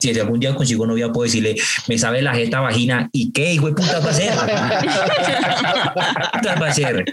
Si 0.00 0.16
algún 0.20 0.38
día 0.38 0.54
consigo 0.54 0.86
novia, 0.86 1.10
puedo 1.10 1.24
decirle, 1.24 1.56
me 1.88 1.98
sabe 1.98 2.22
la 2.22 2.32
jeta 2.32 2.60
vagina, 2.60 3.08
¿y 3.12 3.32
qué 3.32 3.54
hijo 3.54 3.66
de 3.66 3.72
puta 3.72 3.98
va 3.98 4.06
a 4.06 4.10
hacer? 4.10 4.32
¿Qué 6.40 6.48
va 6.60 6.66
a 6.66 6.70
hacer? 6.70 7.04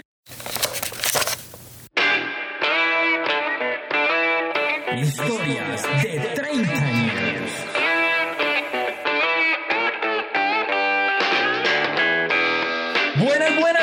Historias 5.02 5.82
de 6.00 6.30
30 6.36 6.85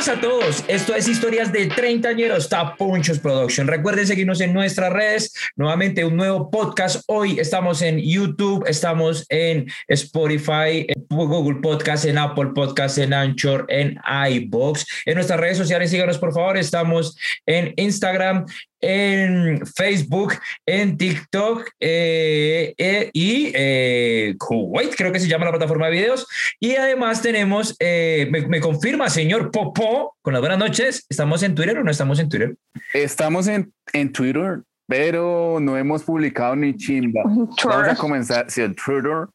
A 0.10 0.20
todos. 0.20 0.66
Esto 0.68 0.94
es 0.96 1.08
Historias 1.08 1.54
de 1.54 1.68
30 1.68 2.10
añeros, 2.10 2.50
Tapunchos 2.50 3.20
Production. 3.20 3.68
Recuerden 3.68 4.06
seguirnos 4.06 4.42
en 4.42 4.54
nuestras 4.54 4.92
redes. 4.92 5.34
Nuevamente 5.56 6.04
un 6.04 6.18
nuevo 6.18 6.52
podcast. 6.52 7.04
Hoy 7.08 7.40
estamos 7.40 7.82
en 7.82 8.00
YouTube, 8.00 8.66
estamos 8.68 9.26
en 9.30 9.66
Spotify, 9.88 10.86
en 10.90 11.06
Google 11.10 11.62
Podcast, 11.62 12.04
en 12.04 12.18
Apple 12.18 12.50
Podcast, 12.54 12.98
en 12.98 13.14
Anchor, 13.14 13.66
en 13.70 13.98
iBox. 14.30 14.86
En 15.06 15.16
nuestras 15.16 15.40
redes 15.40 15.58
sociales, 15.58 15.90
síganos 15.90 16.18
por 16.18 16.34
favor. 16.34 16.58
Estamos 16.58 17.18
en 17.46 17.74
Instagram, 17.78 18.46
en 18.86 19.66
Facebook, 19.66 20.34
en 20.68 20.98
TikTok 20.98 21.70
eh, 21.80 22.74
eh, 22.78 23.10
y 23.14 23.52
eh, 23.56 24.36
Kuwait, 24.38 24.94
creo 24.96 25.12
que 25.14 25.20
se 25.22 25.28
llama 25.30 25.46
la 25.46 25.52
plataforma 25.52 25.86
de 25.86 25.94
videos. 25.94 26.28
Y 26.60 26.76
además 26.76 27.22
tenemos, 27.22 27.76
eh, 27.80 28.28
me, 28.30 28.46
me 28.48 28.60
confirma, 28.60 29.10
señor 29.10 29.52
Popo, 29.52 30.16
con 30.22 30.34
las 30.34 30.42
buenas 30.42 30.60
noches, 30.60 31.06
¿estamos 31.10 31.42
en 31.44 31.56
Twitter 31.56 31.78
o 31.78 31.84
no 31.84 31.92
estamos 31.92 32.20
en 32.20 32.28
Twitter? 32.28 32.56
Estamos 32.94 33.48
en, 33.48 33.72
en 33.94 34.12
Twitter, 34.12 34.60
pero 34.86 35.60
no 35.62 35.78
hemos 35.78 36.04
publicado 36.04 36.56
ni 36.58 36.76
chimba. 36.76 37.22
Vamos 37.26 37.88
a 37.90 37.96
comenzar, 37.96 38.52
sí, 38.52 38.62
en 38.62 38.76
Twitter, 38.76 39.28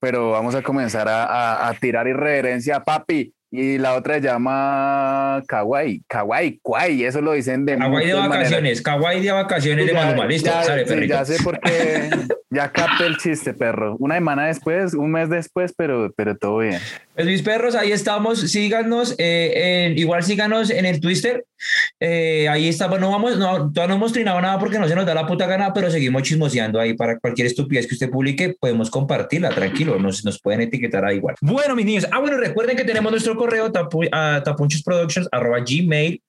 pero 0.00 0.30
vamos 0.30 0.54
a 0.54 0.62
comenzar 0.62 1.08
a, 1.08 1.24
a- 1.24 1.68
a 1.68 1.74
tirar 1.74 2.08
irreverencia, 2.08 2.80
papi. 2.82 3.32
Y 3.56 3.78
la 3.78 3.94
otra 3.94 4.14
se 4.16 4.22
llama 4.22 5.40
Kawaii, 5.46 6.02
Kawaii, 6.08 6.58
Kwai, 6.60 7.04
eso 7.04 7.20
lo 7.20 7.34
dicen 7.34 7.64
de 7.64 7.78
Kawaii 7.78 8.06
de 8.08 8.14
vacaciones, 8.14 8.82
Kawaii 8.82 9.20
de 9.22 9.30
vacaciones 9.30 9.86
de 9.86 9.92
Maluma, 9.94 10.26
listo, 10.26 10.50
ya- 10.50 10.64
sale 10.64 10.86
sí, 10.88 11.06
ya 11.06 11.24
sé 11.24 11.40
por 11.44 11.60
qué, 11.60 12.10
ya 12.50 12.72
capté 12.72 13.06
el 13.06 13.16
chiste, 13.18 13.54
perro. 13.54 13.94
Una 14.00 14.16
semana 14.16 14.46
después, 14.48 14.94
un 14.94 15.12
mes 15.12 15.28
después, 15.30 15.72
pero, 15.76 16.12
pero 16.16 16.36
todo 16.36 16.58
bien. 16.58 16.80
Pues 17.14 17.28
mis 17.28 17.42
perros, 17.42 17.76
ahí 17.76 17.92
estamos, 17.92 18.40
síganos, 18.40 19.14
eh, 19.18 19.94
igual 19.96 20.24
síganos 20.24 20.68
en 20.70 20.84
el 20.84 21.00
Twitter, 21.00 21.44
eh, 22.00 22.48
ahí 22.48 22.68
estamos, 22.68 22.98
no 22.98 23.10
vamos, 23.12 23.38
no, 23.38 23.70
todavía 23.72 23.86
no 23.86 23.94
hemos 23.94 24.12
trinado 24.12 24.40
nada 24.40 24.58
porque 24.58 24.80
no 24.80 24.88
se 24.88 24.96
nos 24.96 25.06
da 25.06 25.14
la 25.14 25.24
puta 25.24 25.46
gana, 25.46 25.72
pero 25.72 25.92
seguimos 25.92 26.24
chismoseando 26.24 26.80
ahí 26.80 26.94
para 26.94 27.20
cualquier 27.20 27.46
estupidez 27.46 27.86
que 27.86 27.94
usted 27.94 28.10
publique, 28.10 28.56
podemos 28.58 28.90
compartirla, 28.90 29.50
tranquilo, 29.50 29.96
nos, 30.00 30.24
nos 30.24 30.40
pueden 30.40 30.62
etiquetar 30.62 31.04
ahí 31.04 31.18
igual. 31.18 31.36
Bueno, 31.40 31.76
mis 31.76 31.86
niños, 31.86 32.06
ah, 32.10 32.18
bueno, 32.18 32.36
recuerden 32.36 32.76
que 32.76 32.84
tenemos 32.84 33.12
nuestro 33.12 33.36
correo 33.36 33.70
tapu, 33.70 34.00
gmail 35.64 36.22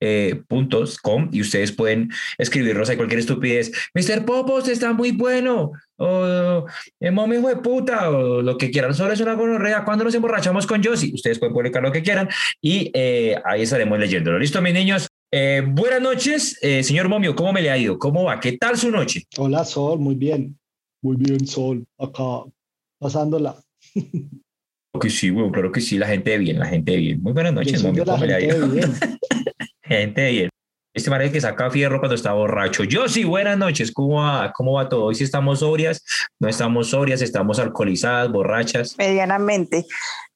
eh, 0.00 0.42
puntos 0.48 0.98
com 0.98 1.28
y 1.32 1.40
ustedes 1.40 1.72
pueden 1.72 2.10
escribirnos 2.38 2.88
ahí 2.88 2.96
cualquier 2.96 3.20
estupidez. 3.20 3.72
Mr. 3.94 4.24
Popo, 4.24 4.54
usted 4.54 4.72
está 4.72 4.92
muy 4.92 5.12
bueno. 5.12 5.72
O 5.96 6.66
eh, 7.00 7.10
mami, 7.10 7.36
hijo 7.36 7.48
de 7.48 7.56
puta, 7.56 8.10
o 8.10 8.40
lo 8.40 8.56
que 8.56 8.70
quieran. 8.70 8.94
Solo 8.94 9.12
es 9.12 9.20
una 9.20 9.34
gonorrea. 9.34 9.84
¿Cuándo 9.84 10.04
nos 10.04 10.14
emborrachamos 10.14 10.66
con 10.66 10.82
Josie? 10.82 11.12
Ustedes 11.12 11.38
pueden 11.38 11.54
publicar 11.54 11.82
lo 11.82 11.90
que 11.90 12.02
quieran 12.02 12.28
y 12.60 12.90
eh, 12.94 13.36
ahí 13.44 13.62
estaremos 13.62 13.98
leyéndolo. 13.98 14.38
¿Listo, 14.38 14.62
mis 14.62 14.74
niños? 14.74 15.08
Eh, 15.30 15.62
buenas 15.66 16.00
noches, 16.00 16.58
eh, 16.62 16.82
señor 16.82 17.08
Momio. 17.08 17.34
¿Cómo 17.34 17.52
me 17.52 17.60
le 17.60 17.70
ha 17.70 17.76
ido? 17.76 17.98
¿Cómo 17.98 18.24
va? 18.24 18.40
¿Qué 18.40 18.56
tal 18.56 18.78
su 18.78 18.90
noche? 18.90 19.24
Hola 19.36 19.64
Sol, 19.64 19.98
muy 19.98 20.14
bien. 20.14 20.58
Muy 21.02 21.16
bien 21.16 21.46
Sol, 21.46 21.84
acá 21.98 22.44
pasándola. 22.98 23.56
Que 24.98 25.10
sí, 25.10 25.30
güey, 25.30 25.50
claro 25.50 25.70
que 25.72 25.80
sí, 25.80 25.98
la 25.98 26.06
gente 26.06 26.30
de 26.32 26.38
bien, 26.38 26.58
la 26.58 26.66
gente 26.66 26.92
de 26.92 26.98
bien. 26.98 27.22
Muy 27.22 27.32
buenas 27.32 27.52
noches, 27.52 27.82
de 27.82 27.92
la 27.92 28.04
¿Cómo 28.04 28.18
me 28.18 28.26
le 28.26 28.34
ha 28.34 28.40
gente 28.40 28.58
de 28.60 28.66
bien. 28.68 28.94
Gente 29.82 30.20
de 30.20 30.30
bien. 30.30 30.50
Este 30.94 31.10
el 31.14 31.32
que 31.32 31.40
saca 31.40 31.70
fierro 31.70 32.00
cuando 32.00 32.14
está 32.16 32.32
borracho. 32.32 32.82
Yo 32.84 33.08
sí, 33.08 33.22
buenas 33.24 33.56
noches. 33.56 33.92
¿Cómo 33.92 34.16
va, 34.20 34.52
¿Cómo 34.52 34.72
va 34.72 34.88
todo? 34.88 35.04
Hoy 35.04 35.14
sí 35.14 35.22
estamos 35.24 35.60
sobrias, 35.60 36.02
no 36.40 36.48
estamos 36.48 36.90
sobrias, 36.90 37.22
estamos 37.22 37.58
alcoholizadas, 37.58 38.30
borrachas. 38.32 38.96
medianamente. 38.98 39.86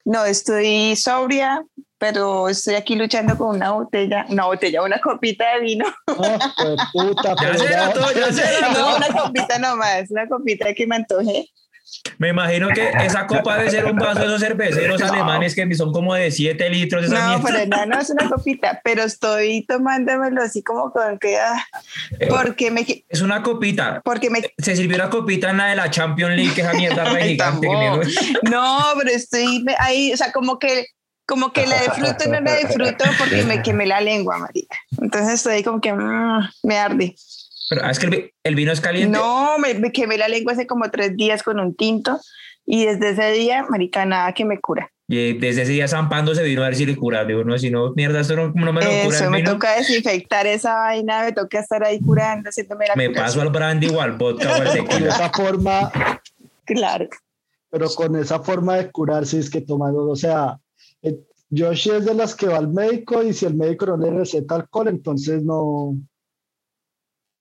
No, 0.04 0.24
estoy 0.24 0.94
sobria, 0.96 1.64
pero 1.98 2.48
estoy 2.48 2.74
aquí 2.74 2.94
luchando 2.96 3.36
con 3.36 3.56
una 3.56 3.72
botella, 3.72 4.24
una 4.28 4.46
botella, 4.46 4.82
una 4.82 5.00
copita 5.00 5.44
de 5.54 5.60
vino. 5.60 5.84
Pues, 6.06 6.30
puta, 6.92 7.34
Ya 7.42 7.58
se 7.58 7.68
ya- 7.70 7.86
notó, 7.86 8.12
ya 8.12 8.32
se 8.32 8.42
No, 8.78 8.96
una 8.96 9.08
copita 9.08 9.58
nomás, 9.58 10.10
una 10.10 10.28
copita 10.28 10.72
que 10.74 10.86
me 10.86 10.96
antojé. 10.96 11.48
Me 12.19 12.28
imagino 12.28 12.69
que 12.69 12.91
esa 13.04 13.26
copa 13.26 13.58
debe 13.58 13.70
ser 13.70 13.84
un 13.86 13.97
vaso 13.97 14.20
de 14.20 14.26
esos 14.26 14.41
cerveceros 14.41 15.03
alemanes 15.03 15.54
que 15.54 15.75
son 15.75 15.92
como 15.92 16.14
de 16.14 16.30
7 16.30 16.70
litros. 16.70 17.08
No, 17.08 17.41
pero 17.42 17.66
no, 17.66 17.86
no 17.86 17.98
es 17.98 18.10
una 18.10 18.28
copita, 18.30 18.80
pero 18.84 19.03
estoy 19.03 19.64
tomándomelo 19.66 20.42
así 20.42 20.62
como 20.62 20.92
con 20.92 21.19
que, 21.19 21.38
ah, 21.38 21.64
porque 22.28 22.70
me, 22.70 22.86
Es 23.08 23.20
una 23.20 23.42
copita. 23.42 24.00
porque 24.04 24.31
me, 24.31 24.42
Se 24.58 24.76
sirvió 24.76 24.97
una 24.97 25.10
copita 25.10 25.50
en 25.50 25.58
la 25.58 25.66
de 25.66 25.76
la 25.76 25.91
Champions 25.91 26.36
League, 26.36 26.54
que 26.54 26.62
esa 26.62 26.72
mierda 26.75 27.04
re 27.12 27.22
gigante. 27.28 27.69
no, 28.50 28.78
pero 28.98 29.10
estoy 29.10 29.64
ahí, 29.78 30.12
o 30.12 30.16
sea, 30.16 30.32
como 30.32 30.58
que, 30.58 30.86
como 31.26 31.52
que 31.52 31.66
la 31.66 31.81
disfruto 31.82 32.25
y 32.26 32.31
no 32.31 32.41
la 32.41 32.56
disfruto 32.56 33.04
porque 33.19 33.42
me 33.44 33.62
quemé 33.62 33.86
la 33.86 34.00
lengua, 34.00 34.38
marica. 34.38 34.76
Entonces 35.00 35.34
estoy 35.34 35.62
como 35.62 35.81
que 35.81 35.92
mm, 35.92 36.48
me 36.64 36.78
arde. 36.78 37.14
Pero 37.74 37.86
ah, 37.86 37.90
es 37.90 37.98
que 37.98 38.06
el, 38.06 38.32
el 38.44 38.54
vino 38.54 38.70
es 38.72 38.80
caliente. 38.82 39.16
No, 39.16 39.58
me, 39.58 39.72
me 39.74 39.92
quemé 39.92 40.18
la 40.18 40.28
lengua 40.28 40.52
hace 40.52 40.66
como 40.66 40.90
tres 40.90 41.16
días 41.16 41.42
con 41.42 41.58
un 41.58 41.74
tinto 41.74 42.20
y 42.66 42.84
desde 42.84 43.10
ese 43.10 43.30
día, 43.32 43.64
marica, 43.70 44.04
nada 44.04 44.32
que 44.34 44.44
me 44.44 44.60
cura. 44.60 44.90
Y 45.08 45.18
eh, 45.18 45.36
desde 45.40 45.62
ese 45.62 45.72
día 45.72 45.88
zampando 45.88 46.34
se 46.34 46.42
vino 46.42 46.62
a 46.62 46.66
ver 46.66 46.74
si 46.76 46.84
le 46.84 46.96
cura. 46.96 47.24
Digo, 47.24 47.44
no, 47.44 47.56
si 47.58 47.70
no, 47.70 47.92
mierda, 47.94 48.20
esto 48.20 48.36
no, 48.36 48.48
no 48.54 48.72
me 48.72 48.80
lo 48.82 48.90
cura 49.04 49.16
Eso, 49.16 49.24
el 49.24 49.30
me 49.30 49.38
vino. 49.38 49.52
toca 49.52 49.74
desinfectar 49.76 50.46
esa 50.46 50.74
vaina, 50.74 51.24
me 51.24 51.32
toca 51.32 51.60
estar 51.60 51.82
ahí 51.84 51.98
curando, 52.00 52.50
haciéndome 52.50 52.86
la 52.88 52.94
Me 52.94 53.06
curación. 53.06 53.24
paso 53.26 53.40
al 53.40 53.48
brandy 53.50 53.88
o 53.88 54.00
al 54.02 54.12
vodka 54.12 54.50
o 54.50 54.54
al 54.54 54.64
con 54.66 54.86
tequila. 54.88 55.08
esa 55.14 55.30
forma, 55.30 55.92
Claro. 56.64 57.08
pero 57.70 57.88
con 57.90 58.16
esa 58.16 58.40
forma 58.40 58.76
de 58.76 58.90
curarse 58.90 59.38
es 59.38 59.50
que 59.50 59.60
tomando, 59.62 60.08
o 60.08 60.16
sea, 60.16 60.58
eh, 61.02 61.18
Yoshi 61.50 61.90
es 61.90 62.04
de 62.04 62.14
las 62.14 62.34
que 62.34 62.46
va 62.46 62.58
al 62.58 62.68
médico 62.68 63.22
y 63.22 63.32
si 63.32 63.44
el 63.46 63.54
médico 63.54 63.86
no 63.86 63.96
le 63.96 64.10
receta 64.10 64.54
alcohol, 64.56 64.88
entonces 64.88 65.42
no. 65.42 65.94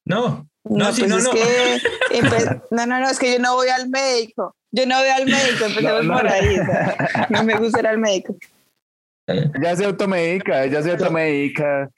No, 0.06 0.48
No, 0.64 0.78
No, 0.86 0.92
sí, 0.94 1.02
pues 1.02 1.10
no, 1.12 1.18
es 1.18 1.24
no. 1.26 1.32
que 1.32 1.42
empe- 2.22 2.64
no, 2.72 2.86
no, 2.86 3.00
no, 3.00 3.10
es 3.10 3.20
que 3.20 3.34
yo 3.34 3.40
no 3.40 3.56
voy 3.56 3.70
al 3.70 3.90
médico. 3.90 4.56
Yo 4.72 4.86
no 4.86 4.98
voy 5.00 5.10
al 5.10 5.26
médico, 5.26 5.66
empecemos 5.66 6.04
No, 6.06 6.14
no. 6.14 6.18
por 6.20 6.28
ahí. 6.30 6.60
o 6.60 6.66
sea, 6.66 7.28
no 7.30 7.44
me 7.44 7.56
gusta 7.58 7.80
ir 7.80 7.88
al 7.88 7.98
médico. 7.98 8.36
Ella 9.28 9.76
se 9.78 9.86
automedica, 9.86 10.64
ella 10.66 10.82
se 10.82 10.92
automedica, 10.92 11.90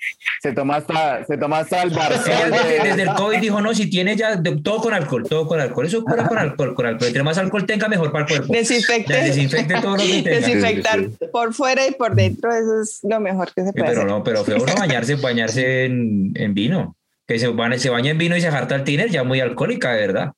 se 0.42 0.52
toma 0.52 0.76
hasta, 0.76 1.26
se 1.26 1.36
toma 1.38 1.60
hasta 1.60 1.82
el 1.82 1.90
Barcel 1.90 2.52
desde, 2.52 2.68
de- 2.70 2.80
desde 2.90 3.02
el 3.04 3.14
COVID 3.14 3.40
dijo, 3.40 3.60
no, 3.62 3.74
si 3.74 3.90
tiene 3.90 4.16
ya 4.16 4.36
de- 4.36 4.58
todo 4.58 4.82
con 4.82 4.94
alcohol, 4.94 5.24
todo 5.28 5.48
con 5.48 5.60
alcohol. 5.60 5.86
Eso 5.88 6.04
cura 6.04 6.28
con 6.28 6.38
alcohol, 6.38 6.76
con 6.76 6.86
alcohol. 6.86 7.08
Entre 7.08 7.24
más 7.24 7.38
alcohol 7.40 7.66
tenga, 7.66 7.88
mejor 7.88 8.12
para 8.12 8.26
el 8.26 8.30
cuerpo. 8.30 8.54
Desinfecte. 8.54 9.14
Ya, 9.14 9.24
desinfecte 9.24 9.74
todo 9.82 9.92
lo 9.98 10.04
que 10.04 10.22
tenga. 10.22 10.30
Desinfectar 10.42 11.00
Sí, 11.00 11.16
sí, 11.20 11.26
por 11.32 11.54
fuera 11.56 11.88
y 11.88 11.92
por 11.94 12.14
dentro, 12.14 12.52
eso 12.54 12.82
es 12.82 13.00
lo 13.04 13.20
mejor 13.20 13.52
que 13.54 13.62
se 13.62 13.68
Sí, 13.68 13.74
puede 13.74 13.88
pero 13.88 14.02
hacer. 14.02 14.12
no, 14.12 14.24
pero 14.24 14.44
fue 14.44 14.56
uno 14.56 14.74
bañarse, 14.78 15.16
bañarse 15.16 15.86
en, 15.86 16.34
en 16.36 16.54
vino. 16.54 16.96
Que 17.28 17.38
se, 17.40 17.48
baña- 17.50 17.78
se 17.80 17.90
baña 17.90 18.12
en 18.12 18.18
vino 18.18 18.36
y 18.38 18.42
se 18.42 18.50
jarta 18.52 18.76
el 18.76 18.84
tiner, 18.86 19.10
ya 19.10 19.24
muy 19.24 19.40
alcohólica, 19.42 19.92
de 19.94 20.00
verdad. 20.08 20.34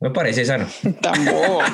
Me 0.00 0.10
parece 0.10 0.44
sano. 0.44 0.66
Tampoco. 1.00 1.62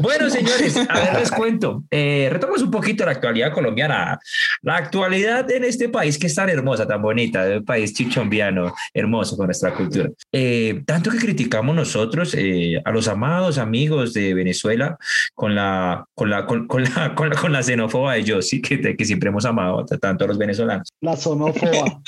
Bueno, 0.00 0.28
señores, 0.28 0.76
a 0.76 1.00
ver, 1.00 1.20
les 1.20 1.30
cuento. 1.30 1.84
Eh, 1.88 2.28
retomamos 2.30 2.62
un 2.62 2.70
poquito 2.70 3.04
la 3.04 3.12
actualidad 3.12 3.52
colombiana. 3.52 4.18
La 4.62 4.76
actualidad 4.76 5.48
en 5.52 5.62
este 5.62 5.88
país 5.88 6.18
que 6.18 6.26
es 6.26 6.34
tan 6.34 6.48
hermosa, 6.48 6.84
tan 6.84 7.00
bonita, 7.00 7.44
un 7.58 7.64
país 7.64 7.94
chichombiano, 7.94 8.74
hermoso 8.92 9.36
con 9.36 9.46
nuestra 9.46 9.72
cultura. 9.72 10.10
Eh, 10.32 10.82
tanto 10.84 11.10
que 11.10 11.18
criticamos 11.18 11.76
nosotros 11.76 12.34
eh, 12.36 12.82
a 12.84 12.90
los 12.90 13.06
amados 13.06 13.58
amigos 13.58 14.12
de 14.14 14.34
Venezuela 14.34 14.98
con 15.34 15.54
la, 15.54 16.04
con 16.14 16.28
la, 16.28 16.44
con, 16.44 16.66
con 16.66 16.82
la, 16.82 17.14
con 17.14 17.30
la, 17.30 17.36
con 17.36 17.52
la 17.52 17.62
xenófoba 17.62 18.14
de 18.14 18.24
Yossi, 18.24 18.60
que, 18.60 18.96
que 18.96 19.04
siempre 19.04 19.28
hemos 19.28 19.44
amado 19.44 19.84
tanto 19.84 20.24
a 20.24 20.28
los 20.28 20.38
venezolanos. 20.38 20.92
La 21.00 21.16
zonófoba. 21.16 22.00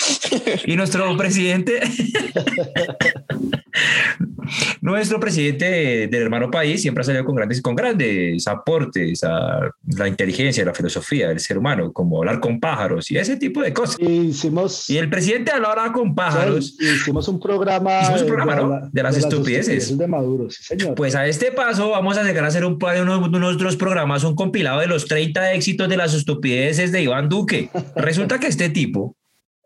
Y 0.65 0.77
nuestro 0.77 1.17
presidente, 1.17 1.81
nuestro 4.81 5.19
presidente 5.21 6.09
del 6.09 6.23
hermano 6.23 6.51
país 6.51 6.83
siempre 6.83 7.03
ha 7.03 7.05
salido 7.05 7.25
con 7.25 7.35
grandes, 7.35 7.63
con 7.63 7.75
grandes 7.75 8.47
aportes 8.47 9.23
a 9.25 9.61
la 9.97 10.09
inteligencia, 10.09 10.63
a 10.63 10.67
la 10.67 10.75
filosofía 10.75 11.29
del 11.29 11.41
ser 11.41 11.59
humano, 11.59 11.93
como 11.93 12.19
hablar 12.19 12.41
con 12.41 12.61
pájaros 12.61 13.11
y 13.11 13.19
ese 13.19 13.37
tipo 13.37 13.63
de 13.63 13.73
cosas. 13.73 13.97
Y 14.01 14.29
hicimos, 14.29 14.89
Y 14.91 14.99
el 14.99 15.09
presidente 15.11 15.53
hablaba 15.53 15.93
con 15.93 16.15
pájaros. 16.15 16.77
hicimos 16.81 17.29
un 17.29 17.41
programa, 17.41 18.01
Hicimos 18.03 18.21
un 18.23 18.27
de- 18.27 18.33
programa, 18.33 18.55
de, 18.57 18.63
¿no? 18.63 18.69
la- 18.69 18.89
De 18.93 19.03
las 19.03 19.17
estupideces. 19.17 19.97
de 19.97 20.07
Maduro, 20.07 20.51
sí, 20.51 20.63
señor. 20.63 20.95
Pues 20.95 21.15
a 21.15 21.27
este 21.27 21.53
paso 21.53 21.91
vamos 21.91 22.17
a 22.19 22.23
llegar 22.23 22.45
a 22.45 22.49
hacer 22.49 22.65
un 22.65 22.79
par 22.79 22.95
de 22.97 23.03
uno 23.03 23.29
de 23.29 23.39
nuestros 23.39 23.77
programas, 23.77 24.25
un 24.25 24.35
compilado 24.35 24.81
de 24.81 24.87
los 24.87 25.07
30 25.07 25.53
éxitos 25.53 25.89
de 25.89 25.97
las 25.97 26.15
estupideces 26.15 26.93
de 26.93 27.03
Iván 27.03 27.29
Duque. 27.29 27.71
Resulta 27.97 28.39
que 28.39 28.47
este 28.49 28.69
tipo 28.71 29.17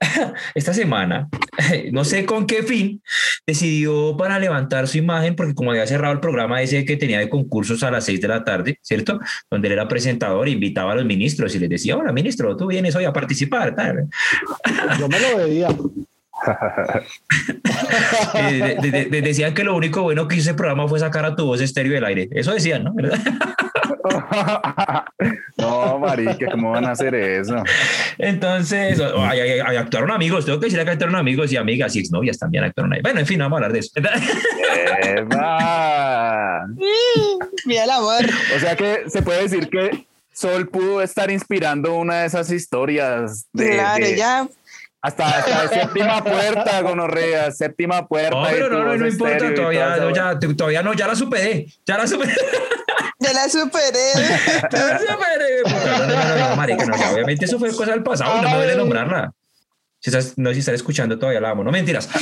esta 0.55 0.73
semana, 0.73 1.29
no 1.93 2.05
sé 2.05 2.25
con 2.25 2.47
qué 2.47 2.63
fin, 2.63 3.03
decidió 3.47 4.17
para 4.17 4.39
levantar 4.39 4.89
su 4.89 4.99
imagen, 4.99 5.37
porque 5.37 5.55
como 5.55 5.71
había 5.71 5.87
cerrado 5.87 6.13
el 6.15 6.21
programa 6.21 6.63
ese 6.63 6.85
que 6.85 6.97
tenía 6.97 7.19
de 7.19 7.29
concursos 7.29 7.83
a 7.83 7.91
las 7.91 8.05
seis 8.05 8.21
de 8.21 8.29
la 8.29 8.45
tarde, 8.45 8.79
¿cierto? 8.83 9.21
Donde 9.51 9.69
él 9.69 9.73
era 9.73 9.89
presentador, 9.89 10.49
invitaba 10.49 10.93
a 10.93 10.97
los 10.97 11.05
ministros 11.05 11.55
y 11.55 11.59
les 11.59 11.69
decía, 11.69 11.97
hola 11.97 12.13
ministro, 12.13 12.57
tú 12.57 12.67
vienes 12.67 12.95
hoy 12.97 13.05
a 13.05 13.13
participar. 13.13 13.75
Yo 14.99 15.09
me 15.09 15.21
lo 15.21 15.37
veía. 15.37 15.69
Eh, 18.35 19.09
decían 19.23 19.53
que 19.53 19.65
lo 19.65 19.77
único 19.77 20.03
bueno 20.03 20.27
que 20.27 20.37
hizo 20.37 20.51
ese 20.51 20.55
programa 20.55 20.89
fue 20.89 20.99
sacar 20.99 21.27
a 21.27 21.37
tu 21.37 21.45
voz 21.45 21.61
estéreo 21.61 21.93
del 21.93 22.05
aire. 22.05 22.29
Eso 22.33 22.53
decían, 22.53 22.85
¿no? 22.85 22.95
no, 25.57 25.99
marica, 25.99 26.51
¿cómo 26.51 26.71
van 26.71 26.85
a 26.87 26.93
hacer 26.93 27.15
eso? 27.15 27.63
Entonces, 28.19 29.01
actuaron 29.01 30.11
amigos, 30.11 30.45
tengo 30.47 30.59
que 30.61 30.67
decir 30.67 30.83
que 30.85 30.91
actuaron 30.91 31.17
amigos 31.17 31.53
y 31.53 31.57
amigas 31.57 31.95
y 31.97 32.01
exnovias 32.01 32.39
también 32.39 32.65
actuaron 32.65 32.93
ahí. 32.93 33.01
Bueno, 33.03 33.21
en 33.21 33.27
fin, 33.27 33.39
vamos 33.39 33.53
a 33.53 33.57
hablar 33.57 33.73
de 33.73 33.79
eso. 33.81 33.93
Mira 37.67 37.85
el 37.85 37.91
amor. 37.91 38.25
O 38.57 38.61
sea 38.61 38.77
que 38.77 39.05
se 39.09 39.23
puede 39.23 39.43
decir 39.43 39.69
que 39.69 40.07
Sol 40.33 40.69
pudo 40.69 41.03
estar 41.03 41.31
inspirando 41.31 41.95
una 41.95 42.21
de 42.21 42.27
esas 42.27 42.51
historias. 42.51 43.47
De, 43.53 43.71
claro, 43.71 44.07
ya 44.17 44.49
hasta, 45.03 45.39
hasta 45.39 45.69
séptima 45.69 46.23
puerta, 46.23 46.81
gonorrea, 46.83 47.51
séptima 47.53 48.07
puerta. 48.07 48.37
No, 48.37 48.47
pero 48.51 48.69
no, 48.69 48.85
no, 48.85 48.97
no 48.97 49.07
importa, 49.07 49.55
todavía 49.55 49.97
no, 49.97 50.15
ya, 50.15 50.39
todavía 50.39 50.83
no, 50.83 50.93
ya 50.93 51.07
la 51.07 51.15
superé, 51.15 51.67
ya 51.87 51.97
la 51.97 52.07
superé. 52.07 52.35
Ya 53.21 53.33
la 53.35 53.49
superé. 53.49 54.13
ya 54.73 54.85
la 54.85 54.99
superé. 54.99 55.63
No, 55.65 56.07
no, 56.07 56.25
no, 56.25 56.49
no, 56.49 56.57
marica, 56.57 56.87
no, 56.87 56.95
obviamente 57.13 57.45
eso 57.45 57.59
fue 57.59 57.75
cosa 57.75 57.93
del 57.93 58.03
pasado, 58.03 58.43
no 58.43 58.49
me 58.49 58.57
duele 58.57 58.77
nombrarla. 58.77 59.33
Si 60.01 60.09
estás, 60.09 60.39
no 60.39 60.49
sé 60.49 60.55
si 60.55 60.61
estás 60.61 60.77
escuchando 60.77 61.19
todavía 61.19 61.41
la 61.43 61.51
amo, 61.51 61.63
no 61.63 61.71
mentiras. 61.71 62.09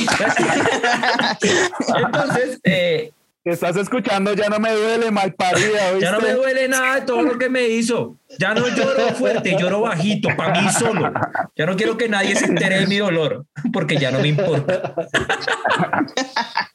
Entonces, 1.87 2.59
eh, 2.65 3.13
estás 3.53 3.77
escuchando, 3.77 4.33
ya 4.35 4.49
no 4.49 4.59
me 4.59 4.73
duele, 4.73 5.11
mal 5.11 5.35
parida. 5.35 5.99
Ya 6.01 6.13
no 6.13 6.21
me 6.21 6.33
duele 6.33 6.69
nada 6.69 6.97
de 6.97 7.01
todo 7.03 7.23
lo 7.23 7.39
que 7.39 7.49
me 7.49 7.69
hizo. 7.69 8.17
Ya 8.39 8.55
no 8.55 8.67
lloro 8.69 9.15
fuerte, 9.15 9.57
lloro 9.59 9.83
bajito, 9.83 10.29
para 10.37 10.61
mí 10.61 10.69
solo. 10.71 11.13
Ya 11.57 11.67
no 11.67 11.77
quiero 11.77 11.97
que 11.97 12.09
nadie 12.09 12.37
se 12.37 12.47
entere 12.47 12.81
de 12.81 12.87
mi 12.87 12.99
dolor, 12.99 13.47
porque 13.73 13.97
ya 13.97 14.11
no 14.11 14.21
me 14.21 14.29
importa. 14.29 14.95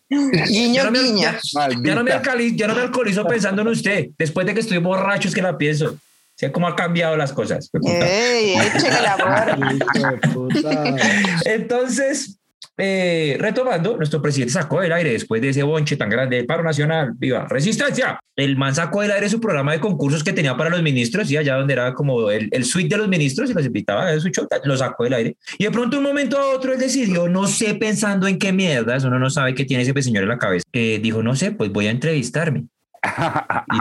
Guiño, 0.10 0.74
ya, 0.76 0.84
no 0.84 0.92
me, 0.92 1.00
ya, 1.00 1.40
ya, 1.54 1.96
no 1.96 2.04
me 2.04 2.12
ya 2.56 2.68
no 2.68 2.76
me 2.76 2.82
alcoholizo 2.82 3.26
pensando 3.26 3.62
en 3.62 3.70
usted. 3.70 4.08
Después 4.18 4.46
de 4.46 4.54
que 4.54 4.60
estoy 4.60 4.78
borracho 4.78 5.28
es 5.28 5.34
que 5.34 5.42
la 5.42 5.58
pienso. 5.58 5.98
sé 6.36 6.52
cómo 6.52 6.68
ha 6.68 6.76
cambiado 6.76 7.18
las 7.18 7.34
cosas. 7.34 7.70
Ey, 7.84 8.56
la 9.02 9.58
Entonces, 11.46 12.40
eh, 12.78 13.38
retomando, 13.40 13.98
nuestro 13.98 14.22
presidente 14.22 14.54
sacó 14.54 14.82
del 14.82 14.92
aire 14.92 15.12
después 15.12 15.42
de 15.42 15.50
ese 15.50 15.62
bonche 15.62 15.96
tan 15.96 16.10
grande 16.10 16.38
del 16.38 16.46
paro 16.46 16.64
nacional, 16.64 17.14
viva 17.16 17.46
resistencia. 17.48 18.20
El 18.36 18.58
man 18.58 18.74
sacó 18.74 19.02
del 19.02 19.12
aire 19.12 19.30
su 19.30 19.40
programa 19.40 19.74
de 19.74 19.80
concursos 19.80 20.24
que 20.24 20.34
tenía 20.34 20.58
para 20.58 20.72
los 20.72 20.82
ministros 20.82 21.30
y 21.30 21.38
allá 21.38 21.56
donde 21.56 21.74
era 21.74 21.94
como 21.94 22.32
el, 22.32 22.50
el 22.52 22.66
suite 22.66 22.96
de 22.96 22.98
los 22.98 23.08
ministros 23.08 23.52
y 23.52 23.54
los 23.54 23.66
invitaba 23.66 24.10
a 24.10 24.20
su 24.20 24.30
show, 24.30 24.48
lo 24.64 24.78
sacó 24.78 25.04
del 25.04 25.14
aire. 25.14 25.38
Y 25.60 25.66
de 25.66 25.72
pronto, 25.72 25.98
un 25.98 26.04
momento 26.04 26.38
a 26.40 26.48
otro, 26.56 26.74
él 26.74 26.80
decidió, 26.80 27.30
no 27.30 27.46
sé, 27.46 27.76
pensando 27.76 28.28
en 28.28 28.40
qué 28.40 28.52
mierdas, 28.52 29.04
uno 29.04 29.20
no 29.20 29.30
sabe 29.30 29.54
qué 29.54 29.66
tiene 29.66 29.84
ese 29.84 30.02
señor 30.02 30.24
en 30.24 30.30
la 30.30 30.40
cabeza. 30.40 30.64
Eh, 30.74 31.00
dijo, 31.02 31.22
no 31.22 31.36
sé, 31.36 31.52
pues 31.52 31.72
voy 31.72 31.88
a 31.88 31.92
entrevistarme. 31.92 32.66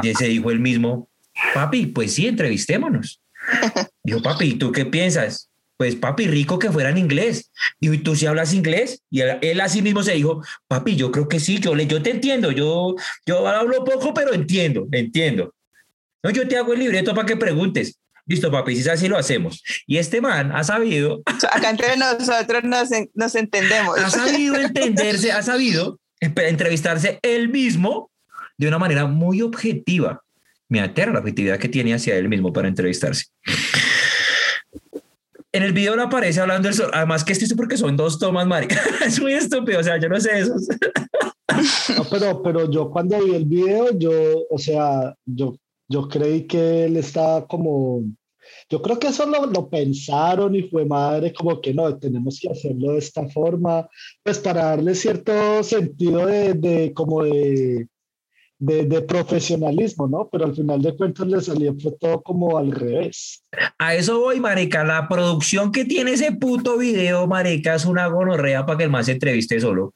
y 0.02 0.14
se 0.14 0.26
dijo 0.26 0.50
él 0.50 0.60
mismo, 0.60 1.08
papi, 1.54 1.86
pues 1.86 2.14
sí, 2.14 2.26
entrevistémonos. 2.26 3.20
Dijo, 4.04 4.22
papi, 4.22 4.54
¿tú 4.54 4.70
qué 4.70 4.84
piensas? 4.86 5.50
Pues 5.82 5.96
papi, 5.96 6.28
rico 6.28 6.60
que 6.60 6.70
fuera 6.70 6.90
en 6.90 6.98
inglés. 6.98 7.50
Y 7.80 7.98
tú 7.98 8.14
si 8.14 8.26
hablas 8.26 8.54
inglés. 8.54 9.02
Y 9.10 9.22
él, 9.22 9.60
así 9.60 9.82
mismo 9.82 10.04
se 10.04 10.12
dijo, 10.12 10.40
papi, 10.68 10.94
yo 10.94 11.10
creo 11.10 11.26
que 11.26 11.40
sí, 11.40 11.58
yo, 11.58 11.74
le, 11.74 11.88
yo 11.88 12.00
te 12.00 12.10
entiendo, 12.10 12.52
yo, 12.52 12.94
yo 13.26 13.48
hablo 13.48 13.82
poco, 13.82 14.14
pero 14.14 14.32
entiendo, 14.32 14.86
entiendo. 14.92 15.52
No, 16.22 16.30
yo 16.30 16.46
te 16.46 16.56
hago 16.56 16.72
el 16.72 16.78
libreto 16.78 17.16
para 17.16 17.26
que 17.26 17.36
preguntes. 17.36 17.98
Listo, 18.26 18.48
papi, 18.48 18.76
si 18.76 18.82
es 18.82 18.86
así 18.86 19.08
lo 19.08 19.18
hacemos. 19.18 19.60
Y 19.84 19.96
este 19.96 20.20
man 20.20 20.52
ha 20.52 20.62
sabido... 20.62 21.20
Acá 21.50 21.70
entre 21.70 21.96
nosotros 21.96 22.62
nos, 22.62 22.88
nos 23.14 23.34
entendemos. 23.34 23.98
Ha 23.98 24.08
sabido 24.08 24.54
entenderse, 24.54 25.32
ha 25.32 25.42
sabido 25.42 25.98
entrevistarse 26.20 27.18
él 27.22 27.48
mismo 27.48 28.12
de 28.56 28.68
una 28.68 28.78
manera 28.78 29.06
muy 29.06 29.42
objetiva. 29.42 30.22
Me 30.68 30.80
aterra 30.80 31.12
la 31.12 31.18
objetividad 31.18 31.58
que 31.58 31.68
tiene 31.68 31.92
hacia 31.92 32.14
él 32.14 32.28
mismo 32.28 32.52
para 32.52 32.68
entrevistarse. 32.68 33.24
En 35.54 35.62
el 35.62 35.72
video 35.74 35.94
no 35.96 36.04
aparece 36.04 36.40
hablando 36.40 36.68
del 36.68 36.76
sol. 36.76 36.90
Además 36.94 37.24
que 37.24 37.32
esto 37.32 37.54
porque 37.56 37.76
son 37.76 37.96
dos 37.96 38.18
tomas, 38.18 38.46
marica. 38.46 38.76
es 39.06 39.20
muy 39.20 39.34
estúpido, 39.34 39.80
o 39.80 39.82
sea, 39.82 40.00
yo 40.00 40.08
no 40.08 40.18
sé 40.18 40.40
eso. 40.40 40.54
no, 41.96 42.04
pero, 42.10 42.42
pero 42.42 42.70
yo 42.70 42.90
cuando 42.90 43.22
vi 43.22 43.34
el 43.34 43.44
video, 43.44 43.96
yo, 43.98 44.10
o 44.48 44.58
sea, 44.58 45.14
yo, 45.26 45.54
yo 45.88 46.08
creí 46.08 46.46
que 46.46 46.84
él 46.84 46.96
estaba 46.96 47.46
como... 47.46 48.02
Yo 48.68 48.82
creo 48.82 48.98
que 48.98 49.08
eso 49.08 49.26
lo, 49.26 49.46
lo 49.46 49.68
pensaron 49.68 50.54
y 50.56 50.62
fue 50.62 50.84
madre, 50.84 51.32
como 51.32 51.60
que 51.60 51.72
no, 51.72 51.96
tenemos 51.98 52.40
que 52.40 52.50
hacerlo 52.50 52.92
de 52.92 52.98
esta 52.98 53.28
forma, 53.28 53.88
pues 54.22 54.38
para 54.38 54.64
darle 54.64 54.94
cierto 54.94 55.62
sentido 55.62 56.26
de, 56.26 56.54
de 56.54 56.92
como 56.92 57.22
de, 57.22 57.86
de, 58.62 59.02
profesionalismo, 59.02 60.06
¿no? 60.06 60.28
Pero 60.30 60.44
al 60.44 60.54
final 60.54 60.80
de 60.80 60.96
cuentas 60.96 61.26
le 61.26 61.40
salió 61.40 61.76
todo 61.98 62.22
como 62.22 62.56
al 62.56 62.70
revés. 62.70 63.42
A 63.78 63.94
eso 63.94 64.20
voy, 64.20 64.38
marica. 64.38 64.84
La 64.84 65.08
producción 65.08 65.72
que 65.72 65.84
tiene 65.84 66.12
ese 66.12 66.32
puto 66.32 66.78
video, 66.78 67.26
marica, 67.26 67.74
es 67.74 67.84
una 67.84 68.06
gonorrea 68.06 68.64
para 68.64 68.78
que 68.78 68.84
el 68.84 68.90
más 68.90 69.06
se 69.06 69.12
entreviste 69.12 69.58
solo. 69.60 69.94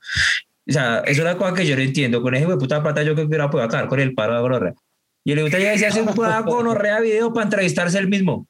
O 0.69 0.73
sea, 0.73 0.99
es 1.07 1.19
una 1.21 1.37
cosa 1.37 1.55
que 1.55 1.65
yo 1.65 1.77
no 1.77 1.83
entiendo. 1.83 2.21
Con 2.21 2.35
ese 2.35 2.47
de 2.47 2.57
puta 2.57 2.83
plata 2.83 3.05
yo 3.05 3.15
creo 3.15 3.27
que 3.27 3.29
hubiera 3.29 3.51
podido 3.51 3.67
acabar 3.67 3.89
con 3.89 4.01
el 4.01 4.15
paro 4.15 4.35
de 4.35 4.41
gonorrea. 4.41 4.75
Y 5.25 5.33
el 5.33 5.43
gusta 5.43 5.61
ya 5.61 5.71
decía 5.71 5.89
hacer 5.89 6.03
una 6.03 6.41
gonorrea 6.41 7.01
video 7.01 7.33
para 7.33 7.45
entrevistarse 7.45 7.99
él 7.99 8.09
mismo. 8.09 8.49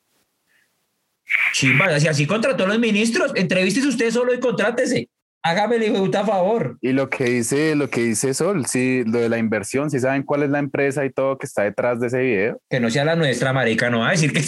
Chimba, 1.52 2.00
si 2.00 2.08
así 2.08 2.26
contrató 2.26 2.64
a 2.64 2.69
los 2.69 2.78
ministros, 2.78 3.32
entrevístese 3.34 3.88
usted 3.88 4.10
solo 4.10 4.32
y 4.32 4.40
contrátese 4.40 5.10
hágame 5.46 5.76
el 5.76 6.16
a 6.16 6.25
favor. 6.25 6.76
Y 6.81 6.93
lo 6.93 7.08
que 7.08 7.25
dice, 7.25 7.76
lo 7.76 7.88
que 7.88 8.02
dice 8.02 8.34
Sol, 8.34 8.66
sí, 8.66 9.04
lo 9.06 9.20
de 9.20 9.28
la 9.28 9.38
inversión, 9.38 9.90
si 9.90 10.00
saben 10.00 10.25
cuál 10.25 10.43
es 10.43 10.50
la 10.50 10.58
empresa 10.58 11.04
y 11.04 11.10
todo 11.10 11.38
que 11.38 11.46
está 11.46 11.62
detrás 11.62 12.00
de 12.00 12.08
ese 12.08 12.19
video. 12.19 12.60
Que 12.69 12.81
no 12.81 12.90
sea 12.90 13.04
la 13.04 13.14
nuestra, 13.14 13.52
marica, 13.52 13.88
no 13.88 14.00
va 14.00 14.08
a 14.08 14.12
decir 14.12 14.32
que 14.32 14.43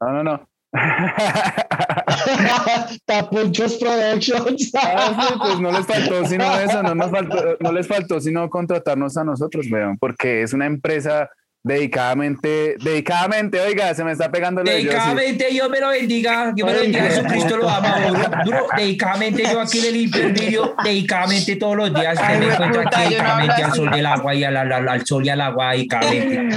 No, 0.00 0.12
no, 0.12 0.22
no. 0.22 0.46
Tapunchos 3.06 3.76
Productions. 3.76 4.70
Ah, 4.74 5.36
pues 5.38 5.58
no 5.58 5.72
les 5.72 5.86
faltó 5.86 6.26
sino 6.26 6.60
eso, 6.60 6.82
no 6.82 6.94
nos 6.94 7.10
faltó, 7.10 7.56
no 7.58 7.72
les 7.72 7.88
faltó 7.88 8.20
sino 8.20 8.48
contratarnos 8.48 9.16
a 9.16 9.24
nosotros, 9.24 9.68
vean, 9.68 9.98
porque 9.98 10.42
es 10.42 10.52
una 10.52 10.66
empresa 10.66 11.28
Dedicadamente, 11.62 12.76
dedicadamente, 12.82 13.60
oiga, 13.60 13.92
se 13.94 14.02
me 14.02 14.12
está 14.12 14.30
pegando 14.30 14.62
lo 14.64 14.70
Dedicadamente, 14.70 15.46
Dios 15.50 15.68
me 15.68 15.78
lo 15.78 15.88
bendiga, 15.88 16.52
Dios 16.54 16.66
me 16.66 16.74
lo 16.74 16.80
bendiga, 16.80 17.04
Jesucristo 17.04 17.58
lo 17.58 17.68
ama, 17.68 18.42
duro, 18.46 18.66
dedicadamente 18.74 19.42
yo 19.42 19.60
aquí 19.60 19.82
le 19.82 19.92
limpio 19.92 20.22
el 20.22 20.32
vídeo, 20.32 20.74
dedicadamente 20.82 21.56
todos 21.56 21.76
los 21.76 21.92
días 21.92 22.18
me 22.18 22.46
encuentro 22.46 22.80
aquí, 22.80 23.02
dedicadamente 23.02 23.62
al 23.62 23.72
sol 23.74 23.90
del 23.90 24.06
agua 24.06 24.34
y 24.34 24.44
al, 24.44 24.56
al, 24.56 25.06
sol 25.06 25.26
y 25.26 25.28
al 25.28 25.40
agua, 25.42 25.72
dedicadamente. 25.72 26.56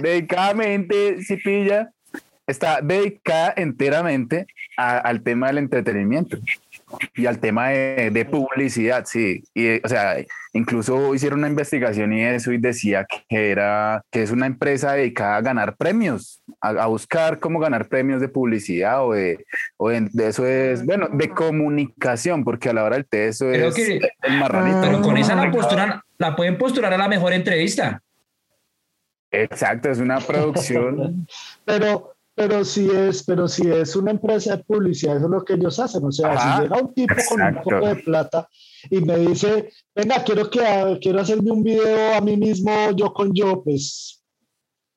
dedicadamente, 0.00 1.22
si 1.22 1.36
pilla, 1.36 1.90
está 2.46 2.80
dedicada 2.80 3.52
enteramente 3.56 4.46
al 4.78 5.22
tema 5.22 5.48
del 5.48 5.58
entretenimiento 5.58 6.38
y 7.14 7.26
al 7.26 7.38
tema 7.38 7.68
de, 7.68 8.28
publicidad, 8.30 9.04
sí. 9.06 9.42
Y, 9.54 9.84
o 9.84 9.88
sea, 9.88 10.16
incluso 10.52 11.14
hicieron 11.14 11.40
una 11.40 11.48
investigación 11.48 12.12
y 12.12 12.24
eso 12.24 12.52
y 12.52 12.58
decía 12.58 13.06
que 13.28 13.50
era 13.50 14.02
que 14.10 14.22
es 14.22 14.30
una 14.30 14.46
empresa 14.46 14.92
dedicada 14.92 15.36
a 15.36 15.40
ganar 15.40 15.76
premios, 15.76 16.42
a, 16.60 16.86
buscar 16.86 17.40
cómo 17.40 17.58
ganar 17.58 17.88
premios 17.88 18.20
de 18.20 18.28
publicidad 18.28 19.04
o 19.04 19.12
de, 19.12 19.44
o 19.76 19.88
de, 19.90 20.08
eso 20.18 20.46
es, 20.46 20.84
bueno, 20.84 21.08
de 21.10 21.28
comunicación, 21.30 22.44
porque 22.44 22.68
a 22.68 22.72
la 22.72 22.84
hora 22.84 22.96
del 22.96 23.06
té 23.06 23.28
eso 23.28 23.50
es 23.50 23.76
el 23.78 24.38
marranito. 24.38 24.80
Pero 24.82 25.02
con 25.02 25.16
esa 25.16 25.34
la 25.34 25.50
posturan, 25.50 26.00
la 26.18 26.36
pueden 26.36 26.58
postular 26.58 26.92
a 26.94 26.98
la 26.98 27.08
mejor 27.08 27.32
entrevista. 27.32 28.02
Exacto, 29.30 29.90
es 29.90 29.98
una 29.98 30.20
producción. 30.20 31.26
pero 31.64 32.15
pero 32.36 32.66
si 32.66 32.88
es, 32.90 33.24
pero 33.24 33.48
si 33.48 33.66
es 33.66 33.96
una 33.96 34.10
empresa 34.10 34.56
de 34.56 34.64
publicidad, 34.64 35.16
eso 35.16 35.24
es 35.24 35.30
lo 35.30 35.42
que 35.42 35.54
ellos 35.54 35.78
hacen. 35.80 36.04
O 36.04 36.12
sea, 36.12 36.38
si 36.38 36.62
llega 36.62 36.78
un 36.78 36.92
tipo 36.92 37.14
con 37.30 37.40
un 37.40 37.62
poco 37.62 37.86
de 37.86 37.96
plata 37.96 38.46
y 38.90 39.00
me 39.00 39.16
dice, 39.16 39.70
venga, 39.94 40.22
quiero 40.22 40.50
que 40.50 40.98
quiero 41.00 41.20
hacerme 41.22 41.50
un 41.50 41.62
video 41.62 42.14
a 42.14 42.20
mí 42.20 42.36
mismo, 42.36 42.90
yo 42.94 43.14
con 43.14 43.32
yo, 43.32 43.62
pues 43.64 44.15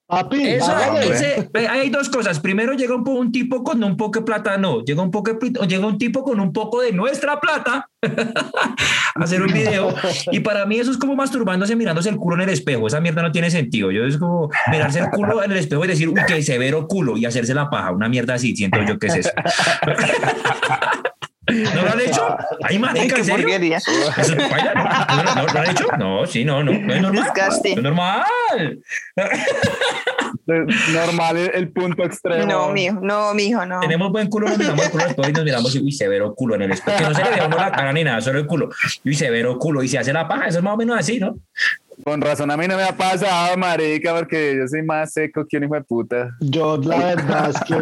Papi, 0.09 0.41
Eso, 0.49 0.75
ese- 1.03 1.49
hay 1.69 1.91
dos 1.91 2.09
cosas. 2.09 2.39
Primero 2.39 2.73
llega 2.73 2.95
un, 2.95 3.03
po- 3.03 3.11
un 3.11 3.31
tipo 3.31 3.63
con 3.63 3.83
un 3.83 3.95
poco 3.95 4.19
de 4.19 4.25
plata, 4.25 4.57
no. 4.57 4.83
Llega 4.83 5.03
un 5.03 5.11
poco 5.11 5.37
llega 5.67 5.85
un 5.85 5.99
tipo 5.99 6.23
con 6.23 6.39
un 6.39 6.51
poco 6.51 6.81
de 6.81 6.91
nuestra 6.91 7.39
plata 7.39 7.87
a 8.01 9.23
hacer 9.23 9.43
un 9.43 9.53
video. 9.53 9.93
Y 10.31 10.39
para 10.39 10.65
mí 10.65 10.79
eso 10.79 10.89
es 10.89 10.97
como 10.97 11.15
masturbándose 11.15 11.75
mirándose 11.75 12.09
el 12.09 12.15
culo 12.17 12.37
en 12.37 12.41
el 12.41 12.49
espejo. 12.49 12.87
Esa 12.87 12.99
mierda 12.99 13.21
no 13.21 13.31
tiene 13.31 13.51
sentido. 13.51 13.91
Yo 13.91 14.03
es 14.05 14.17
como 14.17 14.49
mirarse 14.71 14.97
el 14.99 15.09
culo 15.11 15.43
en 15.43 15.51
el 15.51 15.57
espejo 15.57 15.85
y 15.85 15.89
decir, 15.89 16.09
uy, 16.09 16.19
qué 16.27 16.41
severo 16.41 16.87
culo 16.87 17.15
y 17.15 17.25
hacerse 17.25 17.53
la 17.53 17.69
paja. 17.69 17.91
Una 17.91 18.09
mierda 18.09 18.33
así, 18.33 18.55
siento 18.55 18.79
yo 18.87 18.97
que 18.97 19.07
es 19.07 19.15
eso. 19.17 19.29
¿No 21.51 21.81
lo 21.81 21.91
han 21.91 22.01
hecho? 22.01 22.37
Ay, 22.63 22.75
Ay, 22.75 22.79
marica, 22.79 23.15
qué 23.15 23.21
¿en 23.21 23.25
serio? 23.25 23.75
¿Eso? 23.75 23.91
¿No, 23.91 25.23
no, 25.23 25.35
no, 25.35 25.53
¿Lo 25.53 25.59
han 25.59 25.69
hecho? 25.69 25.85
No, 25.97 26.25
sí, 26.25 26.45
no, 26.45 26.63
no. 26.63 26.71
No 26.71 26.93
es 26.93 27.01
normal. 27.01 27.23
Disgusting. 27.23 27.75
No 27.75 27.79
es 27.79 27.83
normal. 27.83 28.79
Normal 30.45 31.37
el, 31.37 31.69
punto 31.71 32.03
extremo. 32.03 32.45
No, 32.45 32.71
mijo, 32.71 32.99
no, 33.01 33.33
mijo, 33.33 33.65
no. 33.65 33.79
Tenemos 33.81 34.11
buen 34.11 34.27
culo, 34.29 34.47
nos 34.47 34.57
miramos 34.57 34.83
el 34.83 34.91
culo 34.91 35.05
espejo 35.05 35.29
y 35.29 35.33
nos 35.33 35.43
miramos 35.43 35.75
y 35.75 35.79
uy, 35.79 35.91
severo 35.91 36.33
culo 36.33 36.55
en 36.55 36.63
el 36.63 36.71
espejo. 36.71 36.97
Que 36.97 37.03
no 37.03 37.13
se 37.13 37.23
le 37.23 37.29
ve 37.29 37.39
a 37.39 37.45
uno 37.45 37.57
la 37.57 37.71
cara 37.71 37.93
ni 37.93 38.03
nada, 38.03 38.19
solo 38.21 38.39
el 38.39 38.47
culo. 38.47 38.69
Y 39.03 39.09
uy, 39.09 39.15
severo 39.15 39.59
culo. 39.59 39.83
Y 39.83 39.87
se 39.87 39.99
hace 39.99 40.11
la 40.11 40.27
paja, 40.27 40.47
eso 40.47 40.57
es 40.57 40.63
más 40.63 40.73
o 40.73 40.77
menos 40.77 40.97
así, 40.97 41.19
¿no? 41.19 41.37
Con 42.03 42.21
razón 42.21 42.49
a 42.49 42.57
mí 42.57 42.67
no 42.67 42.77
me 42.77 42.83
ha 42.83 42.95
pasado, 42.95 43.57
marica, 43.57 44.15
porque 44.15 44.55
yo 44.57 44.67
soy 44.67 44.81
más 44.81 45.13
seco 45.13 45.45
que 45.47 45.57
un 45.57 45.65
hijo 45.65 45.75
de 45.75 45.81
puta. 45.81 46.29
Yo 46.39 46.77
la 46.77 46.97
verdad 46.97 47.49
es 47.49 47.59
que. 47.61 47.75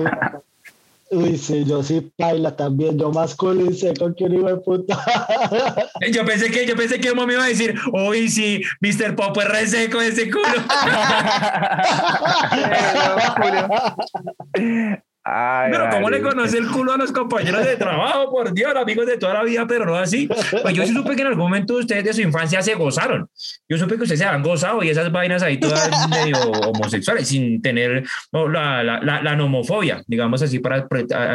Uy, 1.10 1.38
sí, 1.38 1.64
yo 1.66 1.82
sí 1.84 2.12
baila 2.18 2.56
también. 2.56 2.98
Yo 3.00 3.12
más 3.12 3.36
cool 3.36 3.70
y 3.70 3.74
seco 3.74 4.14
que 4.16 4.26
un 4.26 4.36
hijo 4.36 4.48
de 4.48 4.58
puta. 4.58 4.98
Yo 6.12 6.26
pensé 6.26 6.52
que, 6.52 6.66
yo 6.66 6.76
pensé 6.76 7.00
que 7.00 7.14
me 7.14 7.34
iba 7.34 7.44
a 7.44 7.48
decir, 7.48 7.76
uy, 7.94 8.30
sí, 8.30 8.62
Mr. 8.82 9.16
Popo 9.16 9.42
es 9.42 9.48
re 9.48 9.68
seco 9.68 10.02
ese 10.02 10.30
culo. 10.30 10.48
Ay, 15.30 15.72
Pero 15.72 15.90
¿cómo 15.90 16.10
le 16.10 16.22
conoce 16.22 16.58
el 16.58 16.68
culo 16.68 16.94
a 16.94 16.98
los 16.98 17.12
compañeros 17.12 17.66
de 17.66 17.76
trabajo? 17.76 18.32
Por 18.32 18.54
Dios, 18.54 18.74
amigos 18.74 19.06
de 19.06 19.18
toda 19.18 19.34
la 19.34 19.44
vida, 19.44 19.66
pero 19.68 19.86
no 19.86 19.98
así. 19.98 20.30
Pues 20.62 20.74
yo 20.74 20.86
sí 20.86 20.94
supe 20.94 21.18
que 21.18 21.22
en 21.22 21.28
algún 21.28 21.44
momento 21.44 21.74
ustedes 21.74 22.06
de 22.06 22.14
su 22.14 22.22
infancia 22.22 22.62
se 22.62 22.76
gozaron. 22.76 23.30
Yo 23.68 23.78
supe 23.78 23.98
que 23.98 24.04
ustedes 24.04 24.22
se 24.22 24.26
han 24.26 24.42
gozado 24.42 24.82
y 24.84 24.90
esas 24.90 25.12
vainas 25.12 25.44
ahí 25.44 25.60
todas 25.60 26.08
medio 26.08 26.40
homosexuales, 26.40 27.28
sin 27.28 27.62
tener 27.62 28.06
no, 28.32 28.48
la, 28.48 28.82
la, 28.84 29.02
la, 29.02 29.22
la 29.22 29.36
nomofobia, 29.36 30.02
digamos 30.08 30.42
así, 30.42 30.60
para 30.60 30.88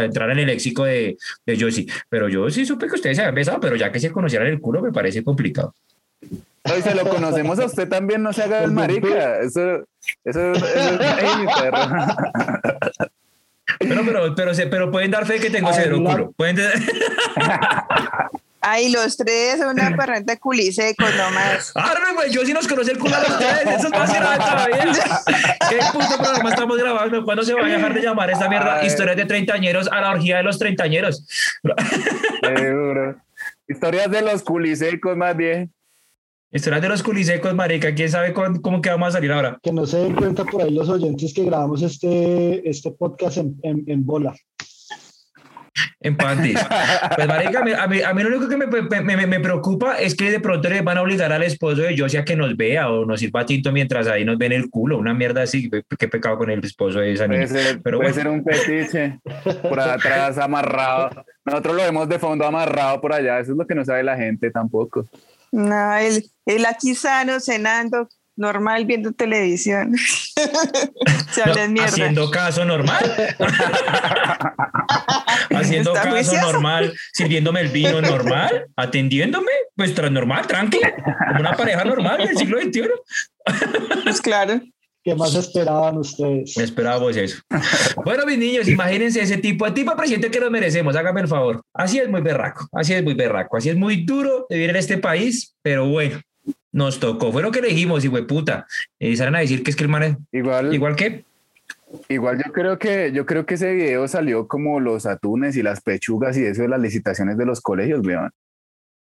entrar 0.04 0.30
en 0.30 0.38
el 0.38 0.46
léxico 0.46 0.84
de, 0.84 1.18
de 1.44 1.61
Josie. 1.61 1.87
Pero 2.08 2.30
yo 2.30 2.49
sí 2.49 2.64
supe 2.64 2.87
que 2.87 2.94
ustedes 2.94 3.18
se 3.18 3.22
habían 3.22 3.34
besado, 3.34 3.61
pero 3.61 3.76
ya 3.76 3.92
que 3.92 4.00
se 4.00 4.11
conocieran 4.11 4.49
el 4.49 4.58
culo 4.58 4.80
me 4.80 4.90
parece 4.90 5.22
complicado. 5.22 5.75
Ay, 6.64 6.80
se 6.80 6.94
lo 6.94 7.06
conocemos 7.06 7.58
a 7.58 7.66
usted 7.66 7.88
también, 7.90 8.22
no 8.22 8.32
se 8.32 8.42
haga 8.44 8.64
el 8.64 8.70
marica. 8.70 9.40
Eso, 9.40 9.84
eso, 10.25 10.52
eso, 10.52 10.64
ay, 11.18 11.40
mi 11.40 11.46
perro. 11.46 13.18
Pero, 13.89 14.03
pero, 14.05 14.35
pero, 14.35 14.55
se- 14.55 14.67
pero 14.67 14.91
pueden 14.91 15.11
dar 15.11 15.27
fe 15.27 15.39
que 15.41 15.51
tengo 15.51 15.69
Ay, 15.69 15.75
cero 15.77 15.97
no. 16.01 16.11
culo. 16.11 16.33
Pueden 16.33 16.57
Ay, 18.65 18.93
los 18.93 19.17
tres 19.17 19.59
son 19.59 19.71
una 19.71 19.97
parrenta 19.97 20.37
culisecos 20.39 21.12
nomás. 21.17 21.73
Arme, 21.75 22.15
pues 22.15 22.31
yo 22.33 22.47
sí 22.47 22.53
nos 22.53 22.69
conocí 22.69 22.93
el 22.93 22.99
culo 22.99 23.17
a 23.17 23.21
los 23.21 23.37
tres, 23.37 23.62
eso 23.77 23.87
es 23.89 23.91
más 23.91 24.15
grave 24.15 24.37
todavía. 24.37 24.85
¿Qué 25.69 25.79
puto 25.93 26.17
programa 26.23 26.49
estamos 26.51 26.79
grabando? 26.79 27.25
¿Cuándo 27.25 27.43
se 27.43 27.55
va 27.55 27.62
a 27.62 27.69
dejar 27.69 27.93
de 27.93 28.01
llamar 28.03 28.31
esta 28.31 28.49
mierda 28.49 28.79
Ay. 28.79 28.87
historias 28.87 29.17
de 29.17 29.25
treintañeros 29.25 29.89
a 29.91 30.01
la 30.01 30.11
orgía 30.12 30.37
de 30.37 30.43
los 30.45 30.61
treintañeros? 30.61 31.27
Seguro. 32.41 33.17
Historias 33.67 34.11
de 34.12 34.23
los 34.23 34.43
culisecos, 34.45 35.17
más 35.17 35.37
bien. 35.37 35.73
Historias 36.54 36.82
de 36.82 36.88
los 36.90 37.02
culisecos, 37.02 37.54
marica, 37.54 37.94
quién 37.94 38.11
sabe 38.11 38.35
con- 38.35 38.61
cómo 38.61 38.82
que 38.82 38.90
vamos 38.90 39.09
a 39.09 39.12
salir 39.12 39.32
ahora. 39.32 39.59
que 39.62 39.73
no 39.73 39.87
se 39.87 39.99
den 39.99 40.14
cuenta 40.14 40.44
por 40.44 40.62
ahí 40.62 40.71
los 40.71 40.88
oyentes 40.88 41.32
que 41.32 41.44
grabamos 41.44 41.80
este, 41.82 42.68
este 42.68 42.90
podcast 42.90 43.38
en, 43.38 43.56
en, 43.62 43.85
en 43.87 44.04
bola. 44.04 44.35
En 46.00 46.16
panties. 46.16 46.59
Pues, 47.16 47.26
marica, 47.28 47.61
a 47.61 47.64
mí, 47.64 47.73
a 47.73 47.87
mí, 47.87 48.00
a 48.02 48.12
mí 48.14 48.23
lo 48.23 48.28
único 48.28 48.49
que 48.49 48.56
me, 48.56 48.66
me, 48.66 49.16
me- 49.16 49.26
me 49.26 49.40
preocupa 49.40 49.99
es 49.99 50.14
que 50.14 50.30
de 50.30 50.40
pronto 50.40 50.68
le 50.68 50.82
van 50.82 50.99
a 50.99 51.02
obligar 51.02 51.32
al 51.32 51.42
esposo 51.42 51.80
de 51.82 51.97
Josie 51.97 52.18
a 52.21 52.25
que 52.25 52.37
nos 52.37 52.54
vea 52.56 52.90
o 52.90 53.06
nos 53.06 53.21
sirva 53.21 53.47
tinto 53.47 53.73
mientras 53.73 54.06
ahí 54.06 54.25
nos 54.25 54.37
ven 54.37 54.52
el 54.52 54.68
culo, 54.68 54.99
una 54.99 55.14
mierda 55.14 55.42
así. 55.42 55.71
Qué 55.99 56.09
pecado 56.09 56.37
con 56.37 56.50
el 56.50 56.62
esposo 56.64 56.99
de 57.00 57.12
esa 57.12 57.26
niña. 57.26 57.47
Puede 57.47 57.62
ser, 57.62 57.80
Pero 57.82 57.99
puede 57.99 58.12
bueno. 58.12 58.23
ser 58.23 58.32
un 58.32 58.44
petiche 58.44 59.21
por 59.62 59.80
atrás 59.80 60.37
amarrado. 60.38 61.11
Nosotros 61.47 61.76
lo 61.76 61.82
vemos 61.82 62.09
de 62.09 62.18
fondo 62.18 62.44
amarrado 62.44 63.00
por 63.00 63.12
allá. 63.14 63.38
Eso 63.40 63.52
es 63.52 63.59
lo 63.59 63.66
que 63.66 63.75
no 63.75 63.85
sabe 63.85 64.02
la 64.02 64.16
gente 64.16 64.50
tampoco. 64.50 65.06
No, 65.52 65.97
él, 65.97 66.25
él 66.47 66.66
aquí 66.66 66.94
sano, 66.94 67.38
cenando, 67.38 68.09
normal, 68.37 68.87
viendo 68.87 69.12
televisión. 69.12 69.94
Se 71.30 71.42
habla 71.42 71.68
mierda. 71.68 71.88
Haciendo 71.88 72.30
caso 72.30 72.64
normal. 72.64 73.35
Haciendo 75.50 75.92
caso 75.92 76.11
juicioso. 76.11 76.52
normal, 76.52 76.94
sirviéndome 77.12 77.61
el 77.61 77.68
vino 77.68 78.00
normal, 78.00 78.66
atendiéndome, 78.76 79.52
pues 79.76 79.94
normal, 80.11 80.47
tranqui, 80.47 80.80
como 81.28 81.40
una 81.40 81.54
pareja 81.56 81.85
normal 81.85 82.18
del 82.26 82.37
siglo 82.37 82.61
XXI. 82.61 82.82
Pues 84.04 84.21
claro. 84.21 84.61
¿Qué 85.04 85.16
más 85.16 85.35
esperaban 85.35 85.99
ustedes? 85.99 86.56
Esperábamos 86.56 87.16
eso. 87.16 87.42
Bueno, 88.04 88.25
mis 88.26 88.38
niños, 88.38 88.68
imagínense 88.68 89.21
ese 89.21 89.38
tipo, 89.38 89.66
el 89.66 89.75
tipo 89.75 89.90
de 89.90 89.97
presidente 89.97 90.30
que 90.30 90.40
nos 90.40 90.50
merecemos, 90.50 90.97
hágame 90.97 91.21
el 91.21 91.28
favor. 91.28 91.62
Así 91.73 91.99
es 91.99 92.09
muy 92.09 92.21
berraco, 92.21 92.68
así 92.73 92.92
es 92.94 93.02
muy 93.02 93.14
berraco, 93.14 93.56
así 93.56 93.68
es 93.68 93.76
muy 93.76 94.04
duro 94.04 94.47
vivir 94.49 94.71
en 94.71 94.76
este 94.76 94.99
país, 94.99 95.54
pero 95.62 95.88
bueno, 95.88 96.21
nos 96.73 97.00
tocó, 97.00 97.32
fue 97.32 97.42
lo 97.42 97.50
que 97.50 97.59
elegimos, 97.59 98.04
y 98.04 98.09
puta. 98.09 98.66
Y 98.99 99.16
salen 99.16 99.37
a 99.37 99.40
decir 99.40 99.62
que 99.62 99.71
es 99.71 99.76
que 99.76 99.85
el 99.85 99.90
man 99.90 100.02
es 100.02 100.16
Igual, 100.32 100.75
igual 100.75 100.97
que. 100.97 101.25
igual 102.09 102.42
yo 102.44 102.52
creo 102.52 102.78
que 102.78 103.12
yo 103.12 103.26
creo 103.26 103.44
que 103.44 103.54
ese 103.54 103.73
video 103.75 104.09
salió 104.09 104.49
como 104.49 104.80
los 104.80 105.06
atunes 105.06 105.56
y 105.56 105.62
las 105.62 105.80
pechugas 105.80 106.37
y 106.37 106.44
eso 106.44 106.62
de 106.62 106.68
las 106.68 106.80
licitaciones 106.80 107.37
de 107.37 107.47
los 107.47 107.61
colegios, 107.61 108.04
weón. 108.06 108.30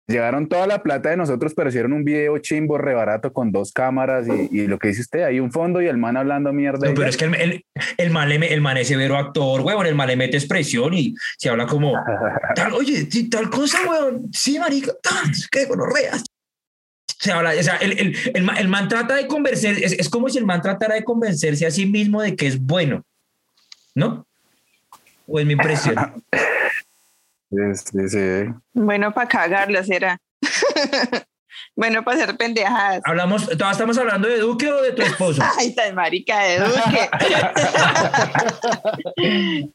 Llevaron 0.06 0.48
toda 0.48 0.66
la 0.66 0.82
plata 0.82 1.08
de 1.08 1.16
nosotros, 1.16 1.54
pero 1.56 1.70
hicieron 1.70 1.94
un 1.94 2.04
video 2.04 2.36
chimbo 2.36 2.76
re 2.76 2.92
barato 2.92 3.32
con 3.32 3.50
dos 3.50 3.72
cámaras 3.72 4.26
y, 4.28 4.54
y 4.54 4.66
lo 4.66 4.78
que 4.78 4.88
dice 4.88 5.00
usted, 5.00 5.22
hay 5.22 5.40
un 5.40 5.50
fondo 5.50 5.80
y 5.80 5.86
el 5.86 5.96
man 5.96 6.18
hablando 6.18 6.52
mierda. 6.52 6.88
No, 6.88 6.94
pero 6.94 7.08
es 7.08 7.16
que 7.16 7.24
el, 7.24 7.34
el, 7.34 7.64
el 7.96 8.10
man, 8.10 8.30
el 8.30 8.60
man 8.60 8.76
es 8.76 8.88
severo 8.88 9.16
actor, 9.16 9.62
huevón, 9.62 9.86
el 9.86 9.94
man 9.94 10.08
le 10.08 10.16
mete 10.16 10.36
expresión 10.36 10.92
y 10.92 11.14
se 11.38 11.48
habla 11.48 11.66
como, 11.66 11.94
tal, 12.54 12.74
oye, 12.74 13.08
tal 13.30 13.48
cosa, 13.48 13.78
huevón, 13.88 14.28
sí, 14.30 14.58
marica, 14.58 14.92
qué 15.50 15.64
gonorrea. 15.64 16.12
Se 17.18 17.32
habla, 17.32 17.54
o 17.58 17.62
sea, 17.62 17.76
el, 17.76 17.98
el, 17.98 18.16
el, 18.34 18.42
man, 18.42 18.58
el 18.58 18.68
man 18.68 18.88
trata 18.88 19.14
de 19.14 19.26
convencer, 19.26 19.82
es, 19.82 19.92
es 19.92 20.10
como 20.10 20.28
si 20.28 20.36
el 20.36 20.44
man 20.44 20.60
tratara 20.60 20.96
de 20.96 21.04
convencerse 21.04 21.64
a 21.64 21.70
sí 21.70 21.86
mismo 21.86 22.20
de 22.20 22.36
que 22.36 22.46
es 22.46 22.60
bueno, 22.60 23.06
¿no? 23.94 24.26
O 25.26 25.40
es 25.40 25.46
mi 25.46 25.54
impresión. 25.54 25.96
Sí, 27.50 27.56
sí, 27.74 28.08
sí. 28.08 28.54
Bueno, 28.72 29.12
para 29.12 29.28
cagarlo 29.28 29.82
será. 29.84 30.20
bueno, 31.76 32.04
para 32.04 32.16
hacer 32.18 32.36
pendejadas. 32.36 33.02
Hablamos, 33.04 33.46
¿todavía 33.46 33.72
estamos 33.72 33.98
hablando 33.98 34.28
de 34.28 34.38
Duque 34.38 34.70
o 34.70 34.82
de 34.82 34.92
tu 34.92 35.02
esposo? 35.02 35.42
Ay, 35.58 35.74
tan 35.74 35.94
marica 35.94 36.40
de 36.42 36.60
Duque. 36.60 37.10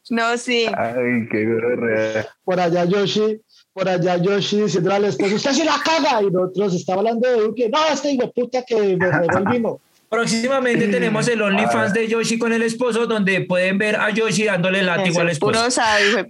no, 0.10 0.36
sí. 0.36 0.66
Ay, 0.76 1.28
qué 1.30 1.46
gonorrea. 1.46 2.26
Por 2.44 2.60
allá 2.60 2.84
Yoshi, 2.84 3.40
por 3.72 3.88
allá 3.88 4.16
Yoshi 4.16 4.62
diciendo 4.62 4.92
al 4.92 5.04
esposo, 5.04 5.36
usted 5.36 5.52
sí 5.52 5.64
la 5.64 5.80
caga. 5.84 6.22
Y 6.22 6.30
nosotros 6.30 6.74
estaba 6.74 6.98
hablando 6.98 7.28
de 7.28 7.40
Duque. 7.40 7.68
No, 7.68 7.78
este 7.92 8.12
hijo 8.12 8.24
de 8.24 8.32
puta 8.32 8.64
que 8.64 8.96
me 8.96 9.10
robó 9.10 9.38
el 9.38 9.44
vino. 9.44 9.80
Próximamente 10.10 10.88
tenemos 10.88 11.28
el 11.28 11.40
OnlyFans 11.40 11.92
de 11.94 12.08
Yoshi 12.08 12.36
con 12.36 12.52
el 12.52 12.62
esposo, 12.62 13.06
donde 13.06 13.42
pueden 13.42 13.78
ver 13.78 13.94
a 13.94 14.10
Yoshi 14.10 14.44
dándole 14.44 14.82
látigo 14.82 15.20
al 15.20 15.28
Eso, 15.28 15.34
esposo. 15.34 15.52
Puro 15.60 15.70
sabe. 15.70 16.28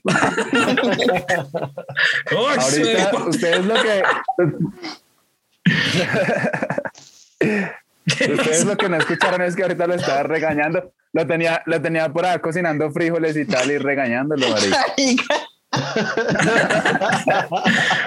¡Oh, 2.37 2.49
Ahorita 2.51 3.11
ustedes 3.27 3.65
lo 3.65 3.75
que 3.75 4.03
ustedes 8.07 8.65
lo 8.67 8.77
que 8.77 8.89
no 8.91 8.97
escucharon 8.97 9.41
es 9.41 9.57
que 9.57 9.63
ahorita 9.63 9.87
lo 9.87 9.95
estaba 9.95 10.25
regañando. 10.25 10.93
Lo 11.15 11.27
tenía, 11.27 11.63
lo 11.65 11.81
tenía 11.81 12.13
por 12.13 12.27
ahí 12.27 12.39
cocinando 12.39 12.93
frijoles 12.93 13.35
y 13.39 13.47
tal 13.47 13.71
y 13.71 13.79
regañándolo, 13.79 14.47
marica. 14.51 14.85
Marica. 15.73 15.81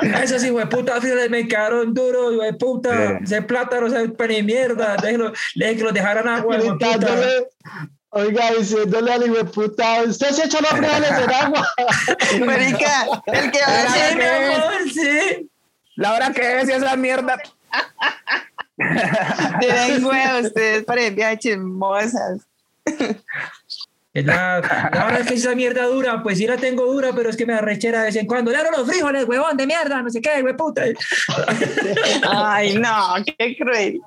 Esos 0.23 0.43
puta 0.69 0.99
frijoles 0.99 1.29
me 1.29 1.47
quedaron 1.47 1.93
duros, 1.93 2.33
hijo 2.33 2.43
de 2.43 2.53
puta. 2.53 3.19
Sí. 3.19 3.23
Ese 3.23 3.41
plátano, 3.41 3.87
ese 3.87 4.09
pan 4.09 4.31
y 4.31 4.43
mierda. 4.43 4.97
Déjelo, 4.97 5.31
deje 5.55 5.77
que 5.77 5.83
los 5.83 5.93
dejaran 5.93 6.27
agua, 6.27 6.57
oiga, 8.09 8.51
diciéndole 8.51 9.11
al 9.11 9.25
hijo 9.25 9.35
de 9.35 9.45
puta, 9.45 10.03
usted 10.03 10.31
se 10.31 10.45
echó 10.45 10.59
los 10.61 10.71
frijoles 10.71 11.11
en 11.11 11.31
agua. 11.31 11.67
Marica, 12.45 13.05
el 13.25 13.51
que 13.51 13.59
va 13.59 13.73
a 13.73 13.83
hacer 13.83 14.17
mi 14.17 14.23
amor, 14.23 14.73
sí. 14.93 15.49
La 15.95 16.13
hora 16.13 16.31
que 16.31 16.61
es 16.61 16.69
esa 16.69 16.95
mierda. 16.95 17.37
de 18.77 19.67
den 19.67 20.03
huevo, 20.03 20.47
ustedes 20.47 20.83
parecen 20.83 21.15
viejas 21.15 21.39
chismosas. 21.39 22.41
Es 24.13 24.25
La, 24.25 24.61
la 24.93 25.07
hora 25.07 25.25
que 25.25 25.33
esa 25.33 25.55
mierda 25.55 25.87
dura, 25.87 26.21
pues 26.21 26.37
sí 26.37 26.45
la 26.45 26.57
tengo 26.57 26.85
dura, 26.85 27.13
pero 27.15 27.31
es 27.31 27.35
que 27.35 27.47
me 27.47 27.53
arrechera 27.53 27.99
de 27.99 28.05
vez 28.05 28.15
en 28.15 28.27
cuando. 28.27 28.51
Le 28.51 28.57
abro 28.57 28.69
los 28.77 28.87
frijoles, 28.87 29.27
huevón 29.27 29.57
de 29.57 29.65
mierda, 29.65 30.03
no 30.03 30.09
sé 30.11 30.21
qué, 30.21 30.37
hijo 30.37 30.47
de 30.47 30.53
puta. 30.53 30.83
Ay, 32.29 32.77
no, 32.77 33.15
qué 33.25 33.57
cruel. 33.57 33.99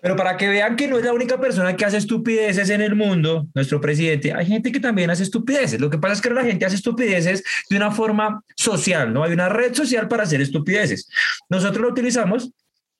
Pero 0.00 0.16
para 0.16 0.36
que 0.36 0.48
vean 0.48 0.76
que 0.76 0.88
no 0.88 0.98
es 0.98 1.04
la 1.04 1.12
única 1.12 1.40
persona 1.40 1.76
que 1.76 1.84
hace 1.84 1.98
estupideces 1.98 2.68
en 2.70 2.80
el 2.80 2.94
mundo, 2.94 3.46
nuestro 3.54 3.80
presidente, 3.80 4.32
hay 4.32 4.46
gente 4.46 4.72
que 4.72 4.80
también 4.80 5.10
hace 5.10 5.22
estupideces. 5.22 5.80
Lo 5.80 5.88
que 5.88 5.98
pasa 5.98 6.14
es 6.14 6.20
que 6.20 6.30
la 6.30 6.44
gente 6.44 6.64
hace 6.64 6.76
estupideces 6.76 7.42
de 7.68 7.76
una 7.76 7.90
forma 7.90 8.42
social, 8.56 9.12
¿no? 9.12 9.24
Hay 9.24 9.32
una 9.32 9.48
red 9.48 9.74
social 9.74 10.08
para 10.08 10.24
hacer 10.24 10.40
estupideces. 10.40 11.08
Nosotros 11.48 11.82
lo 11.82 11.88
utilizamos 11.88 12.50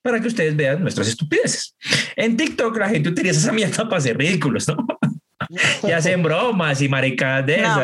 para 0.03 0.21
que 0.21 0.29
ustedes 0.29 0.55
vean 0.55 0.83
nuestras 0.83 1.09
estupideces. 1.09 1.75
En 2.17 2.37
TikTok 2.37 2.77
la 2.77 2.89
gente 2.91 3.09
utiliza 3.09 3.39
esa 3.39 3.53
mierda 3.53 3.85
para 3.85 3.97
hacer 3.97 4.17
ridículos, 4.17 4.69
¿no? 4.69 4.77
Y 5.83 5.91
hacen 5.91 6.23
bromas 6.23 6.81
y 6.81 6.89
maricadas 6.89 7.47
de 7.47 7.57
esas. 7.57 7.77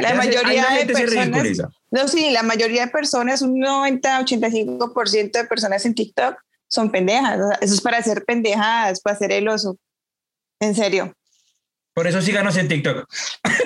la 0.00 0.14
mayoría 0.14 0.66
de 0.70 0.86
personas, 0.86 1.62
no, 1.90 2.08
sí, 2.08 2.30
la 2.30 2.42
mayoría 2.42 2.86
de 2.86 2.90
personas, 2.90 3.42
un 3.42 3.60
90-85% 3.60 5.32
de 5.32 5.44
personas 5.44 5.84
en 5.86 5.94
TikTok 5.94 6.36
son 6.68 6.90
pendejas. 6.90 7.38
eso 7.60 7.74
es 7.74 7.80
para 7.80 7.98
hacer 7.98 8.24
pendejadas, 8.24 9.00
para 9.00 9.14
hacer 9.14 9.32
el 9.32 9.48
oso. 9.48 9.78
En 10.60 10.74
serio. 10.74 11.14
Por 11.94 12.08
eso 12.08 12.20
síganos 12.20 12.56
en 12.56 12.66
TikTok. 12.66 13.08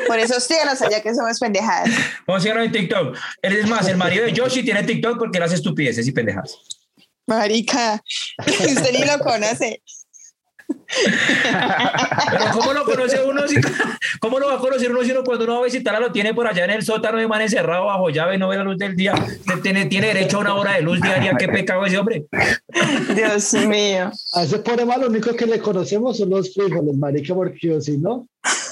Por 0.06 0.18
eso 0.18 0.38
síganos 0.40 0.82
allá 0.82 1.02
que 1.02 1.14
somos 1.14 1.38
pendejadas. 1.38 1.88
Vamos 2.26 2.40
a 2.40 2.42
síganos 2.42 2.66
en 2.66 2.73
TikTok. 2.73 3.16
Es 3.40 3.66
más, 3.66 3.88
el 3.88 3.97
marido 3.97 4.25
de 4.26 4.32
Yoshi 4.35 4.62
tiene 4.62 4.82
TikTok 4.82 5.18
porque 5.18 5.38
él 5.38 5.44
hace 5.44 5.54
estupideces 5.54 6.06
y 6.06 6.12
pendejadas. 6.12 6.58
Marica, 7.26 8.02
usted 8.38 8.92
ni 8.92 9.04
lo 9.04 9.18
conoce. 9.20 9.82
Pero 12.30 12.45
¿cómo 12.52 12.73
lo 12.73 12.85
conoce 12.85 13.21
uno? 13.23 13.42
¿Cómo 14.21 14.38
lo 14.38 14.49
va 14.49 14.54
a 14.54 14.59
conocer 14.59 14.90
uno 14.90 15.04
si 15.04 15.11
uno 15.12 15.23
cuando 15.23 15.45
uno 15.45 15.54
va 15.54 15.61
a 15.61 15.64
visitarla 15.64 16.00
lo 16.00 16.12
tiene 16.12 16.35
por 16.35 16.47
allá 16.47 16.64
en 16.64 16.71
el 16.71 16.83
sótano 16.83 17.18
de 17.18 17.28
man 17.28 17.42
encerrado 17.42 17.87
bajo 17.87 18.11
llave 18.11 18.37
y 18.37 18.38
no 18.38 18.49
ve 18.49 18.57
la 18.57 18.64
luz 18.64 18.78
del 18.78 18.97
día? 18.97 19.14
Tiene, 19.62 19.87
tiene 19.87 20.09
derecho 20.09 20.38
a 20.38 20.40
una 20.40 20.54
hora 20.54 20.75
de 20.75 20.83
luz 20.83 21.00
diaria. 21.00 21.37
¿Qué 21.38 21.49
pecado 21.49 21.85
ese 21.85 21.99
hombre? 21.99 22.26
Dios 23.14 23.52
mío. 23.54 24.11
A 24.35 24.42
ese 24.42 24.59
pobre 24.59 24.85
mal 24.85 25.00
lo 25.00 25.09
único 25.09 25.35
que 25.35 25.47
le 25.47 25.59
conocemos 25.61 26.18
son 26.18 26.30
los 26.30 26.54
frijoles, 26.54 26.97
marica, 26.97 27.35
porque 27.35 27.80
si 27.80 27.99
no... 27.99 28.26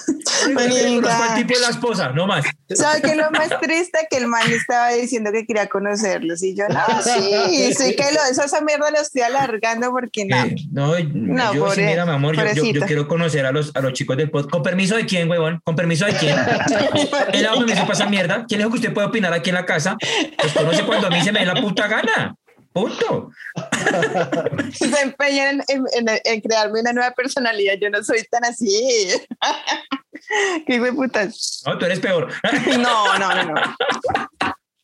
el 0.06 1.34
tipo 1.36 1.54
de 1.54 1.60
la 1.60 1.70
esposa, 1.70 2.10
no 2.10 2.26
más. 2.26 2.44
¿Sabes 2.68 3.02
qué 3.02 3.10
es 3.10 3.16
lo 3.16 3.30
más 3.30 3.48
triste? 3.60 3.98
Que 4.10 4.18
el 4.18 4.26
man 4.26 4.42
estaba 4.50 4.90
diciendo 4.90 5.30
que 5.32 5.46
quería 5.46 5.68
conocerlos 5.68 6.42
y 6.42 6.54
yo, 6.54 6.64
no, 6.68 7.02
sí, 7.02 7.75
sí 7.75 7.96
que 7.96 8.04
lo, 8.12 8.20
eso, 8.30 8.42
esa 8.44 8.60
mierda 8.60 8.90
lo 8.90 8.98
estoy 8.98 9.22
alargando 9.22 9.90
porque 9.90 10.25
no. 10.25 10.36
Eh, 10.44 10.56
no, 10.70 10.94
no, 10.98 11.54
yo 11.54 11.70
sí, 11.72 11.82
mira, 11.82 12.04
mi 12.04 12.12
amor, 12.12 12.36
yo, 12.54 12.64
yo, 12.64 12.86
quiero 12.86 13.08
conocer 13.08 13.46
a 13.46 13.52
los, 13.52 13.75
a 13.75 13.80
los 13.80 13.92
chicos 13.92 14.16
del 14.16 14.30
podcast. 14.30 14.50
¿Con 14.50 14.62
permiso 14.62 14.96
de 14.96 15.06
quién, 15.06 15.30
huevón? 15.30 15.60
¿Con 15.64 15.76
permiso 15.76 16.06
de 16.06 16.12
quién? 16.14 16.36
¿Quién 16.66 17.42
le 17.42 17.42
da 17.42 17.54
permiso 17.54 17.80
para 17.82 17.92
esa 17.92 18.06
mierda? 18.06 18.44
¿Quién 18.48 18.58
dijo 18.58 18.70
que 18.70 18.76
usted 18.76 18.92
puede 18.92 19.08
opinar 19.08 19.32
aquí 19.32 19.50
en 19.50 19.54
la 19.56 19.66
casa? 19.66 19.96
Pues 20.38 20.52
conoce 20.52 20.84
cuando 20.84 21.06
a 21.08 21.10
mí 21.10 21.22
se 21.22 21.32
me 21.32 21.40
dé 21.40 21.46
la 21.46 21.60
puta 21.60 21.88
gana. 21.88 22.36
Punto. 22.76 23.30
Se 24.73 25.00
empeñan 25.00 25.62
en, 25.66 25.85
en, 25.95 26.21
en, 26.23 26.40
crearme 26.42 26.80
una 26.80 26.92
nueva 26.92 27.11
personalidad. 27.12 27.73
Yo 27.80 27.88
no 27.88 28.04
soy 28.04 28.23
tan 28.30 28.45
así. 28.45 29.09
Qué 30.66 30.75
hijo 30.75 30.95
putas. 30.95 31.62
No, 31.64 31.78
tú 31.78 31.87
eres 31.87 32.00
peor. 32.00 32.30
no, 32.78 33.18
no, 33.18 33.35
no, 33.35 33.45
no. 33.45 33.54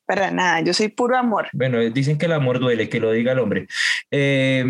Para 0.07 0.31
nada, 0.31 0.63
yo 0.63 0.73
soy 0.73 0.89
puro 0.89 1.19
amor. 1.19 1.49
Bueno, 1.53 1.81
dicen 1.81 2.17
que 2.17 2.25
el 2.25 2.33
amor 2.33 2.61
duele, 2.61 2.89
que 2.89 2.99
lo 2.99 3.13
diga 3.13 3.33
el 3.33 3.41
hombre. 3.41 3.67
Eh, 4.11 4.65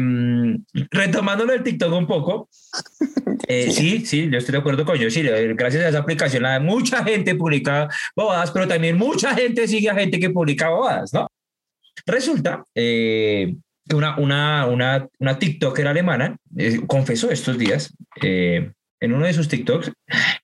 retomándolo 0.90 1.52
el 1.52 1.62
TikTok 1.62 1.92
un 1.92 2.08
poco. 2.08 2.48
Eh, 3.46 3.70
sí. 3.70 4.04
sí. 4.04 4.30
yo 4.32 4.38
estoy 4.38 4.52
de 4.52 4.58
acuerdo 4.58 4.84
con 4.84 4.98
yo. 4.98 5.08
Sí, 5.10 5.22
gracias 5.22 5.84
a 5.84 5.88
esa 5.90 5.98
aplicación, 5.98 6.44
mucha 6.64 7.04
gente 7.04 7.36
publica 7.36 7.88
bobadas, 8.16 8.50
pero 8.50 8.66
también 8.66 8.98
mucha 8.98 9.32
gente 9.32 9.68
sigue 9.68 9.90
a 9.90 9.94
gente 9.94 10.18
que 10.18 10.30
publica 10.30 10.70
bobadas, 10.70 11.14
¿no? 11.14 11.28
Resulta 12.06 12.64
eh, 12.74 13.56
que 13.88 13.96
una, 13.96 14.16
una, 14.18 14.66
una, 14.66 15.08
una 15.18 15.38
TikToker 15.38 15.86
alemana 15.86 16.36
eh, 16.56 16.80
confesó 16.86 17.30
estos 17.30 17.58
días 17.58 17.94
eh, 18.22 18.72
en 19.00 19.12
uno 19.12 19.26
de 19.26 19.32
sus 19.32 19.48
TikToks 19.48 19.92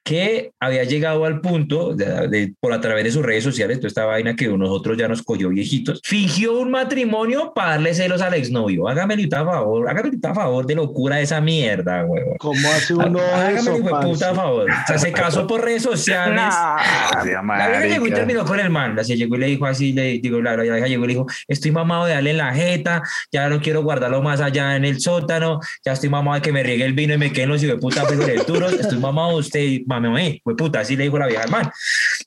que 0.09 0.53
había 0.59 0.85
llegado 0.85 1.27
al 1.27 1.43
punto, 1.43 1.95
de, 1.95 2.55
por 2.61 2.73
a 2.73 2.81
través 2.81 3.05
de 3.05 3.11
sus 3.11 3.23
redes 3.23 3.45
sociales, 3.45 3.77
toda 3.77 3.88
esta 3.88 4.07
vaina 4.07 4.35
que 4.35 4.49
nosotros 4.49 4.97
ya 4.97 5.07
nos 5.07 5.23
cogió 5.23 5.50
viejitos, 5.50 6.00
fingió 6.03 6.59
un 6.59 6.71
matrimonio 6.71 7.53
para 7.55 7.73
darle 7.73 7.93
celos 7.93 8.23
al 8.23 8.33
exnovio. 8.33 8.88
Hágame 8.88 9.17
un 9.17 9.31
favor, 9.31 9.87
hágame 9.87 10.09
un 10.09 10.35
favor 10.35 10.67
de 10.67 10.75
locura 10.77 11.17
de 11.17 11.25
esa 11.25 11.43
mierda, 11.43 12.07
huevón. 12.07 12.38
¿Cómo 12.38 12.69
hace 12.71 12.95
uno 12.95 13.21
hágame 13.21 13.71
un 13.71 14.00
puta 14.00 14.35
favor. 14.35 14.71
O 14.71 14.87
sea, 14.87 14.99
se 14.99 15.12
casó 15.12 15.47
por 15.47 15.62
redes 15.62 15.83
sociales. 15.83 16.55
la 17.12 17.69
vieja 17.69 17.87
llegó 17.87 18.07
y 18.07 18.11
terminó 18.11 18.47
con 18.47 18.61
el 18.61 18.71
man. 18.71 18.99
Así 18.99 19.15
llegó 19.15 19.37
y 19.37 19.41
le 19.41 19.47
dijo 19.49 19.67
así, 19.67 19.93
le 19.93 20.21
digo, 20.21 20.41
la 20.41 20.57
vieja 20.57 20.87
llegó 20.87 21.05
y 21.05 21.09
le 21.09 21.12
dijo, 21.12 21.27
estoy 21.47 21.71
mamado 21.71 22.07
de 22.07 22.15
darle 22.15 22.31
en 22.31 22.38
la 22.38 22.55
jeta, 22.55 23.03
ya 23.31 23.50
no 23.50 23.61
quiero 23.61 23.83
guardarlo 23.83 24.23
más 24.23 24.41
allá 24.41 24.75
en 24.75 24.87
el 24.87 25.00
sótano, 25.00 25.61
ya 25.85 25.93
estoy 25.93 26.09
mamado 26.09 26.37
de 26.37 26.41
que 26.41 26.53
me 26.53 26.62
riegue 26.62 26.87
el 26.87 26.95
vino 26.95 27.12
y 27.12 27.19
me 27.19 27.31
queden 27.31 27.50
los 27.50 27.61
de 27.61 27.77
puta 27.77 28.05
duros, 28.47 28.73
estoy 28.73 28.99
mamado 28.99 29.33
de 29.33 29.37
usted, 29.37 29.81
mame, 30.01 30.41
fue 30.43 30.57
puta, 30.57 30.81
así 30.81 30.97
le 30.97 31.05
dijo 31.05 31.19
la 31.19 31.27
vieja 31.27 31.45
al 31.45 31.51
man. 31.51 31.71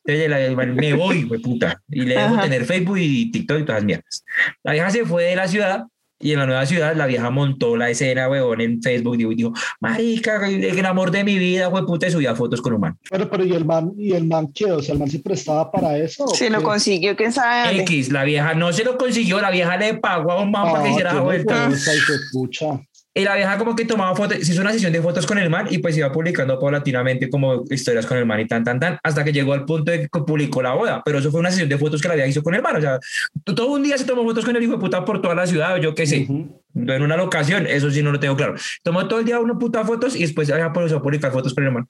Entonces 0.05 0.75
me 0.75 0.93
voy, 0.93 1.23
fue 1.23 1.39
puta, 1.39 1.81
y 1.89 2.01
le 2.01 2.15
dejo 2.15 2.39
tener 2.39 2.65
Facebook 2.65 2.97
y 2.99 3.31
TikTok 3.31 3.59
y 3.59 3.63
todas 3.63 3.81
las 3.81 3.85
mierdas. 3.85 4.23
La 4.63 4.73
vieja 4.73 4.89
se 4.89 5.05
fue 5.05 5.23
de 5.25 5.35
la 5.35 5.47
ciudad 5.47 5.85
y 6.21 6.33
en 6.33 6.39
la 6.39 6.45
nueva 6.45 6.65
ciudad 6.65 6.95
la 6.95 7.07
vieja 7.07 7.29
montó 7.31 7.75
la 7.75 7.89
escena, 7.89 8.29
huevón, 8.29 8.61
en 8.61 8.81
Facebook 8.81 9.19
y 9.19 9.35
dijo, 9.35 9.53
marica, 9.79 10.47
el 10.47 10.85
amor 10.85 11.09
de 11.09 11.23
mi 11.23 11.37
vida, 11.37 11.69
fue 11.71 11.85
puta, 11.85 12.07
y 12.07 12.11
subía 12.11 12.35
fotos 12.35 12.61
con 12.61 12.73
un 12.73 12.81
man. 12.81 12.97
Pero, 13.09 13.29
pero, 13.29 13.43
¿y 13.43 13.53
el 13.53 13.65
man, 13.65 13.91
y 13.97 14.13
el 14.13 14.25
man 14.25 14.51
qué? 14.53 14.71
O 14.71 14.81
sea, 14.81 14.93
¿el 14.93 14.99
man 14.99 15.09
se 15.09 15.19
prestaba 15.19 15.71
para 15.71 15.97
eso? 15.97 16.27
Se 16.27 16.49
lo 16.49 16.61
consiguió, 16.61 17.15
¿quién 17.15 17.33
sabe? 17.33 17.81
X, 17.81 18.11
la 18.11 18.23
vieja 18.23 18.53
no 18.53 18.71
se 18.71 18.83
lo 18.83 18.97
consiguió, 18.97 19.41
la 19.41 19.49
vieja 19.49 19.77
le 19.77 19.95
pagó 19.95 20.31
a 20.31 20.41
un 20.41 20.51
man 20.51 20.71
para 20.71 20.83
que 20.83 20.89
hiciera 20.91 21.13
la 21.13 21.21
vuelta. 21.21 21.69
Y 23.13 23.25
la 23.25 23.35
vieja 23.35 23.57
como 23.57 23.75
que 23.75 23.83
tomaba 23.83 24.15
fotos, 24.15 24.37
se 24.37 24.53
hizo 24.53 24.61
una 24.61 24.71
sesión 24.71 24.93
de 24.93 25.01
fotos 25.01 25.25
con 25.25 25.37
el 25.37 25.49
man 25.49 25.67
y 25.69 25.79
pues 25.79 25.97
iba 25.97 26.09
publicando 26.11 26.57
paulatinamente 26.57 27.29
como 27.29 27.65
historias 27.69 28.05
con 28.05 28.17
el 28.17 28.25
man 28.25 28.39
y 28.39 28.47
tan, 28.47 28.63
tan, 28.63 28.79
tan, 28.79 28.97
hasta 29.03 29.23
que 29.25 29.33
llegó 29.33 29.51
al 29.51 29.65
punto 29.65 29.91
de 29.91 30.01
que 30.01 30.07
publicó 30.07 30.61
la 30.61 30.73
boda. 30.73 31.01
Pero 31.03 31.19
eso 31.19 31.29
fue 31.29 31.41
una 31.41 31.51
sesión 31.51 31.67
de 31.67 31.77
fotos 31.77 32.01
que 32.01 32.07
la 32.07 32.15
vieja 32.15 32.29
hizo 32.29 32.41
con 32.41 32.55
el 32.55 32.61
man. 32.61 32.77
O 32.77 32.81
sea, 32.81 32.99
todo 33.43 33.67
un 33.67 33.83
día 33.83 33.97
se 33.97 34.05
tomó 34.05 34.23
fotos 34.23 34.45
con 34.45 34.55
el 34.55 34.63
hijo 34.63 34.73
de 34.73 34.77
puta 34.79 35.03
por 35.03 35.21
toda 35.21 35.35
la 35.35 35.45
ciudad, 35.45 35.75
yo 35.77 35.93
qué 35.93 36.07
sé. 36.07 36.25
En 36.73 37.01
una 37.01 37.17
locación, 37.17 37.67
eso 37.67 37.91
sí 37.91 38.01
no 38.01 38.13
lo 38.13 38.19
tengo 38.19 38.37
claro. 38.37 38.55
Tomó 38.81 39.05
todo 39.09 39.19
el 39.19 39.25
día 39.25 39.39
una 39.39 39.59
puta 39.59 39.83
fotos 39.83 40.15
y 40.15 40.21
después 40.21 40.47
ya 40.47 40.57
empezó 40.57 40.97
a 40.97 41.01
publicar 41.01 41.33
fotos 41.33 41.53
con 41.53 41.65
el 41.65 41.71
man. 41.71 41.87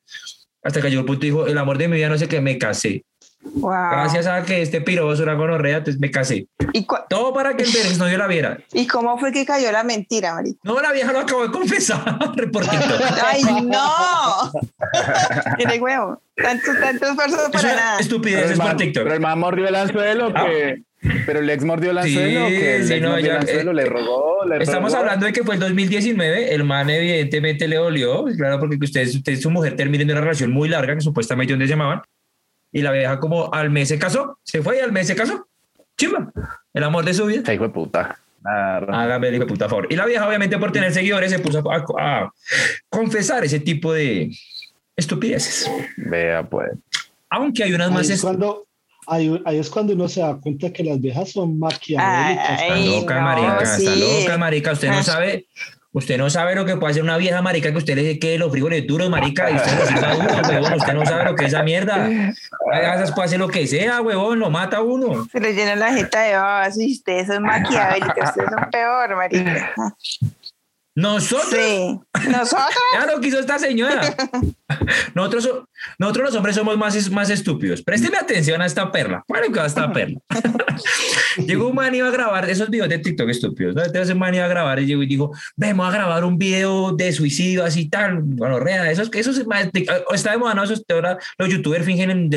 Hasta 0.63 0.81
que 0.81 0.89
llegó 0.89 1.01
el 1.01 1.05
punto 1.05 1.25
y 1.25 1.29
dijo, 1.29 1.45
el 1.45 1.57
amor 1.57 1.77
de 1.77 1.87
mi 1.87 1.97
vida 1.97 2.09
no 2.09 2.17
sé 2.17 2.27
qué, 2.27 2.41
me 2.41 2.57
casé. 2.57 3.03
Gracias 3.43 4.27
a 4.27 4.43
que 4.43 4.61
este 4.61 4.81
piro 4.81 5.11
es 5.11 5.19
una 5.19 5.33
gonorrea, 5.33 5.77
entonces 5.77 5.99
me 5.99 6.11
casé. 6.11 6.47
¿Y 6.73 6.85
Todo 7.09 7.33
para 7.33 7.55
que 7.55 7.63
el 7.63 7.69
no 7.97 8.09
yo 8.09 8.17
la 8.17 8.27
viera. 8.27 8.59
¿Y 8.73 8.87
cómo 8.87 9.17
fue 9.17 9.31
que 9.31 9.45
cayó 9.45 9.71
la 9.71 9.83
mentira, 9.83 10.33
Marita? 10.33 10.59
No, 10.63 10.79
la 10.79 10.91
vieja 10.91 11.11
lo 11.11 11.19
acabó 11.19 11.43
de 11.43 11.51
confesar, 11.51 12.03
reportito. 12.35 12.95
¡Ay, 13.25 13.43
no! 13.63 14.51
Tiene 15.57 15.79
huevo. 15.79 16.21
Tanto, 16.35 16.71
tanto 16.79 17.05
esfuerzo 17.05 17.51
para 17.51 17.75
nada. 17.75 17.99
Estupidez 17.99 18.51
es 18.51 18.59
por 18.59 18.75
TikTok. 18.75 19.03
Pero 19.03 19.15
el 19.15 19.21
man 19.21 19.39
mordió 19.39 19.67
el 19.67 19.75
anzuelo 19.75 20.33
que... 20.33 20.83
Pero 21.25 21.39
el 21.39 21.49
ex 21.49 21.63
mordió 21.63 21.91
el 21.91 21.97
anzuelo, 21.97 22.47
sí, 22.47 22.53
que 22.53 22.75
el 22.75 22.87
sí, 22.87 22.99
no, 22.99 23.17
ya, 23.17 23.37
el 23.37 23.37
anzuelo, 23.37 23.71
eh, 23.71 23.73
le 23.73 23.85
rogó, 23.85 24.45
le 24.45 24.63
Estamos 24.63 24.93
hablando 24.93 25.25
de 25.25 25.33
que 25.33 25.43
fue 25.43 25.55
el 25.55 25.59
2019, 25.59 26.53
el 26.53 26.63
man 26.63 26.91
evidentemente 26.91 27.67
le 27.67 27.77
dolió, 27.77 28.23
claro, 28.37 28.59
porque 28.59 28.77
usted, 28.79 29.07
usted 29.07 29.31
y 29.31 29.37
su 29.37 29.49
mujer 29.49 29.75
terminan 29.75 30.11
una 30.11 30.21
relación 30.21 30.51
muy 30.51 30.69
larga, 30.69 30.93
que 30.93 31.01
supuestamente 31.01 31.53
donde 31.53 31.65
se 31.65 31.71
llamaban, 31.71 32.03
y 32.71 32.81
la 32.81 32.91
vieja 32.91 33.19
como 33.19 33.53
al 33.53 33.69
mes 33.69 33.89
se 33.89 33.99
casó, 33.99 34.39
se 34.43 34.61
fue 34.61 34.77
y 34.77 34.79
al 34.79 34.91
mes 34.91 35.07
se 35.07 35.15
casó. 35.15 35.47
Chimba, 35.97 36.31
el 36.73 36.83
amor 36.83 37.05
de 37.05 37.13
su 37.13 37.25
vida. 37.25 37.53
Hijo 37.53 37.63
de 37.63 37.69
puta. 37.69 38.17
Hágame 38.43 39.27
el 39.27 39.35
hijo 39.35 39.43
de 39.43 39.49
puta 39.49 39.69
favor. 39.69 39.87
Y 39.89 39.95
la 39.95 40.05
vieja, 40.05 40.27
obviamente, 40.27 40.57
por 40.57 40.71
tener 40.71 40.91
seguidores, 40.93 41.31
se 41.31 41.39
puso 41.39 41.63
a, 41.99 42.31
confesar 42.89 43.43
ese 43.43 43.59
tipo 43.59 43.93
de 43.93 44.31
estupideces. 44.95 45.69
Vea, 45.97 46.43
pues. 46.43 46.71
Aunque 47.29 47.63
hay 47.63 47.73
unas 47.73 47.91
más. 47.91 48.09
Es 48.09 48.21
cuando, 48.21 48.67
ahí, 49.05 49.39
ahí, 49.45 49.59
es 49.59 49.69
cuando 49.69 49.93
uno 49.93 50.07
se 50.07 50.21
da 50.21 50.39
cuenta 50.39 50.71
que 50.73 50.83
las 50.83 50.99
viejas 50.99 51.31
son 51.31 51.59
maquiavélicas. 51.59 52.61
Está 52.61 52.77
loca, 52.77 53.21
marica. 53.21 53.61
Está 53.61 53.95
loca, 53.95 54.37
marica. 54.37 54.71
Usted 54.71 54.89
no 54.89 55.03
sabe. 55.03 55.45
Usted 55.93 56.17
no 56.17 56.29
sabe 56.29 56.55
lo 56.55 56.65
que 56.65 56.77
puede 56.77 56.91
hacer 56.91 57.03
una 57.03 57.17
vieja 57.17 57.41
marica 57.41 57.69
que 57.71 57.77
usted 57.77 57.95
le 57.95 58.03
dice 58.03 58.19
que 58.19 58.37
los 58.37 58.49
frijoles 58.49 58.87
duros, 58.87 59.09
marica, 59.09 59.51
y 59.51 59.55
usted 59.55 59.71
huevón. 60.49 60.73
Usted 60.73 60.93
no 60.93 61.05
sabe 61.05 61.25
lo 61.25 61.35
que 61.35 61.45
es 61.45 61.53
esa 61.53 61.63
mierda. 61.63 62.09
Esas 62.71 63.11
puede 63.11 63.25
hacer 63.25 63.39
lo 63.39 63.49
que 63.49 63.67
sea, 63.67 64.01
huevón, 64.01 64.39
lo 64.39 64.49
mata 64.49 64.77
a 64.77 64.81
uno. 64.81 65.27
Se 65.29 65.41
le 65.41 65.53
llena 65.53 65.75
la 65.75 65.93
jeta 65.93 66.21
de 66.21 66.35
babas 66.35 66.79
y 66.79 66.93
ustedes 66.93 67.27
son 67.27 67.43
maquiavélicos, 67.43 68.29
ustedes 68.29 68.49
son 68.49 68.69
peor, 68.71 69.15
marica. 69.17 69.75
¿Nosotros? 70.93 71.49
Sí. 71.51 71.99
¿Nosotros? 72.29 72.69
lo 73.13 73.21
quiso 73.21 73.39
esta 73.39 73.57
señora. 73.57 74.01
Nosotros, 75.15 75.63
nosotros 75.99 76.25
los 76.27 76.35
hombres 76.35 76.55
somos 76.55 76.77
más, 76.77 77.11
más 77.11 77.29
estúpidos. 77.29 77.81
Présteme 77.81 78.17
atención 78.17 78.61
a 78.61 78.65
esta 78.65 78.91
perla. 78.91 79.23
¿Cuál 79.27 79.51
que 79.51 79.65
esta 79.65 79.91
perla? 79.91 80.19
llegó 81.45 81.67
un 81.67 81.75
man 81.75 81.93
iba 81.93 82.07
a 82.07 82.11
grabar 82.11 82.49
esos 82.49 82.69
videos 82.69 82.89
de 82.89 82.99
TikTok 82.99 83.29
estúpidos. 83.29 83.75
¿no? 83.75 83.83
Entonces 83.83 84.13
un 84.13 84.19
man 84.19 84.33
iba 84.33 84.45
a 84.45 84.47
grabar 84.47 84.79
y 84.79 84.85
llegó 84.85 85.03
y 85.03 85.07
dijo, 85.07 85.31
vamos 85.55 85.87
a 85.87 85.91
grabar 85.91 86.23
un 86.23 86.37
video 86.37 86.93
de 86.93 87.11
suicidio 87.11 87.63
así 87.63 87.89
tal. 87.89 88.21
Bueno, 88.21 88.59
rea, 88.59 88.89
esos, 88.89 89.09
esos 89.13 89.41
está 90.13 90.31
de 90.31 90.37
moda, 90.37 90.53
¿no? 90.53 90.63
Esos, 90.63 90.83
ahora 90.89 91.17
los 91.37 91.49
youtubers 91.49 91.85
fingen 91.85 92.29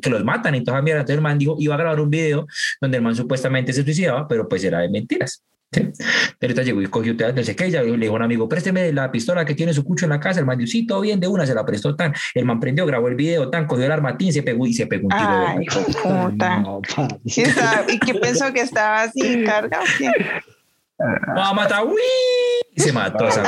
que 0.00 0.10
los 0.10 0.24
matan 0.24 0.54
y 0.54 0.64
toda 0.64 0.82
mierda. 0.82 1.00
Entonces 1.00 1.16
el 1.16 1.22
man 1.22 1.38
dijo, 1.38 1.56
iba 1.58 1.74
a 1.74 1.78
grabar 1.78 2.00
un 2.00 2.10
video 2.10 2.46
donde 2.80 2.96
el 2.96 3.02
man 3.02 3.14
supuestamente 3.14 3.72
se 3.72 3.82
suicidaba, 3.84 4.26
pero 4.26 4.48
pues 4.48 4.64
era 4.64 4.80
de 4.80 4.88
mentiras. 4.88 5.42
¿Sí? 5.72 5.82
Ahorita 6.40 6.62
llegó 6.62 6.80
y 6.80 6.86
cogió 6.86 7.14
no 7.14 7.42
sé 7.42 7.56
qué, 7.56 7.70
ya 7.70 7.82
le 7.82 7.96
dijo 7.96 8.12
a 8.12 8.16
un 8.16 8.22
amigo, 8.22 8.48
présteme 8.48 8.92
la 8.92 9.10
pistola 9.10 9.44
que 9.44 9.54
tiene 9.54 9.72
su 9.72 9.84
cucho 9.84 10.06
en 10.06 10.10
la 10.10 10.20
casa, 10.20 10.40
el 10.40 10.46
man 10.46 10.58
dijo, 10.58 10.70
sí, 10.70 10.86
todo 10.86 11.00
bien, 11.00 11.18
de 11.18 11.26
una 11.26 11.46
se 11.46 11.54
la 11.54 11.64
prestó 11.66 11.96
tan, 11.96 12.14
el 12.34 12.44
man 12.44 12.60
prendió, 12.60 12.86
grabó 12.86 13.08
el 13.08 13.14
video 13.14 13.50
tan, 13.50 13.66
cogió 13.66 13.86
el 13.86 13.92
armatín, 13.92 14.32
se 14.32 14.42
pegó 14.42 14.66
y 14.66 14.74
se 14.74 14.86
pegó 14.86 15.08
un 15.08 15.16
tiro. 15.16 15.46
Ay, 15.46 15.66
puta. 16.02 16.62
¿Y, 17.24 17.98
qué 17.98 18.14
pensó 18.14 18.52
que 18.52 18.60
estaba 18.60 19.02
así 19.02 19.44
cargado? 19.44 19.84
Va 21.36 21.48
a 21.48 21.54
matar, 21.54 21.84
uy, 21.84 22.00
y 22.74 22.80
se 22.80 22.92
mató 22.92 23.28
esa 23.28 23.42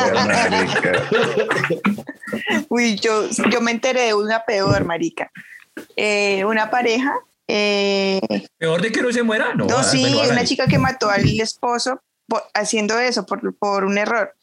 Uy, 2.68 2.96
yo, 2.96 3.28
yo 3.50 3.60
me 3.60 3.70
enteré 3.70 4.06
de 4.06 4.14
una 4.14 4.44
peor, 4.44 4.84
marica. 4.84 5.30
Eh, 5.96 6.44
una 6.44 6.70
pareja 6.70 7.14
eh, 7.50 8.20
Peor 8.58 8.82
de 8.82 8.92
que 8.92 9.00
no 9.00 9.10
se 9.10 9.22
muera, 9.22 9.54
no. 9.54 9.64
No, 9.64 9.82
sí, 9.82 10.04
una 10.30 10.44
chica 10.44 10.66
que 10.66 10.78
mató 10.78 11.08
al 11.08 11.26
esposo 11.40 12.02
haciendo 12.54 12.98
eso 12.98 13.26
por, 13.26 13.56
por 13.56 13.84
un 13.84 13.98
error. 13.98 14.34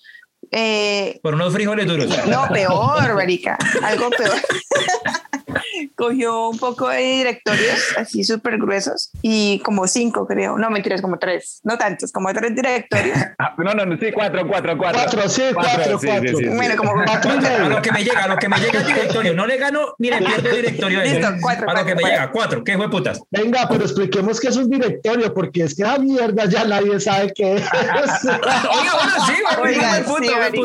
Eh, 0.52 1.20
por 1.22 1.36
unos 1.36 1.54
frijoles 1.54 1.86
duros. 1.86 2.08
No, 2.28 2.48
peor, 2.50 3.16
marica, 3.16 3.58
algo 3.84 4.10
peor. 4.10 4.32
Cogió 5.96 6.50
un 6.50 6.58
poco 6.58 6.90
de 6.90 7.02
directorios 7.02 7.96
así 7.98 8.24
súper 8.24 8.58
gruesos 8.58 9.12
y 9.22 9.60
como 9.64 9.88
cinco, 9.88 10.28
creo. 10.28 10.58
No, 10.58 10.70
mentiras, 10.70 11.02
como 11.02 11.18
tres. 11.18 11.62
No 11.64 11.78
tantos, 11.78 12.12
como 12.12 12.34
tres 12.34 12.56
directorios. 12.56 13.18
Ah, 13.38 13.54
no, 13.58 13.74
no, 13.74 13.86
no, 13.86 13.98
sí, 13.98 14.12
cuatro, 14.14 14.48
cuatro, 14.48 14.78
cuatro. 14.78 15.02
Cuatro, 15.02 15.30
sí, 15.30 15.44
cuatro, 15.54 16.00
cuatro. 16.04 16.56
bueno, 16.56 16.76
como 16.78 16.94
cuatro. 17.06 17.32
A 17.32 17.70
lo 17.70 17.82
que 17.82 17.92
me 17.92 18.04
llega, 18.04 18.24
a 18.24 18.28
lo 18.28 18.38
que 18.38 18.50
me 18.50 18.58
llega 18.58 18.80
el 18.80 18.86
directorio. 18.86 19.34
No 19.34 19.46
le 19.46 19.58
gano 19.58 19.96
ni 20.00 20.10
le 20.10 20.18
pierdo 20.18 20.50
el 20.50 20.56
directorio. 20.56 21.02
Listo, 21.02 21.28
cuatro. 21.42 21.70
A 21.70 21.74
lo 21.74 21.86
que 21.86 21.96
me 21.96 22.04
llega, 22.04 22.32
cuatro. 22.32 22.64
¿Qué 22.64 22.76
fue 22.78 22.90
putas? 22.90 23.22
Venga, 23.32 23.68
pero 23.70 23.84
expliquemos 23.84 24.40
qué 24.40 24.50
es 24.50 24.58
un 24.58 24.70
directorio, 24.70 25.34
porque 25.34 25.64
es 25.64 25.76
que 25.76 25.84
la 25.84 25.98
mierda 25.98 26.46
ya 26.46 26.66
nadie 26.66 27.00
sabe 27.00 27.34
qué 27.34 27.56
es. 27.56 27.64
Oiga, 27.74 28.94
bueno, 28.96 29.26
sí, 29.26 29.34
Oiga, 29.62 30.04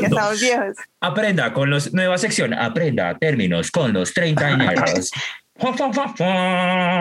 estamos 0.02 0.40
viejos. 0.40 0.76
Aprenda 1.00 1.52
con 1.52 1.70
los 1.70 1.92
nueva 1.92 2.18
sección, 2.18 2.54
aprenda 2.54 3.16
términos 3.18 3.70
con 3.70 3.92
los 3.92 4.12
30 4.12 4.46
años. 4.46 5.10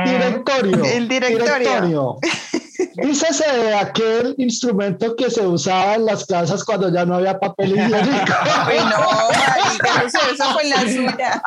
directorio. 0.05 0.84
El 0.86 1.08
directorio. 1.08 2.17
Dícese 2.96 3.52
de 3.52 3.76
aquel 3.76 4.36
instrumento 4.38 5.15
que 5.15 5.30
se 5.30 5.42
usaba 5.42 5.96
en 5.96 6.06
las 6.06 6.26
casas 6.26 6.63
cuando 6.63 6.92
ya 6.92 7.06
no 7.06 7.15
había 7.15 7.38
papel 7.38 7.74
higiénico. 7.74 8.00
no, 8.89 9.00
marica, 9.38 10.04
no 10.38 10.54
fue 10.54 10.63
en 10.63 10.70
la 10.70 10.82
suya. 10.82 11.42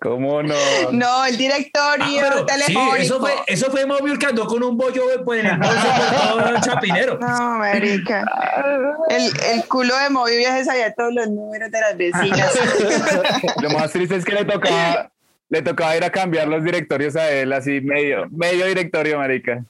¿Cómo 0.00 0.42
no? 0.42 0.54
No, 0.92 1.24
el 1.24 1.36
directorio 1.38 2.22
ah, 2.22 2.46
telefónico. 2.46 2.96
Sí, 2.96 3.02
eso 3.02 3.20
fue, 3.20 3.32
eso 3.46 3.70
fue 3.70 3.86
móvil 3.86 4.18
que 4.18 4.26
andó 4.26 4.46
con 4.46 4.62
un 4.62 4.76
bollo 4.76 5.02
pues, 5.24 5.40
en 5.44 5.50
el 5.50 5.58
bolso 5.58 5.86
todo 6.28 6.48
el 6.48 6.60
chapinero. 6.60 7.18
No, 7.18 7.58
marica. 7.58 8.24
El, 9.08 9.32
el 9.52 9.64
culo 9.66 9.96
de 9.96 10.10
móvil 10.10 10.42
ya 10.42 10.58
se 10.58 10.66
sabía 10.66 10.92
todos 10.92 11.14
los 11.14 11.28
números 11.28 11.70
de 11.70 11.80
las 11.80 11.96
vecinas. 11.96 12.52
Lo 13.62 13.70
más 13.70 13.90
triste 13.92 14.16
es 14.16 14.24
que 14.24 14.32
le 14.32 14.44
tocaba, 14.44 15.10
le 15.48 15.62
tocaba 15.62 15.96
ir 15.96 16.04
a 16.04 16.10
cambiar 16.10 16.48
los 16.48 16.62
directorios 16.62 17.16
a 17.16 17.30
él, 17.30 17.52
así 17.52 17.80
medio, 17.80 18.26
medio 18.30 18.66
directorio, 18.66 19.18
marica. 19.18 19.64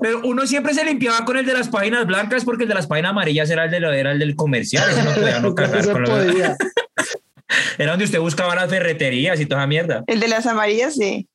Pero 0.00 0.20
uno 0.24 0.46
siempre 0.46 0.74
se 0.74 0.84
limpiaba 0.84 1.24
con 1.24 1.36
el 1.36 1.46
de 1.46 1.54
las 1.54 1.68
páginas 1.68 2.06
blancas 2.06 2.44
porque 2.44 2.64
el 2.64 2.68
de 2.68 2.74
las 2.74 2.86
páginas 2.86 3.10
amarillas 3.10 3.50
era 3.50 3.64
el, 3.64 3.70
de 3.70 3.80
lo, 3.80 3.92
era 3.92 4.12
el 4.12 4.18
del 4.18 4.36
comercial. 4.36 4.88
Ese 4.90 5.02
no 5.02 5.14
podía 5.14 5.40
no 5.40 5.54
cargar 5.54 5.90
con 5.90 6.04
Era 7.78 7.90
donde 7.90 8.04
usted 8.04 8.20
buscaba 8.20 8.54
las 8.54 8.70
ferreterías 8.70 9.40
y 9.40 9.46
toda 9.46 9.62
esa 9.62 9.66
mierda. 9.66 10.04
El 10.06 10.20
de 10.20 10.28
las 10.28 10.46
amarillas, 10.46 10.94
sí. 10.94 11.28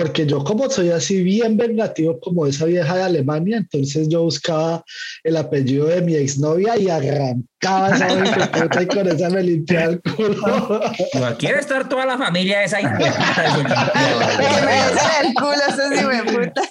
Porque 0.00 0.24
yo 0.24 0.42
como 0.42 0.70
soy 0.70 0.88
así 0.90 1.22
bien 1.22 1.58
vengativo 1.58 2.18
como 2.20 2.46
esa 2.46 2.64
vieja 2.64 2.96
de 2.96 3.02
Alemania, 3.02 3.58
entonces 3.58 4.08
yo 4.08 4.22
buscaba 4.22 4.82
el 5.22 5.36
apellido 5.36 5.88
de 5.88 6.00
mi 6.00 6.14
exnovia 6.14 6.78
y 6.78 6.88
arrancaba 6.88 7.94
esa 7.94 8.08
puta 8.50 8.82
y 8.82 8.86
con 8.86 9.06
esa 9.06 9.28
me 9.28 9.42
limpiaba 9.42 9.92
el 9.92 10.00
culo. 10.00 10.80
quiere 11.38 11.60
estar 11.60 11.86
toda 11.86 12.06
la 12.06 12.16
familia 12.16 12.64
esa 12.64 12.80
hija 12.80 12.96
el 15.22 15.34
culo 15.34 15.52
ese 15.68 15.82
puta. 16.32 16.62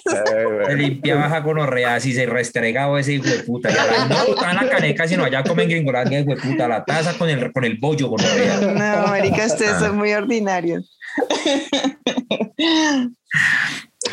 Se 0.66 0.74
limpiaba 0.74 1.26
esa 1.26 1.38
gonorrea 1.38 1.94
así 1.94 2.12
se 2.12 2.26
restregaba 2.26 2.98
ese 2.98 3.12
hijo 3.14 3.28
de 3.28 3.44
puta. 3.44 3.70
Ya 3.70 4.08
no 4.08 4.26
botaban 4.26 4.56
la 4.56 4.68
caneca, 4.68 5.06
sino 5.06 5.24
allá 5.24 5.44
comen 5.44 5.68
gringolandia 5.68 6.18
hijo 6.18 6.30
de 6.30 6.36
puta, 6.36 6.66
la 6.66 6.84
taza 6.84 7.16
con 7.16 7.30
el, 7.30 7.52
con 7.52 7.64
el 7.64 7.78
bollo 7.78 8.08
gonorrea. 8.08 8.56
No, 8.56 9.06
marica, 9.06 9.46
ustedes 9.46 9.78
son 9.78 9.98
muy 9.98 10.12
ordinarios. 10.12 10.90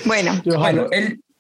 bueno, 0.05 0.41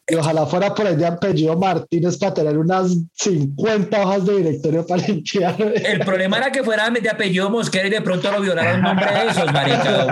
y 0.09 0.15
ojalá, 0.15 0.45
fuera 0.45 0.73
por 0.73 0.87
el 0.87 0.97
de 0.97 1.05
apellido 1.05 1.57
Martínez 1.57 2.17
para 2.17 2.33
tener 2.33 2.57
unas 2.57 2.95
50 3.13 4.01
hojas 4.01 4.25
de 4.25 4.37
directorio 4.37 4.87
para 4.87 5.05
limpiar. 5.05 5.55
El 5.59 5.99
problema 5.99 6.37
era 6.37 6.49
que 6.49 6.63
fuera 6.63 6.89
de 6.89 7.09
apellido 7.09 7.49
Mosquera 7.49 7.87
y 7.87 7.91
de 7.91 8.01
pronto 8.01 8.31
lo 8.31 8.39
violaron 8.39 8.81
nombre 8.81 9.05
de 9.05 9.27
esos, 9.27 9.51
marica, 9.51 10.07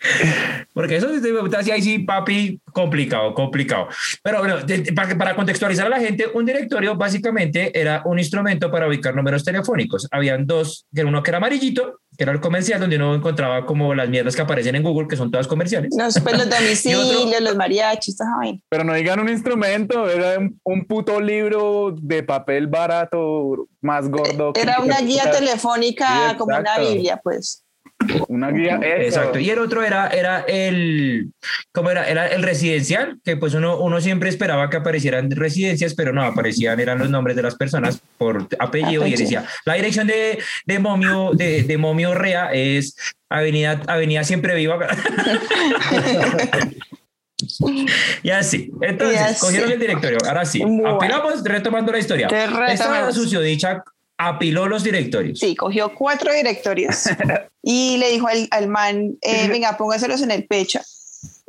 Porque 0.72 0.96
eso 0.96 1.08
sí, 1.08 1.70
ahí 1.70 1.82
sí, 1.82 1.98
papi, 2.00 2.60
complicado, 2.72 3.34
complicado. 3.34 3.88
Pero 4.22 4.38
bueno, 4.38 4.56
para, 4.94 5.34
contextualizar 5.34 5.86
a 5.86 5.90
la 5.90 5.98
gente, 5.98 6.26
un 6.32 6.46
directorio 6.46 6.96
básicamente 6.96 7.78
era 7.78 8.02
un 8.04 8.18
instrumento 8.18 8.70
para 8.70 8.86
ubicar 8.86 9.14
números 9.14 9.44
telefónicos. 9.44 10.06
Habían 10.10 10.46
dos, 10.46 10.86
que 10.94 11.04
uno 11.04 11.22
que 11.22 11.30
era 11.30 11.38
amarillito, 11.38 12.00
que 12.16 12.24
era 12.24 12.32
el 12.32 12.40
comercial, 12.40 12.80
donde 12.80 12.96
uno 12.96 13.14
encontraba 13.14 13.64
como 13.66 13.94
las 13.94 14.08
mierdas 14.08 14.34
que 14.34 14.42
aparecen 14.42 14.74
en 14.74 14.82
Google, 14.82 15.08
que 15.08 15.16
son 15.16 15.30
todas 15.30 15.46
comerciales. 15.46 15.94
No, 15.96 16.04
pues 16.04 16.38
los 16.38 16.50
domicilios, 16.58 17.40
los 17.40 17.56
mariachis, 17.56 18.16
Pero 18.68 18.84
no 18.84 18.94
digan 18.94 19.20
un 19.20 19.28
instrumento, 19.28 20.08
era 20.08 20.38
un, 20.64 20.84
puto 20.86 21.20
libro 21.20 21.94
de 22.00 22.22
papel 22.22 22.66
barato, 22.66 23.68
más 23.80 24.08
gordo. 24.08 24.52
Era 24.54 24.80
una 24.80 25.00
guía 25.00 25.30
telefónica, 25.30 26.34
como 26.38 26.56
una 26.56 26.78
Biblia, 26.78 27.20
pues. 27.22 27.64
Una 28.28 28.50
guía. 28.50 28.80
Exacto. 28.82 29.38
Y 29.38 29.50
el 29.50 29.58
otro 29.58 29.82
era, 29.82 30.08
era 30.08 30.40
el, 30.40 31.32
¿cómo 31.72 31.90
era? 31.90 32.08
Era 32.08 32.28
el 32.28 32.42
residencial, 32.42 33.20
que 33.24 33.36
pues 33.36 33.54
uno, 33.54 33.78
uno 33.78 34.00
siempre 34.00 34.28
esperaba 34.28 34.70
que 34.70 34.76
aparecieran 34.78 35.30
residencias, 35.30 35.94
pero 35.94 36.12
no, 36.12 36.22
aparecían, 36.22 36.78
eran 36.80 36.98
los 36.98 37.10
nombres 37.10 37.36
de 37.36 37.42
las 37.42 37.54
personas 37.54 38.00
por 38.16 38.48
apellido, 38.58 39.06
y 39.06 39.14
decía, 39.14 39.44
la 39.64 39.74
dirección 39.74 40.06
de, 40.06 40.38
de 40.66 40.78
Momio, 40.78 41.32
de, 41.34 41.62
de 41.62 41.78
Momio 41.78 42.14
Rea 42.14 42.50
es 42.52 42.96
Avenida, 43.28 43.80
Avenida 43.86 44.24
Siempre 44.24 44.54
Viva. 44.54 44.78
y 48.22 48.30
así. 48.30 48.70
Entonces, 48.80 49.38
cogieron 49.38 49.70
el 49.70 49.78
directorio. 49.78 50.18
Ahora 50.26 50.44
sí. 50.44 50.62
Apelamos 50.86 51.42
retomando 51.44 51.92
la 51.92 51.98
historia. 51.98 52.28
Esta 52.68 53.10
dicha 53.42 53.84
apiló 54.18 54.68
los 54.68 54.82
directorios. 54.82 55.38
Sí, 55.38 55.54
cogió 55.56 55.94
cuatro 55.94 56.32
directorios 56.32 57.04
y 57.62 57.96
le 57.98 58.10
dijo 58.10 58.28
al, 58.28 58.48
al 58.50 58.68
man, 58.68 59.16
eh, 59.22 59.48
venga, 59.48 59.76
póngaselos 59.76 60.20
en 60.22 60.32
el 60.32 60.46
pecho 60.46 60.80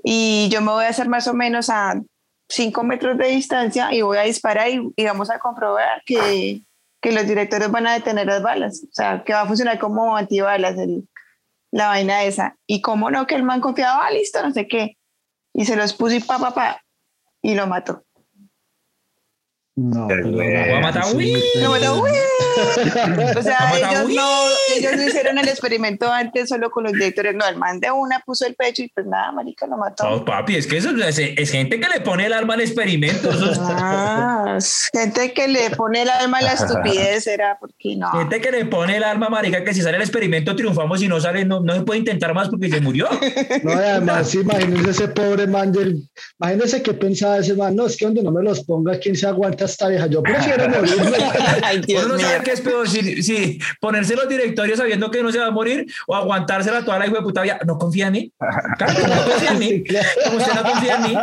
y 0.03 0.49
yo 0.49 0.61
me 0.61 0.71
voy 0.71 0.85
a 0.85 0.89
hacer 0.89 1.09
más 1.09 1.27
o 1.27 1.33
menos 1.33 1.69
a 1.69 2.01
cinco 2.47 2.83
metros 2.83 3.17
de 3.17 3.27
distancia 3.27 3.93
y 3.93 4.01
voy 4.01 4.17
a 4.17 4.23
disparar 4.23 4.69
y, 4.69 5.05
vamos 5.05 5.29
a 5.29 5.39
comprobar 5.39 6.01
que, 6.05 6.61
que, 7.01 7.11
los 7.11 7.27
directorios 7.27 7.71
van 7.71 7.87
a 7.87 7.93
detener 7.93 8.27
las 8.27 8.41
balas, 8.41 8.83
o 8.83 8.93
sea, 8.93 9.23
que 9.23 9.33
va 9.33 9.41
a 9.41 9.45
funcionar 9.47 9.77
como 9.77 10.15
antibalas 10.15 10.77
el, 10.77 11.07
la 11.71 11.87
vaina 11.87 12.23
esa. 12.23 12.55
Y 12.65 12.81
cómo 12.81 13.11
no, 13.11 13.27
que 13.27 13.35
el 13.35 13.43
man 13.43 13.61
confiaba, 13.61 14.05
ah, 14.05 14.11
listo, 14.11 14.41
no 14.41 14.51
sé 14.51 14.67
qué. 14.67 14.97
Y 15.53 15.65
se 15.65 15.75
los 15.75 15.93
puso 15.93 16.15
y 16.15 16.19
pa, 16.21 16.39
pa, 16.39 16.53
pa, 16.53 16.81
y 17.41 17.55
lo 17.55 17.67
mató. 17.67 18.03
No, 19.75 20.07
pero 20.07 20.25
no, 20.27 20.37
no, 20.37 20.77
a 20.77 20.81
matar, 20.81 21.05
no, 21.05 21.79
no, 21.79 22.03
O 23.37 23.41
sea, 23.41 23.73
ellos 23.75 24.13
no, 24.13 24.43
ellos 24.75 24.95
no 24.95 25.03
hicieron 25.03 25.37
el 25.37 25.47
experimento 25.47 26.11
antes 26.11 26.49
solo 26.49 26.69
con 26.69 26.83
los 26.83 26.93
directores. 26.93 27.35
No, 27.35 27.47
el 27.47 27.57
man 27.57 27.79
de 27.79 27.91
una 27.91 28.19
puso 28.19 28.45
el 28.45 28.55
pecho 28.55 28.83
y 28.83 28.89
pues 28.89 29.05
nada, 29.05 29.31
marica, 29.31 29.67
lo 29.67 29.77
mató. 29.77 30.09
No, 30.09 30.25
papi, 30.25 30.55
es 30.55 30.67
que 30.67 30.77
eso 30.77 30.89
es, 30.89 31.51
gente 31.51 31.79
que 31.79 31.87
le 31.87 32.01
pone 32.01 32.25
el 32.25 32.33
alma 32.33 32.55
al 32.55 32.61
experimento. 32.61 33.29
Ah, 33.61 34.57
gente 34.93 35.33
que 35.33 35.47
le 35.47 35.69
pone 35.71 36.03
el 36.03 36.09
alma 36.09 36.39
a 36.39 36.41
la 36.41 36.53
estupidez, 36.53 37.27
era 37.27 37.57
porque 37.59 37.95
no. 37.95 38.11
Gente 38.11 38.41
que 38.41 38.51
le 38.51 38.65
pone 38.65 38.97
el 38.97 39.03
alma, 39.03 39.29
marica, 39.29 39.63
que 39.63 39.73
si 39.73 39.81
sale 39.81 39.97
el 39.97 40.03
experimento 40.03 40.55
triunfamos 40.55 41.01
y 41.01 41.07
no 41.07 41.19
sale, 41.19 41.45
no, 41.45 41.61
no 41.61 41.73
se 41.75 41.81
puede 41.81 41.99
intentar 41.99 42.33
más 42.33 42.49
porque 42.49 42.69
se 42.69 42.81
murió. 42.81 43.07
No, 43.63 43.71
además, 43.71 44.33
imagínense 44.35 44.91
ese 44.91 45.07
pobre 45.09 45.47
man, 45.47 45.71
del, 45.71 46.07
imagínense 46.39 46.81
qué 46.81 46.93
pensaba 46.93 47.37
ese 47.37 47.55
man, 47.55 47.75
no, 47.75 47.85
es 47.85 47.97
que 47.97 48.05
donde 48.05 48.23
no 48.23 48.31
me 48.31 48.43
los 48.43 48.63
ponga, 48.63 48.97
¿quién 48.99 49.15
se 49.15 49.27
aguanta 49.27 49.65
esta 49.65 49.87
vieja? 49.87 50.07
Yo 50.07 50.21
prefiero 50.21 50.69
morirme. 50.69 51.17
Ay, 51.63 51.81
Dios 51.81 52.05
sabe 52.21 52.43
qué 52.49 52.53
es 52.53 52.61
peor, 52.61 52.89
si, 52.89 53.59
ponerse 53.79 54.15
los 54.15 54.27
directorios 54.27 54.79
sabiendo 54.79 55.11
que 55.11 55.21
no 55.21 55.31
se 55.31 55.37
va 55.37 55.47
a 55.47 55.51
morir 55.51 55.85
o 56.07 56.15
aguantársela 56.15 56.83
toda 56.83 56.97
la 56.99 57.05
hijo 57.05 57.15
de 57.15 57.21
puta 57.21 57.41
vida. 57.41 57.59
¿No 57.65 57.77
confía 57.77 58.07
en 58.07 58.13
mí? 58.13 58.33
Claro, 58.77 59.07
no 59.07 59.23
confía 59.31 59.51
en 59.51 59.59
mí. 59.59 59.83
Como 60.25 60.37
usted 60.37 60.53
no 60.53 60.63
confía 60.63 60.95
en 60.95 61.03
mí. 61.03 61.15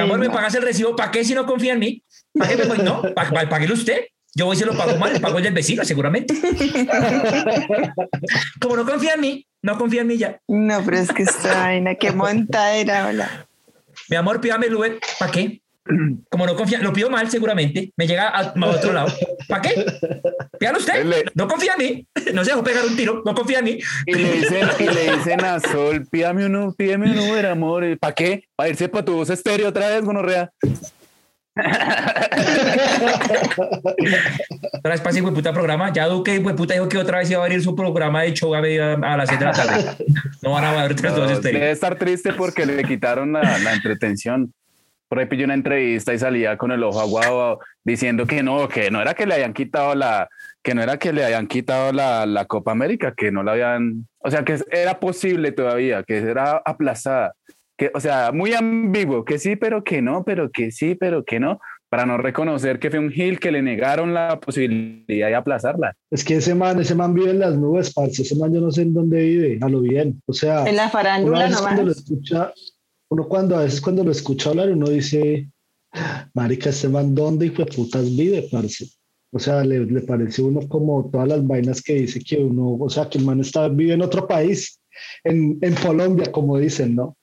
Amor, 0.00 0.18
¿me 0.18 0.30
pagas 0.30 0.54
el 0.54 0.62
recibo? 0.62 0.96
¿Para 0.96 1.10
qué 1.10 1.24
si 1.24 1.34
no 1.34 1.46
confía 1.46 1.74
en 1.74 1.78
mí? 1.78 2.02
¿Para 2.36 2.50
qué 2.50 2.56
me 2.56 2.64
voy? 2.64 2.78
No, 2.78 3.02
páguelo 3.14 3.74
usted. 3.74 4.06
Yo 4.34 4.46
voy 4.46 4.56
y 4.56 4.58
se 4.58 4.66
lo 4.66 4.76
pago 4.76 4.96
mal, 4.98 5.12
le 5.12 5.20
pago 5.20 5.38
el 5.38 5.44
del 5.44 5.54
vecino, 5.54 5.84
seguramente. 5.84 6.34
Como 8.60 8.76
no 8.76 8.84
confía 8.84 9.14
en 9.14 9.20
mí, 9.20 9.46
no 9.62 9.78
confía 9.78 10.02
en 10.02 10.06
mí 10.06 10.18
ya. 10.18 10.40
No, 10.46 10.84
pero 10.84 10.98
es 10.98 11.10
que 11.10 11.22
esta 11.22 11.60
vaina, 11.60 11.94
qué 11.94 12.12
montadera, 12.12 13.08
hola. 13.08 13.48
mi 14.08 14.16
amor, 14.16 14.40
pídame 14.40 14.66
el 14.66 14.76
Uber, 14.76 15.00
¿para 15.18 15.32
qué? 15.32 15.60
Como 16.30 16.46
no 16.46 16.54
confía, 16.54 16.80
lo 16.80 16.92
pido 16.92 17.10
mal 17.10 17.30
seguramente, 17.30 17.92
me 17.96 18.06
llega 18.06 18.28
a, 18.28 18.54
otro 18.66 18.92
lado. 18.92 19.12
¿Para 19.48 19.62
qué? 19.62 19.86
Pídalo 20.58 20.78
usted, 20.78 21.24
no 21.34 21.48
confía 21.48 21.72
en 21.78 21.84
mí, 21.84 22.06
no 22.34 22.44
se 22.44 22.50
dejó 22.50 22.62
pegar 22.62 22.84
un 22.84 22.96
tiro, 22.96 23.22
no 23.24 23.34
confía 23.34 23.58
en 23.60 23.64
mí. 23.64 23.78
Y 24.06 24.14
le 24.14 24.32
dicen, 24.32 24.68
y 24.78 24.84
le 24.84 25.16
dicen 25.16 25.44
a 25.44 25.60
Sol, 25.60 26.06
pídame 26.10 26.46
uno, 26.46 26.74
pídeme 26.76 27.10
un 27.10 27.18
Uber, 27.18 27.46
amor, 27.46 27.98
¿para 27.98 28.14
qué? 28.14 28.44
Para 28.56 28.70
irse 28.70 28.88
para 28.88 29.04
tu 29.04 29.14
voz 29.14 29.30
estéreo 29.30 29.68
otra 29.68 29.88
vez, 29.88 30.04
gonorrea. 30.04 30.50
Otra 34.72 34.92
vez 34.92 35.00
pase, 35.00 35.20
puta 35.22 35.52
programa. 35.52 35.92
Ya 35.92 36.06
Duque, 36.06 36.40
puta, 36.40 36.74
dijo 36.74 36.88
que 36.88 36.98
otra 36.98 37.18
vez 37.18 37.28
iba 37.30 37.40
a 37.40 37.44
abrir 37.46 37.60
su 37.60 37.74
programa 37.74 38.22
de 38.22 38.32
show 38.32 38.54
a, 38.54 38.58
a 38.58 39.16
las 39.16 39.28
6 39.28 39.40
de 39.40 39.44
la 39.44 39.52
tarde. 39.52 40.06
No 40.40 40.52
van 40.52 40.64
a 40.64 40.82
ver 40.82 40.94
tres 40.94 41.12
no, 41.12 41.26
dos 41.26 41.42
Debe 41.42 41.72
estar 41.72 41.96
triste 41.96 42.32
porque 42.32 42.64
le 42.64 42.84
quitaron 42.84 43.32
la, 43.32 43.58
la 43.58 43.74
entretención. 43.74 44.52
Por 45.08 45.18
ahí 45.18 45.26
pilló 45.26 45.44
una 45.44 45.54
entrevista 45.54 46.12
y 46.12 46.18
salía 46.18 46.56
con 46.56 46.70
el 46.70 46.82
ojo 46.84 47.00
aguado 47.00 47.60
diciendo 47.84 48.26
que 48.26 48.42
no, 48.42 48.68
que 48.68 48.90
no 48.90 49.00
era 49.00 49.14
que 49.14 49.26
le 49.26 49.34
hayan 49.34 49.54
quitado 49.54 49.94
la, 49.94 50.28
que 50.62 50.74
no 50.74 50.82
era 50.82 50.98
que 50.98 51.12
le 51.12 51.24
hayan 51.24 51.46
quitado 51.46 51.92
la, 51.92 52.26
la 52.26 52.44
Copa 52.44 52.72
América, 52.72 53.14
que 53.16 53.32
no 53.32 53.42
la 53.42 53.52
habían, 53.52 54.06
o 54.18 54.30
sea, 54.30 54.44
que 54.44 54.58
era 54.70 55.00
posible 55.00 55.52
todavía, 55.52 56.02
que 56.02 56.18
era 56.18 56.62
aplazada 56.64 57.32
que, 57.78 57.92
o 57.94 58.00
sea, 58.00 58.32
muy 58.32 58.52
ambiguo, 58.52 59.24
que 59.24 59.38
sí, 59.38 59.56
pero 59.56 59.84
que 59.84 60.02
no, 60.02 60.24
pero 60.24 60.50
que 60.50 60.72
sí, 60.72 60.96
pero 60.96 61.24
que 61.24 61.38
no, 61.38 61.60
para 61.88 62.04
no 62.04 62.18
reconocer 62.18 62.80
que 62.80 62.90
fue 62.90 62.98
un 62.98 63.10
Gil 63.10 63.38
que 63.38 63.52
le 63.52 63.62
negaron 63.62 64.12
la 64.12 64.40
posibilidad 64.40 65.28
de 65.28 65.34
aplazarla. 65.34 65.94
Es 66.10 66.24
que 66.24 66.36
ese 66.36 66.54
man, 66.54 66.80
ese 66.80 66.96
man 66.96 67.14
vive 67.14 67.30
en 67.30 67.38
las 67.38 67.56
nubes, 67.56 67.94
parce, 67.94 68.22
ese 68.22 68.34
man 68.34 68.52
yo 68.52 68.60
no 68.60 68.72
sé 68.72 68.82
en 68.82 68.92
dónde 68.92 69.22
vive, 69.22 69.58
a 69.62 69.68
lo 69.68 69.80
bien, 69.80 70.20
o 70.26 70.32
sea. 70.32 70.68
En 70.68 70.76
la 70.76 70.90
farándula 70.90 71.48
nomás. 71.48 71.62
Cuando 71.62 71.84
lo 71.84 71.92
escucha, 71.92 72.52
uno 73.10 73.28
cuando 73.28 73.56
a 73.56 73.64
veces 73.64 73.80
cuando 73.80 74.04
lo 74.04 74.10
escucha 74.10 74.50
hablar, 74.50 74.70
uno 74.70 74.88
dice, 74.88 75.48
marica, 76.34 76.70
este 76.70 76.88
man, 76.88 77.14
¿dónde 77.14 77.46
hijo 77.46 77.64
de 77.64 77.72
putas 77.72 78.04
vive, 78.16 78.48
parce? 78.50 78.88
O 79.30 79.38
sea, 79.38 79.62
le, 79.64 79.84
le 79.84 80.00
parece 80.02 80.42
uno 80.42 80.66
como 80.68 81.10
todas 81.10 81.28
las 81.28 81.46
vainas 81.46 81.82
que 81.82 81.94
dice 81.94 82.20
que 82.20 82.36
uno, 82.36 82.76
o 82.80 82.88
sea, 82.88 83.08
que 83.08 83.18
el 83.18 83.24
man 83.24 83.40
está, 83.40 83.68
vive 83.68 83.94
en 83.94 84.02
otro 84.02 84.26
país, 84.26 84.80
en, 85.24 85.58
en 85.60 85.74
Colombia, 85.74 86.32
como 86.32 86.58
dicen, 86.58 86.94
¿no? 86.94 87.16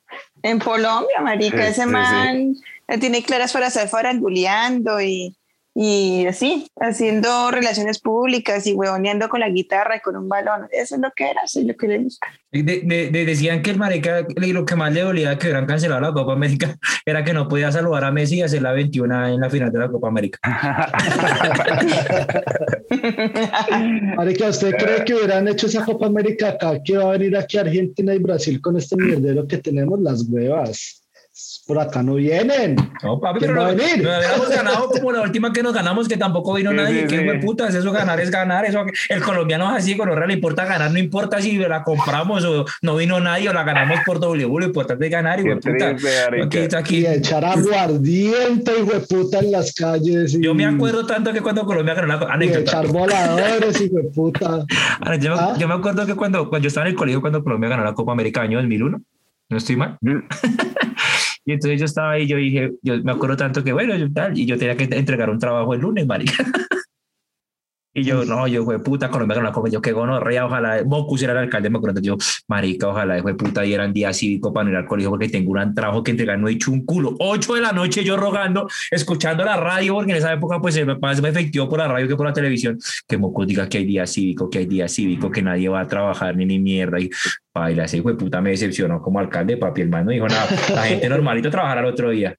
En 0.43 0.59
Colombia, 0.59 1.19
marica, 1.21 1.67
ese 1.67 1.85
man 1.85 2.55
tiene 2.99 3.23
claras 3.23 3.51
para 3.51 3.67
estar 3.67 3.87
faranduleando 3.87 5.01
y, 5.01 5.35
y 5.77 6.25
así, 6.25 6.71
haciendo 6.79 7.51
relaciones 7.51 7.99
públicas 7.99 8.65
y 8.65 8.71
huevoneando 8.71 9.27
con 9.27 9.41
la 9.41 9.49
guitarra 9.49 9.97
y 9.97 9.99
con 9.99 10.15
un 10.15 10.29
balón. 10.29 10.69
Eso 10.71 10.95
es 10.95 11.01
lo 11.01 11.11
que 11.13 11.29
era, 11.29 11.41
eso 11.43 11.59
es 11.59 11.65
lo 11.65 11.75
que 11.75 11.89
le 11.89 11.97
gusta. 11.97 12.27
decían 12.53 13.61
que 13.61 13.71
el 13.71 13.77
marica, 13.77 14.25
lo 14.38 14.65
que 14.65 14.75
más 14.77 14.93
le 14.93 15.01
dolía 15.01 15.38
que 15.38 15.47
hubieran 15.47 15.65
cancelado 15.65 15.99
la 15.99 16.13
Copa 16.13 16.31
América 16.31 16.77
era 17.05 17.25
que 17.25 17.33
no 17.33 17.49
podía 17.49 17.73
saludar 17.73 18.05
a 18.05 18.11
Messi 18.11 18.38
y 18.38 18.43
hacer 18.43 18.61
la 18.61 18.71
21 18.71 19.27
en 19.27 19.41
la 19.41 19.49
final 19.49 19.69
de 19.69 19.79
la 19.79 19.89
Copa 19.89 20.07
América. 20.07 20.39
marica, 24.15 24.47
¿usted 24.47 24.77
cree 24.77 25.03
que 25.03 25.13
hubieran 25.13 25.45
hecho 25.49 25.67
esa 25.67 25.83
Copa 25.83 26.05
América 26.05 26.51
acá, 26.51 26.81
que 26.85 26.95
va 26.95 27.09
a 27.09 27.17
venir 27.17 27.35
aquí 27.35 27.57
a 27.57 27.61
Argentina 27.61 28.15
y 28.15 28.19
Brasil 28.19 28.61
con 28.61 28.77
este 28.77 28.95
mierdero 28.95 29.45
que 29.45 29.57
tenemos 29.57 29.99
las 29.99 30.25
huevas? 30.29 31.04
Por 31.67 31.79
acá 31.79 32.01
no 32.01 32.15
vienen. 32.15 32.75
No, 33.03 33.19
papi, 33.19 33.39
pero 33.41 33.55
no, 33.55 33.61
habíamos 33.63 34.49
ganado 34.49 34.89
como 34.89 35.11
la 35.11 35.21
última 35.21 35.51
que 35.51 35.61
nos 35.61 35.73
ganamos, 35.73 36.07
que 36.07 36.15
tampoco 36.15 36.53
vino 36.53 36.71
nadie. 36.71 37.07
¿Qué 37.07 37.25
fue 37.25 37.39
putas? 37.39 37.75
Eso 37.75 37.91
ganar 37.91 38.19
es 38.19 38.31
ganar. 38.31 38.65
Eso, 38.65 38.85
el 39.09 39.21
colombiano 39.21 39.69
es 39.71 39.83
así, 39.83 39.97
con 39.97 40.09
le 40.27 40.33
importa 40.33 40.65
ganar, 40.65 40.91
no 40.91 40.99
importa 40.99 41.41
si 41.41 41.57
la 41.57 41.83
compramos 41.83 42.45
o 42.45 42.65
no 42.81 42.95
vino 42.95 43.19
nadie 43.19 43.49
o 43.49 43.53
la 43.53 43.63
ganamos 43.63 43.99
por 44.05 44.19
W, 44.19 44.47
lo 44.47 44.65
importante 44.65 45.05
es 45.05 45.11
ganar, 45.11 45.39
y 45.39 45.55
puta. 45.55 45.95
Aquí, 46.43 46.75
aquí. 46.75 46.97
Y 46.99 47.05
echar 47.05 47.43
aguardiente, 47.43 48.71
y 48.79 48.85
de 48.85 48.99
puta, 49.01 49.39
en 49.39 49.51
las 49.51 49.73
calles. 49.73 50.37
Yo 50.39 50.55
me 50.55 50.65
acuerdo 50.65 51.05
tanto 51.05 51.33
que 51.33 51.41
cuando 51.41 51.65
Colombia 51.65 51.95
ganó 51.95 52.07
la 52.07 52.33
anécdota. 52.33 52.59
Y 52.59 52.63
echar 52.63 52.87
voladores, 52.87 53.81
y 53.81 53.89
de 53.89 54.03
puta. 54.03 54.65
Yo, 55.19 55.35
¿Ah? 55.35 55.55
yo, 55.57 55.67
me 55.67 55.73
acuerdo 55.73 56.05
que 56.05 56.15
cuando, 56.15 56.49
cuando 56.49 56.63
yo 56.63 56.67
estaba 56.69 56.87
en 56.87 56.91
el 56.91 56.97
colegio, 56.97 57.19
cuando 57.19 57.43
Colombia 57.43 57.69
ganó 57.69 57.83
la 57.83 57.93
Copa 57.93 58.13
América 58.13 58.41
año 58.41 58.57
2001, 58.59 59.01
no 59.49 59.57
estoy 59.57 59.75
mal. 59.75 59.97
Y 61.45 61.53
entonces 61.53 61.79
yo 61.79 61.86
estaba 61.86 62.12
ahí, 62.12 62.27
yo 62.27 62.38
dije, 62.38 62.71
yo 62.81 63.01
me 63.03 63.12
acuerdo 63.12 63.38
tanto 63.38 63.63
que 63.63 63.71
bueno, 63.71 63.95
yo 63.95 64.12
tal, 64.12 64.38
y 64.38 64.45
yo 64.45 64.58
tenía 64.58 64.75
que 64.75 64.86
entregar 64.86 65.29
un 65.29 65.39
trabajo 65.39 65.73
el 65.73 65.81
lunes, 65.81 66.08
marica. 66.08 66.34
Y 67.97 68.03
yo, 68.03 68.25
no, 68.25 68.45
yo, 68.45 68.65
fue 68.65 68.84
puta, 68.84 69.10
Colombia 69.10 69.36
con 69.36 69.45
la 69.45 69.53
copa, 69.53 69.69
yo 69.69 69.81
qué 69.81 69.93
gonorrea, 69.93 70.45
ojalá, 70.45 70.84
Bocus 70.84 71.23
era 71.23 71.31
el 71.31 71.38
alcalde, 71.39 71.69
me 71.69 71.77
acuerdo, 71.77 72.01
yo, 72.01 72.17
marica, 72.45 72.89
ojalá, 72.89 73.21
fue 73.21 73.38
puta, 73.38 73.65
y 73.65 73.73
eran 73.73 73.93
día 73.93 74.12
cívico 74.12 74.51
para 74.51 74.69
ir 74.69 74.75
al 74.75 74.86
colegio 74.86 75.12
porque 75.12 75.29
tengo 75.29 75.53
un 75.53 75.73
trabajo 75.73 76.03
que 76.03 76.12
entregar, 76.12 76.38
no 76.38 76.49
he 76.49 76.51
hecho 76.51 76.73
un 76.73 76.84
culo. 76.84 77.15
Ocho 77.19 77.53
de 77.53 77.62
la 77.62 77.71
noche 77.71 78.03
yo 78.03 78.17
rogando, 78.17 78.67
escuchando 78.91 79.45
la 79.45 79.55
radio, 79.55 79.93
porque 79.93 80.12
en 80.12 80.17
esa 80.17 80.34
época 80.34 80.60
pues 80.60 80.75
se 80.75 80.84
me 80.84 80.97
más 80.97 81.21
me 81.21 81.29
efectivo 81.29 81.69
por 81.69 81.79
la 81.79 81.88
radio 81.88 82.05
que 82.05 82.17
por 82.17 82.25
la 82.25 82.34
televisión, 82.34 82.77
que 83.08 83.17
Mocus 83.17 83.47
diga 83.47 83.69
que 83.69 83.77
hay 83.77 83.86
día 83.86 84.05
cívico, 84.05 84.49
que 84.49 84.58
hay 84.58 84.65
día 84.65 84.89
cívico, 84.89 85.31
que 85.31 85.41
nadie 85.41 85.69
va 85.69 85.79
a 85.79 85.88
trabajar 85.88 86.36
ni 86.36 86.45
ni 86.45 86.60
mierda, 86.60 86.99
y 86.99 87.10
baila, 87.53 87.86
ese 87.86 88.01
fue 88.01 88.17
puta 88.17 88.41
me 88.41 88.49
decepcionó 88.49 89.01
como 89.01 89.19
alcalde, 89.21 89.55
papi, 89.55 89.84
hermano, 89.84 90.12
dijo 90.12 90.27
nada, 90.27 90.49
la 90.75 90.84
gente 90.84 91.08
normalito 91.08 91.49
trabajará 91.49 91.79
el 91.79 91.88
otro 91.88 92.10
día. 92.10 92.36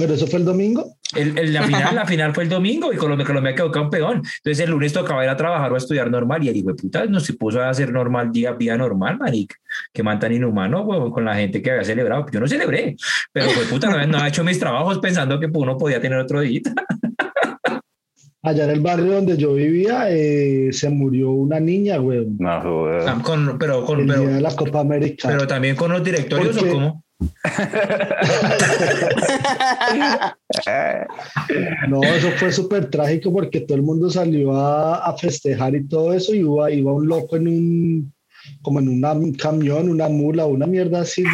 ¿Pero 0.00 0.14
eso 0.14 0.26
fue 0.26 0.38
el 0.38 0.46
domingo? 0.46 0.96
El, 1.14 1.52
la, 1.52 1.62
final, 1.64 1.94
la 1.94 2.06
final 2.06 2.34
fue 2.34 2.44
el 2.44 2.48
domingo 2.48 2.90
y 2.90 2.96
Colombia, 2.96 3.26
Colombia 3.26 3.54
quedó 3.54 3.70
campeón. 3.70 4.22
Entonces 4.38 4.60
el 4.60 4.70
lunes 4.70 4.94
tocaba 4.94 5.22
ir 5.22 5.28
a 5.28 5.36
trabajar 5.36 5.70
o 5.70 5.74
a 5.74 5.78
estudiar 5.78 6.10
normal 6.10 6.42
y 6.42 6.48
el 6.48 6.56
hijo 6.56 6.74
puta 6.74 7.04
no 7.04 7.20
se 7.20 7.34
puso 7.34 7.60
a 7.60 7.68
hacer 7.68 7.92
normal 7.92 8.32
día, 8.32 8.54
día 8.54 8.78
normal, 8.78 9.18
marica. 9.18 9.56
Que 9.92 10.02
man 10.02 10.18
tan 10.18 10.32
inhumano, 10.32 11.10
con 11.10 11.22
la 11.22 11.34
gente 11.36 11.60
que 11.60 11.72
había 11.72 11.84
celebrado. 11.84 12.24
Yo 12.32 12.40
no 12.40 12.48
celebré, 12.48 12.96
pero 13.30 13.50
fue 13.50 13.64
puta 13.64 13.90
no, 13.90 14.06
no, 14.06 14.22
ha 14.22 14.28
hecho 14.28 14.42
mis 14.42 14.58
trabajos 14.58 15.00
pensando 15.00 15.38
que 15.38 15.50
uno 15.52 15.76
podía 15.76 16.00
tener 16.00 16.18
otro 16.18 16.40
día. 16.40 16.62
Allá 18.42 18.64
en 18.64 18.70
el 18.70 18.80
barrio 18.80 19.12
donde 19.12 19.36
yo 19.36 19.52
vivía 19.52 20.06
eh, 20.08 20.70
se 20.72 20.88
murió 20.88 21.30
una 21.30 21.60
niña, 21.60 21.98
güey. 21.98 22.26
No. 22.38 22.48
Ah, 22.48 23.20
con, 23.22 23.58
pero 23.58 23.84
con 23.84 24.06
pero, 24.06 24.22
de 24.22 24.40
la 24.40 24.56
Copa 24.56 24.80
América. 24.80 25.28
Pero 25.28 25.46
también 25.46 25.76
con 25.76 25.92
los 25.92 26.02
directorios 26.02 26.56
o 26.56 26.66
cómo? 26.66 27.04
No, 31.88 32.02
eso 32.02 32.30
fue 32.36 32.52
súper 32.52 32.90
trágico 32.90 33.32
porque 33.32 33.60
todo 33.60 33.76
el 33.76 33.82
mundo 33.82 34.10
salió 34.10 34.52
a, 34.54 35.16
festejar 35.18 35.74
y 35.74 35.86
todo 35.86 36.12
eso 36.12 36.34
y 36.34 36.38
iba, 36.38 36.70
iba 36.70 36.92
un 36.92 37.06
loco 37.08 37.36
en 37.36 37.48
un, 37.48 38.12
como 38.62 38.80
en 38.80 38.88
un 38.88 39.34
camión, 39.34 39.88
una 39.88 40.08
mula, 40.08 40.46
una 40.46 40.66
mierda 40.66 41.00
así, 41.00 41.24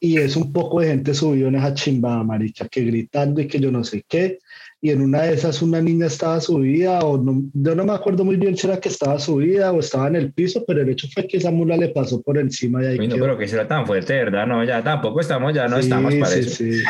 Y 0.00 0.18
es 0.18 0.36
un 0.36 0.52
poco 0.52 0.80
de 0.80 0.88
gente 0.88 1.14
subió 1.14 1.48
en 1.48 1.56
esa 1.56 1.74
chimba, 1.74 2.22
maricha, 2.22 2.68
que 2.68 2.84
gritando 2.84 3.40
y 3.40 3.48
que 3.48 3.58
yo 3.60 3.70
no 3.70 3.84
sé 3.84 4.04
qué 4.08 4.38
y 4.84 4.90
en 4.90 5.00
una 5.00 5.22
de 5.22 5.32
esas 5.32 5.62
una 5.62 5.80
niña 5.80 6.08
estaba 6.08 6.38
subida, 6.42 6.98
o 6.98 7.16
no, 7.16 7.42
yo 7.54 7.74
no 7.74 7.84
me 7.84 7.94
acuerdo 7.94 8.22
muy 8.22 8.36
bien 8.36 8.54
si 8.54 8.66
era 8.66 8.78
que 8.78 8.90
estaba 8.90 9.18
subida 9.18 9.72
o 9.72 9.80
estaba 9.80 10.08
en 10.08 10.16
el 10.16 10.30
piso, 10.30 10.62
pero 10.66 10.82
el 10.82 10.90
hecho 10.90 11.08
fue 11.10 11.26
que 11.26 11.38
esa 11.38 11.50
mula 11.50 11.74
le 11.78 11.88
pasó 11.88 12.20
por 12.20 12.36
encima 12.36 12.82
y 12.82 12.86
ahí 12.88 13.08
no, 13.08 13.16
pero 13.16 13.38
que 13.38 13.48
será 13.48 13.66
tan 13.66 13.86
fuerte, 13.86 14.12
¿verdad? 14.12 14.46
No, 14.46 14.62
ya 14.62 14.84
tampoco 14.84 15.20
estamos, 15.20 15.54
ya 15.54 15.68
no 15.68 15.78
estamos 15.78 16.14
para 16.16 16.34
eso. 16.34 16.50
Sí. 16.50 16.82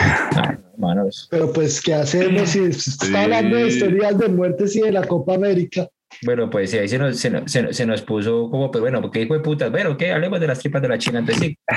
pero 1.30 1.52
pues, 1.52 1.80
¿qué 1.80 1.94
hacemos 1.94 2.48
si 2.48 2.64
está 2.64 3.22
hablando 3.22 3.59
de 3.59 3.68
historias 3.68 4.18
de 4.18 4.28
muertes 4.28 4.74
y 4.74 4.80
de 4.80 4.90
la 4.90 5.07
Copa 5.07 5.37
América? 5.37 5.88
Bueno, 6.22 6.50
pues 6.50 6.74
ahí 6.74 6.88
se 6.88 6.98
nos, 6.98 7.16
se, 7.16 7.30
nos, 7.30 7.44
se 7.46 7.87
nos 7.87 8.02
puso 8.02 8.50
como, 8.50 8.72
pues 8.72 8.83
bueno, 8.83 9.00
porque 9.02 9.22
hijo 9.22 9.35
de 9.35 9.40
putas, 9.40 9.70
bueno, 9.70 9.96
¿qué? 9.96 10.11
Hablemos 10.11 10.40
de 10.40 10.48
las 10.48 10.59
tripas 10.59 10.83
de 10.83 10.88
la 10.88 10.98
China 10.98 11.20
antes 11.20 11.37
sí. 11.37 11.57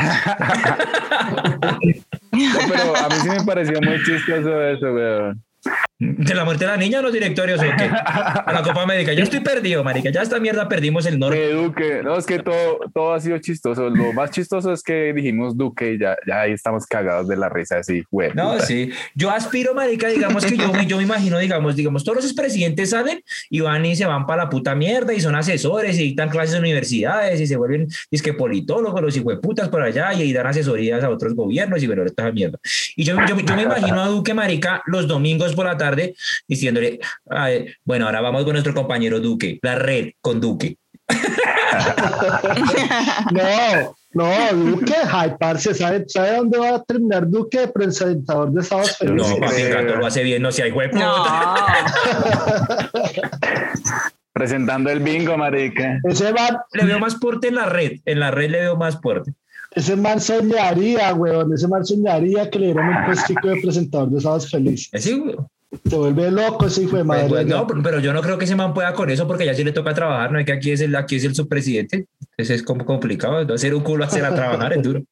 pero 2.31 2.95
a 2.95 3.07
mí 3.07 3.15
sí 3.21 3.29
me 3.29 3.43
pareció 3.45 3.79
muy 3.81 4.03
chistoso 4.03 4.63
eso, 4.63 4.93
weón. 4.93 5.46
¿De 5.99 6.35
la 6.35 6.45
muerte 6.45 6.65
de 6.65 6.71
la 6.71 6.77
niña 6.77 6.99
o 6.99 7.01
los 7.01 7.11
directorios 7.11 7.59
o 7.59 7.63
qué? 7.63 7.89
A 7.89 8.51
la 8.53 8.61
Copa 8.61 8.83
América. 8.83 9.13
Yo 9.13 9.23
estoy 9.23 9.39
perdido, 9.39 9.83
marica. 9.83 10.11
Ya 10.11 10.21
esta 10.21 10.39
mierda 10.39 10.69
perdimos 10.69 11.07
el 11.07 11.17
norte. 11.17 11.51
Duque. 11.51 12.01
No, 12.03 12.17
es 12.17 12.25
que 12.27 12.37
todo, 12.37 12.79
todo 12.93 13.13
ha 13.13 13.19
sido 13.19 13.39
chistoso. 13.39 13.89
Lo 13.89 14.13
más 14.13 14.29
chistoso 14.29 14.71
es 14.71 14.83
que 14.83 15.11
dijimos 15.13 15.57
Duque 15.57 15.93
y 15.93 15.99
ya, 15.99 16.15
ya 16.27 16.41
ahí 16.41 16.51
estamos 16.51 16.85
cagados 16.85 17.27
de 17.27 17.35
la 17.35 17.49
risa 17.49 17.79
así, 17.79 18.03
güey. 18.11 18.31
No, 18.35 18.59
sí. 18.59 18.91
Yo 19.15 19.31
aspiro, 19.31 19.73
marica, 19.73 20.07
digamos 20.09 20.45
que 20.45 20.55
yo, 20.55 20.71
yo 20.85 20.97
me 20.97 21.03
imagino, 21.03 21.39
digamos, 21.39 21.75
digamos, 21.75 22.03
todos 22.03 22.23
los 22.23 22.33
presidentes 22.33 22.91
salen 22.91 23.23
y 23.49 23.61
van 23.61 23.83
y 23.83 23.95
se 23.95 24.05
van 24.05 24.27
para 24.27 24.43
la 24.43 24.49
puta 24.49 24.75
mierda 24.75 25.13
y 25.15 25.19
son 25.19 25.35
asesores 25.35 25.97
y 25.97 26.03
dictan 26.03 26.29
clases 26.29 26.55
en 26.55 26.61
universidades 26.61 27.41
y 27.41 27.47
se 27.47 27.57
vuelven, 27.57 27.87
es 28.11 28.21
que 28.21 28.33
politólogos, 28.33 29.01
los 29.01 29.17
putas 29.41 29.67
por 29.69 29.81
allá 29.81 30.13
y, 30.13 30.31
dan 30.31 30.45
asesorías 30.45 31.03
a 31.03 31.09
otros 31.09 31.33
gobiernos 31.33 31.81
y 31.81 31.87
bueno, 31.87 32.03
esta 32.03 32.31
mierda. 32.31 32.59
Y 32.95 33.03
yo, 33.03 33.15
yo, 33.27 33.39
yo 33.39 33.55
me 33.55 33.63
imagino 33.63 34.01
a 34.01 34.07
Duque, 34.07 34.35
marica, 34.35 34.83
los 34.85 35.07
domingos 35.07 35.55
por 35.57 35.65
la 35.65 35.75
tarde 35.75 36.15
diciéndole, 36.47 37.01
bueno, 37.83 38.05
ahora 38.05 38.21
vamos 38.21 38.45
con 38.45 38.53
nuestro 38.53 38.73
compañero 38.73 39.19
Duque, 39.19 39.59
la 39.61 39.75
red 39.75 40.11
con 40.21 40.39
Duque. 40.39 40.77
no, 43.31 43.95
no, 44.13 44.53
Duque, 44.53 44.95
ay, 45.11 45.33
parce, 45.39 45.73
¿sabe, 45.73 46.05
¿sabe 46.07 46.37
dónde 46.37 46.57
va 46.57 46.75
a 46.75 46.83
terminar 46.83 47.27
Duque 47.27 47.59
de 47.59 47.67
presentador 47.67 48.51
de 48.51 48.61
Estados 48.61 49.01
Unidos? 49.01 49.29
No, 49.29 49.37
papi, 49.37 49.63
lo 49.83 50.05
hace 50.05 50.23
bien, 50.23 50.41
no 50.41 50.51
si 50.51 50.61
hay 50.61 50.71
hueco. 50.71 50.97
Presentando 54.33 54.89
el 54.91 54.99
bingo, 54.99 55.37
marica. 55.37 55.99
Ese 56.03 56.31
va... 56.31 56.65
Le 56.73 56.85
veo 56.85 56.99
más 56.99 57.15
porte 57.15 57.47
en 57.47 57.55
la 57.55 57.65
red, 57.65 57.93
en 58.05 58.19
la 58.19 58.31
red 58.31 58.51
le 58.51 58.59
veo 58.59 58.77
más 58.77 58.97
porte. 58.97 59.33
Ese 59.77 59.95
man 59.95 60.19
soñaría, 60.19 61.13
weón. 61.13 61.53
Ese 61.53 61.67
man 61.67 61.85
soñaría 61.85 62.49
que 62.49 62.59
le 62.59 62.65
dieran 62.67 62.89
un 62.89 63.05
puestico 63.05 63.47
de 63.47 63.61
presentador 63.61 64.09
de 64.09 64.21
Sábados 64.21 64.49
Felices. 64.49 65.03
Sí, 65.03 65.13
weón. 65.13 65.47
Te 65.83 65.95
vuelve 65.95 66.31
loco 66.31 66.65
ese 66.65 66.83
hijo 66.83 66.97
de 66.97 67.03
pues, 67.03 67.05
madre. 67.05 67.29
Pues, 67.29 67.45
no, 67.45 67.67
pero 67.83 67.99
yo 67.99 68.13
no 68.13 68.21
creo 68.21 68.37
que 68.37 68.45
ese 68.45 68.55
man 68.55 68.73
pueda 68.73 68.93
con 68.93 69.09
eso 69.09 69.27
porque 69.27 69.45
ya 69.45 69.53
sí 69.53 69.63
le 69.63 69.73
toca 69.73 69.93
trabajar, 69.93 70.31
no 70.31 70.39
es 70.39 70.45
que 70.45 70.53
aquí 70.53 70.71
es 70.71 70.79
el, 70.79 70.95
aquí 70.95 71.17
es 71.17 71.25
el 71.25 71.35
subpresidente. 71.35 72.07
Entonces 72.21 72.57
es 72.57 72.63
como 72.63 72.85
complicado. 72.85 73.53
Hacer 73.53 73.75
un 73.75 73.83
culo, 73.83 74.05
hacer 74.05 74.25
a 74.25 74.33
trabajar 74.33 74.73
es 74.73 74.81
duro. 74.81 75.03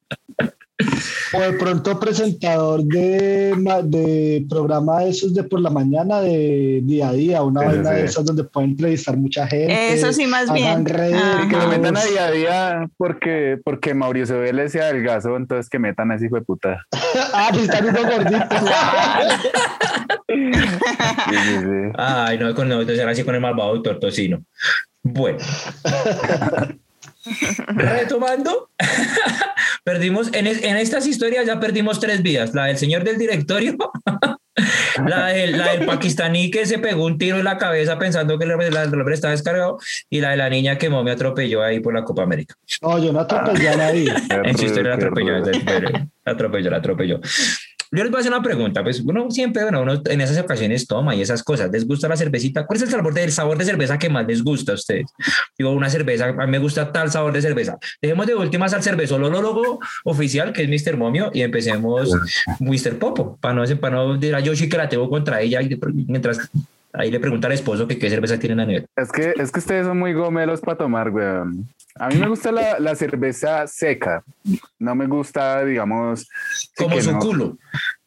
O 1.32 1.40
de 1.40 1.52
pronto 1.54 1.98
presentador 1.98 2.84
de, 2.84 3.54
de 3.84 4.46
programa 4.48 5.00
de 5.00 5.10
esos 5.10 5.32
de 5.32 5.42
por 5.42 5.60
la 5.60 5.70
mañana, 5.70 6.20
de 6.20 6.80
día 6.84 7.08
a 7.08 7.12
día, 7.14 7.42
una 7.42 7.64
vaina 7.64 7.92
de 7.92 8.04
esas 8.04 8.26
donde 8.26 8.44
pueden 8.44 8.70
entrevistar 8.70 9.16
mucha 9.16 9.46
gente. 9.46 9.94
Eso 9.94 10.12
sí, 10.12 10.26
más 10.26 10.52
bien. 10.52 10.86
Ah. 10.94 11.46
que 11.48 11.56
lo 11.56 11.68
metan 11.68 11.96
a 11.96 12.04
día 12.04 12.26
a 12.26 12.30
día 12.30 12.90
porque, 12.98 13.58
porque 13.64 13.94
Mauricio 13.94 14.38
Vélez 14.38 14.72
sea 14.72 14.92
gaso, 14.92 15.36
entonces 15.36 15.70
que 15.70 15.78
metan 15.78 16.10
a 16.10 16.16
ese 16.16 16.26
hijo 16.26 16.36
de 16.36 16.42
puta. 16.42 16.84
ah, 17.32 17.48
que 17.52 17.62
están 17.62 17.88
unos 17.88 18.02
gorditos. 18.02 18.70
Ay, 21.96 22.38
no, 22.38 22.54
con, 22.54 22.68
no, 22.68 22.80
entonces 22.80 23.00
ahora 23.00 23.14
sí 23.14 23.24
con 23.24 23.34
el 23.34 23.40
malvado 23.40 23.74
doctor 23.74 23.98
Tocino. 23.98 24.44
Bueno. 25.02 25.38
Retomando, 27.68 28.70
perdimos 29.84 30.28
en, 30.32 30.46
en, 30.46 30.76
estas 30.76 31.06
historias 31.06 31.46
ya 31.46 31.60
perdimos 31.60 32.00
tres 32.00 32.22
vidas, 32.22 32.54
la 32.54 32.66
del 32.66 32.78
señor 32.78 33.04
del 33.04 33.18
directorio, 33.18 33.76
la, 35.06 35.26
del, 35.26 35.58
la 35.58 35.72
del 35.72 35.86
pakistaní 35.86 36.50
que 36.50 36.66
se 36.66 36.78
pegó 36.78 37.04
un 37.04 37.18
tiro 37.18 37.38
en 37.38 37.44
la 37.44 37.58
cabeza 37.58 37.98
pensando 37.98 38.38
que 38.38 38.44
el 38.44 38.52
hombre 38.52 39.14
estaba 39.14 39.32
descargado 39.32 39.78
y 40.08 40.20
la 40.20 40.30
de 40.30 40.36
la 40.36 40.48
niña 40.48 40.78
que 40.78 40.88
me 40.88 41.10
atropelló 41.10 41.62
ahí 41.62 41.80
por 41.80 41.94
la 41.94 42.04
Copa 42.04 42.22
América. 42.22 42.54
No, 42.82 42.98
yo 42.98 43.12
no 43.12 43.20
atropellé 43.20 43.68
a 43.68 43.76
nadie. 43.76 44.12
En 44.44 44.56
su 44.56 44.66
historia 44.66 44.90
la 44.90 44.96
atropelló, 44.96 45.38
la 45.38 46.32
atropelló, 46.32 46.70
la 46.70 46.76
atropelló. 46.76 47.20
Yo 47.92 48.02
les 48.02 48.10
voy 48.10 48.18
a 48.18 48.20
hacer 48.20 48.32
una 48.32 48.42
pregunta, 48.42 48.82
pues 48.82 49.00
uno 49.00 49.30
siempre, 49.30 49.62
bueno, 49.62 49.82
uno 49.82 50.00
en 50.04 50.20
esas 50.20 50.38
ocasiones 50.38 50.86
toma 50.86 51.14
y 51.14 51.22
esas 51.22 51.42
cosas, 51.42 51.70
¿les 51.70 51.86
gusta 51.86 52.08
la 52.08 52.16
cervecita? 52.16 52.66
¿Cuál 52.66 52.78
es 52.78 52.82
el 52.82 52.90
sabor 52.90 53.14
de, 53.14 53.30
sabor 53.30 53.58
de 53.58 53.64
cerveza 53.64 53.98
que 53.98 54.08
más 54.08 54.26
les 54.26 54.42
gusta 54.42 54.72
a 54.72 54.74
ustedes? 54.74 55.06
Digo, 55.58 55.70
una 55.70 55.88
cerveza, 55.88 56.26
a 56.26 56.32
mí 56.32 56.50
me 56.50 56.58
gusta 56.58 56.92
tal 56.92 57.10
sabor 57.10 57.32
de 57.32 57.42
cerveza. 57.42 57.78
Dejemos 58.02 58.26
de 58.26 58.34
últimas 58.34 58.74
al 58.74 58.82
cervezolólogo 58.82 59.80
oficial, 60.04 60.52
que 60.52 60.62
es 60.62 60.68
Mr. 60.68 60.96
Momio, 60.96 61.30
y 61.32 61.42
empecemos 61.42 62.10
Mr. 62.60 62.98
Popo, 62.98 63.38
para 63.40 63.54
no, 63.54 63.64
para 63.80 63.96
no 63.96 64.14
decir 64.14 64.34
a 64.34 64.40
Yoshi 64.40 64.68
que 64.68 64.76
la 64.76 64.88
tengo 64.88 65.08
contra 65.08 65.40
ella, 65.40 65.60
mientras 65.92 66.50
ahí 66.92 67.10
le 67.10 67.20
pregunta 67.20 67.46
al 67.46 67.52
esposo 67.52 67.86
que 67.86 67.98
qué 67.98 68.10
cerveza 68.10 68.38
tienen 68.38 68.60
a 68.60 68.66
nivel. 68.66 68.86
Es 68.96 69.12
que, 69.12 69.34
es 69.36 69.52
que 69.52 69.58
ustedes 69.58 69.86
son 69.86 69.98
muy 69.98 70.12
gomelos 70.12 70.60
para 70.60 70.78
tomar, 70.78 71.10
weón. 71.10 71.68
A 71.98 72.08
mí 72.08 72.16
me 72.16 72.28
gusta 72.28 72.52
la, 72.52 72.78
la, 72.78 72.94
cerveza 72.94 73.66
seca. 73.66 74.22
No 74.78 74.94
me 74.94 75.06
gusta, 75.06 75.64
digamos. 75.64 76.28
Como 76.76 77.00
su 77.00 77.16
culo. 77.18 77.56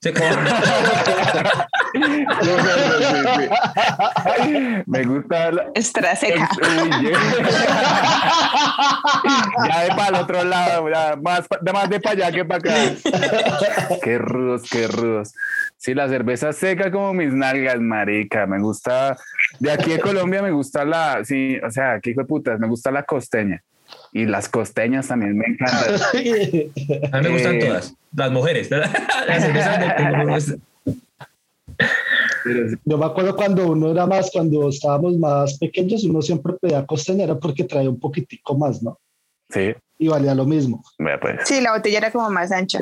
me 4.85 5.03
gusta. 5.03 5.51
La, 5.51 5.63
Extra 5.73 6.15
seca. 6.15 6.47
ya 9.67 9.83
de 9.83 9.89
para 9.89 10.07
el 10.07 10.15
otro 10.15 10.41
lado, 10.43 10.87
más, 11.21 11.47
más 11.73 11.89
de 11.89 11.99
para 11.99 12.27
allá 12.27 12.31
que 12.31 12.45
para 12.45 12.59
acá. 12.59 12.75
qué 14.03 14.19
rudos, 14.19 14.69
qué 14.69 14.87
rudos. 14.87 15.33
Sí, 15.77 15.95
la 15.95 16.07
cerveza 16.07 16.53
seca 16.53 16.91
como 16.91 17.13
mis 17.13 17.33
nalgas, 17.33 17.79
marica. 17.79 18.45
Me 18.45 18.59
gusta. 18.59 19.17
De 19.59 19.71
aquí 19.71 19.89
de 19.91 19.99
Colombia 19.99 20.43
me 20.43 20.51
gusta 20.51 20.85
la. 20.85 21.25
Sí, 21.25 21.57
o 21.57 21.71
sea, 21.71 21.93
aquí 21.93 22.13
de 22.13 22.23
putas, 22.23 22.59
me 22.59 22.67
gusta 22.67 22.91
la 22.91 23.01
costeña. 23.03 23.63
Y 24.11 24.25
las 24.25 24.49
costeñas 24.49 25.07
también 25.07 25.37
me 25.37 25.45
encantan. 25.45 25.95
A 27.13 27.17
mí 27.17 27.23
me 27.23 27.29
gustan 27.29 27.55
eh, 27.55 27.65
todas, 27.65 27.95
las 28.15 28.31
mujeres. 28.31 28.69
Las 29.27 30.55
Yo 32.85 32.97
me 32.97 33.05
acuerdo 33.05 33.35
cuando 33.35 33.67
uno 33.71 33.91
era 33.91 34.05
más, 34.05 34.31
cuando 34.31 34.69
estábamos 34.69 35.17
más 35.17 35.57
pequeños, 35.57 36.03
uno 36.03 36.21
siempre 36.21 36.53
pedía 36.53 36.85
costeñera 36.85 37.37
porque 37.37 37.63
traía 37.63 37.89
un 37.89 37.99
poquitico 37.99 38.57
más, 38.57 38.81
¿no? 38.81 38.99
Sí. 39.49 39.73
Y 39.97 40.07
valía 40.07 40.33
lo 40.33 40.45
mismo. 40.45 40.83
Pues. 40.97 41.41
Sí, 41.45 41.61
la 41.61 41.73
botella 41.73 41.97
era 41.99 42.11
como 42.11 42.29
más 42.29 42.51
ancha. 42.51 42.79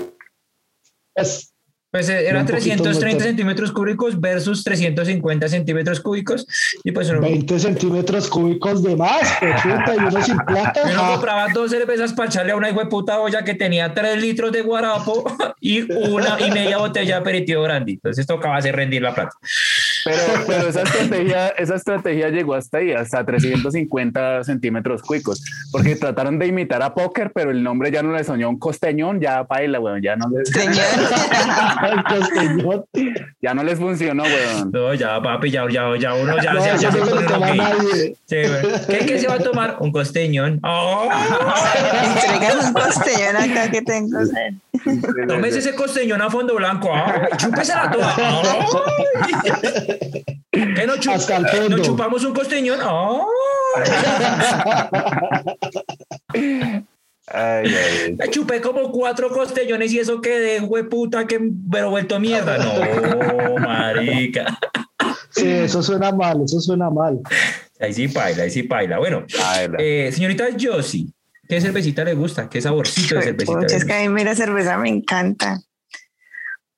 Es, 1.15 1.53
pues 1.91 2.09
eh, 2.09 2.27
eran 2.27 2.45
330 2.45 3.23
centímetros 3.23 3.71
cúbicos 3.71 4.19
versus 4.19 4.63
350 4.63 5.47
centímetros 5.47 5.99
cúbicos. 6.01 6.45
Y 6.83 6.91
pues 6.91 7.09
20 7.09 7.59
centímetros 7.59 8.27
cúbicos 8.27 8.83
de 8.83 8.95
más, 8.95 9.37
y 9.41 9.99
uno 9.99 10.23
sin 10.23 10.37
plata. 10.39 10.81
Uno 10.83 11.07
compraba 11.13 11.47
dos 11.53 11.71
cervezas 11.71 12.13
para 12.13 12.29
echarle 12.29 12.51
a 12.51 12.55
una 12.55 12.69
hijo 12.69 12.79
de 12.79 12.87
puta 12.87 13.19
olla 13.19 13.43
que 13.43 13.53
tenía 13.53 13.93
3 13.93 14.21
litros 14.21 14.51
de 14.51 14.61
guarapo 14.61 15.23
y 15.61 15.89
una 15.91 16.37
y 16.45 16.51
media 16.51 16.77
botella 16.77 17.15
de 17.15 17.21
aperitivo 17.21 17.63
grande. 17.63 17.93
Entonces 17.93 18.27
tocaba 18.27 18.57
hacer 18.57 18.75
rendir 18.75 19.01
la 19.01 19.15
plata. 19.15 19.35
Pero, 20.07 20.43
pero 20.47 20.69
esa, 20.69 20.81
estrategia, 20.83 21.49
esa 21.49 21.75
estrategia 21.75 22.29
llegó 22.29 22.55
hasta 22.55 22.79
ahí, 22.79 22.93
hasta 22.93 23.25
350 23.25 24.43
centímetros 24.43 25.01
cúbicos, 25.01 25.43
porque 25.71 25.95
trataron 25.95 26.37
de 26.39 26.47
imitar 26.47 26.81
a 26.81 26.93
Póker, 26.93 27.31
pero 27.33 27.51
el 27.51 27.63
nombre 27.63 27.91
ya 27.91 28.03
no 28.03 28.15
le 28.15 28.23
soñó 28.23 28.49
un 28.49 28.59
costeñón, 28.59 29.19
ya 29.19 29.43
baila, 29.43 29.79
weón, 29.79 30.01
ya 30.01 30.15
no 30.15 30.29
les... 30.29 30.49
ya 33.41 33.53
no 33.53 33.63
les 33.63 33.77
funcionó, 33.77 34.23
weón. 34.23 34.71
No, 34.71 34.93
ya, 34.93 35.21
papi, 35.21 35.51
ya, 35.51 35.65
ya, 35.69 35.97
ya 35.97 36.13
uno 36.13 36.41
ya, 36.41 36.53
no, 36.53 36.65
ya, 36.65 36.77
ya, 36.77 36.91
se 36.91 38.15
¿Qué, 38.87 39.05
¿Qué, 39.05 39.19
se 39.19 39.27
va 39.27 39.35
a 39.35 39.39
tomar? 39.39 39.77
Un 39.79 39.91
costeñón. 39.91 40.61
Oh. 40.69 41.07
un 41.07 42.73
costeñón 42.73 43.35
acá 43.35 43.71
que 43.71 43.81
tengo. 43.81 44.19
Tómese 45.27 45.59
ese 45.59 45.75
costeñón 45.75 46.21
a 46.21 46.29
fondo 46.29 46.55
blanco. 46.55 46.89
Ah, 46.93 47.29
chúpesela 47.37 47.91
toda. 47.91 48.15
¿Qué 50.51 50.87
no, 50.87 50.97
chup 50.97 51.13
¿No 51.69 51.79
chupamos 51.79 52.23
un 52.23 52.33
costeñón? 52.33 52.79
Oh. 52.83 53.27
Ay, 57.29 57.67
ay, 57.75 58.29
Chupé 58.29 58.61
como 58.61 58.89
cuatro 58.89 59.29
costeñones 59.29 59.91
y 59.91 59.99
eso 59.99 60.21
que 60.21 60.39
de 60.39 60.61
hueputa 60.61 61.27
que 61.27 61.41
pero 61.69 61.89
vuelto 61.89 62.19
mierda. 62.21 62.57
No, 62.57 63.57
marica. 63.59 64.57
Sí, 65.31 65.49
eso 65.49 65.83
suena 65.83 66.11
mal, 66.13 66.41
eso 66.45 66.61
suena 66.61 66.89
mal. 66.89 67.19
Ahí 67.79 67.93
sí 67.93 68.07
baila, 68.07 68.43
ahí 68.43 68.49
sí 68.49 68.61
baila. 68.61 68.97
Bueno, 68.97 69.25
eh, 69.77 70.09
señorita 70.13 70.47
Josie, 70.59 71.07
¿qué 71.49 71.59
cervecita 71.59 72.05
le 72.05 72.13
gusta? 72.13 72.49
¿Qué 72.49 72.61
saborcito 72.61 73.15
de 73.15 73.23
cervecita? 73.23 73.65
es 73.65 73.83
que 73.83 73.93
a 73.93 74.09
mí 74.09 74.23
la 74.23 74.33
cerveza 74.33 74.77
me 74.77 74.89
encanta. 74.89 75.59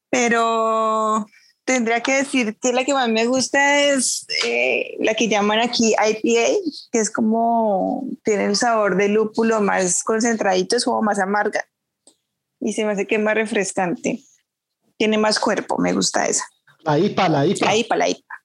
Pero 0.09 1.27
tendría 1.69 2.01
que 2.01 2.15
decir 2.15 2.57
que 2.59 2.73
la 2.73 2.83
que 2.83 2.95
más 2.95 3.07
me 3.09 3.27
gusta 3.27 3.79
es 3.79 4.25
eh, 4.43 4.97
la 5.01 5.13
que 5.13 5.27
llaman 5.27 5.59
aquí 5.59 5.93
IPA, 5.93 6.57
que 6.91 6.99
es 6.99 7.11
como 7.11 8.07
tiene 8.23 8.45
el 8.45 8.55
sabor 8.55 8.97
de 8.97 9.07
lúpulo 9.07 9.61
más 9.61 10.03
concentradito, 10.03 10.75
es 10.75 10.83
como 10.83 11.03
más 11.03 11.19
amarga 11.19 11.63
y 12.59 12.73
se 12.73 12.83
me 12.85 12.93
hace 12.93 13.05
que 13.05 13.17
es 13.17 13.21
más 13.21 13.35
refrescante. 13.35 14.19
Tiene 14.97 15.19
más 15.19 15.39
cuerpo, 15.39 15.77
me 15.77 15.93
gusta 15.93 16.25
esa. 16.25 16.43
La 16.79 16.97
IPA, 16.97 17.29
la 17.29 17.45
IPA. 17.45 17.65
La 17.67 17.75
IPA, 17.75 17.95
la 17.97 18.09
IPA. 18.09 18.35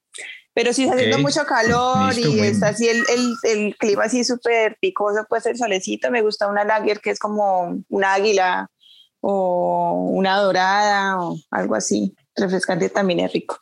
Pero 0.53 0.73
si 0.75 0.83
está 0.83 0.95
haciendo 0.95 1.19
mucho 1.19 1.47
calor 1.47 2.13
y 2.19 2.41
está 2.41 2.69
así 2.69 2.89
el, 2.91 3.05
el, 3.09 3.35
el 3.45 3.77
clima 3.77 4.05
así 4.05 4.23
súper 4.23 4.77
picoso, 4.83 5.25
pues 5.31 5.47
el 5.47 5.57
solecito, 5.57 6.11
me 6.11 6.21
gusta 6.21 6.47
una 6.47 6.63
lager 6.63 7.01
que 7.01 7.09
es 7.09 7.19
como 7.19 7.83
una 7.89 8.13
águila 8.13 8.71
o 9.23 10.11
una 10.13 10.37
dorada 10.37 11.19
o 11.19 11.39
algo 11.51 11.75
así 11.75 12.15
refrescante 12.37 12.89
también 12.89 13.21
es 13.21 13.33
rico. 13.33 13.61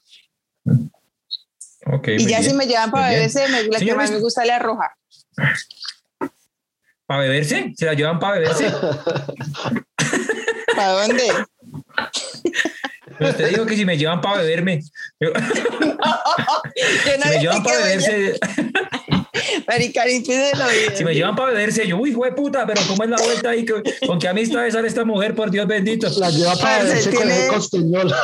Okay, 1.85 2.17
y 2.17 2.27
ya 2.27 2.43
si 2.43 2.55
me 2.55 2.67
llevan 2.67 2.91
para 2.91 3.11
beberse, 3.11 3.47
la 3.49 3.79
que 3.79 3.95
más 3.95 4.11
me 4.11 4.21
gusta 4.21 4.45
la 4.45 4.59
roja. 4.59 4.97
¿Para 7.07 7.23
beberse? 7.23 7.73
¿Se 7.77 7.85
la 7.85 7.95
llevan 7.95 8.19
para 8.19 8.39
beberse? 8.39 8.71
¿Para 10.77 10.93
dónde? 10.93 11.29
Pero 13.19 13.35
te 13.35 13.49
digo 13.49 13.67
que 13.67 13.77
si 13.77 13.85
me 13.85 13.99
llevan 13.99 14.21
para 14.21 14.43
beberme. 14.43 14.83
si 14.83 14.91
me 17.29 17.39
llevan 17.39 17.63
para 17.63 17.79
beberse. 17.79 18.41
Si 20.97 21.05
me 21.05 21.15
llevan 21.15 21.37
para 21.37 21.53
beberse, 21.53 21.87
yo, 21.87 21.99
uy, 21.99 22.13
güey, 22.13 22.35
puta, 22.35 22.67
pero 22.67 22.81
¿cómo 22.87 23.05
es 23.05 23.11
la 23.11 23.17
vuelta 23.17 23.51
ahí? 23.51 23.65
¿Con 24.07 24.19
qué 24.19 24.29
amistad 24.29 24.69
sale 24.71 24.89
esta 24.89 25.05
mujer, 25.05 25.35
por 25.35 25.51
Dios 25.51 25.67
bendito? 25.67 26.09
La 26.19 26.31
lleva 26.31 26.57
para 26.57 26.85
beberse 26.85 27.15
con 27.15 27.31
el 27.31 27.49
costeñol. 27.49 28.15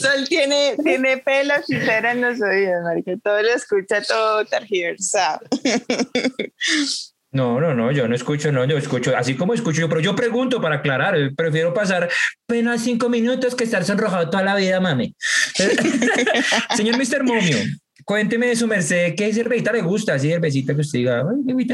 Sol 0.00 0.28
tiene, 0.28 0.76
tiene 0.82 1.16
pelos 1.18 1.68
y 1.68 1.76
cera 1.80 2.12
en 2.12 2.20
los 2.20 2.40
oídos, 2.40 2.82
marica. 2.84 3.12
Todo 3.22 3.42
lo 3.42 3.48
escucha, 3.48 4.02
todo 4.02 4.44
tergiversado. 4.44 5.40
No, 7.34 7.60
no, 7.60 7.74
no, 7.74 7.90
yo 7.90 8.06
no 8.06 8.14
escucho, 8.14 8.52
no, 8.52 8.64
yo 8.64 8.78
escucho, 8.78 9.12
así 9.16 9.34
como 9.34 9.54
escucho 9.54 9.80
yo, 9.80 9.88
pero 9.88 10.00
yo 10.00 10.14
pregunto 10.14 10.60
para 10.60 10.76
aclarar, 10.76 11.16
prefiero 11.34 11.74
pasar 11.74 12.08
apenas 12.44 12.82
cinco 12.82 13.08
minutos 13.08 13.56
que 13.56 13.64
estar 13.64 13.84
sonrojado 13.84 14.30
toda 14.30 14.44
la 14.44 14.54
vida, 14.54 14.78
mami. 14.78 15.12
Señor 16.76 16.96
Mr. 16.96 17.24
Momio, 17.24 17.56
cuénteme 18.04 18.46
de 18.46 18.54
su 18.54 18.68
merced, 18.68 19.16
¿qué 19.16 19.32
cervecita 19.34 19.72
le 19.72 19.82
gusta? 19.82 20.14
Así 20.14 20.28
cervecita 20.28 20.76
que 20.76 20.82
usted 20.82 21.00
diga, 21.00 21.26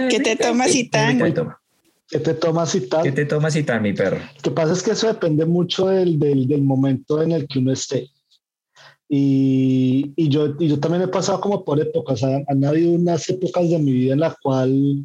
¿qué 0.09 0.21
te 0.21 0.35
tomas 0.35 0.75
y 0.75 0.89
tal? 0.89 1.19
¿Qué 2.09 2.21
te 2.21 2.33
tomas 2.33 2.75
y 2.75 2.81
tal? 2.89 3.03
¿Qué 3.03 3.13
te 3.13 3.25
tomas 3.27 3.55
y 3.55 3.63
tal, 3.63 3.83
mi 3.83 3.93
perro? 3.93 4.17
Lo 4.17 4.43
que 4.43 4.51
pasa 4.53 4.73
es 4.73 4.83
que 4.83 4.93
eso 4.93 5.09
depende 5.09 5.45
mucho 5.45 5.89
del, 5.89 6.19
del, 6.19 6.49
del 6.49 6.63
momento 6.63 7.23
en 7.23 7.33
el 7.33 7.47
que 7.47 7.59
uno 7.59 7.73
esté. 7.73 8.09
Y, 9.11 10.15
y, 10.17 10.29
yo, 10.31 10.55
y 10.59 10.69
yo 10.69 10.81
también 10.81 11.03
he 11.03 11.09
pasado 11.09 11.39
como 11.39 11.67
por 11.67 11.79
épocas. 11.79 12.23
Han, 12.23 12.47
han 12.49 12.65
habido 12.65 12.93
unas 12.93 13.29
épocas 13.29 13.69
de 13.69 13.79
mi 13.79 13.93
vida 13.93 14.15
en 14.15 14.21
la 14.21 14.35
cual 14.43 15.05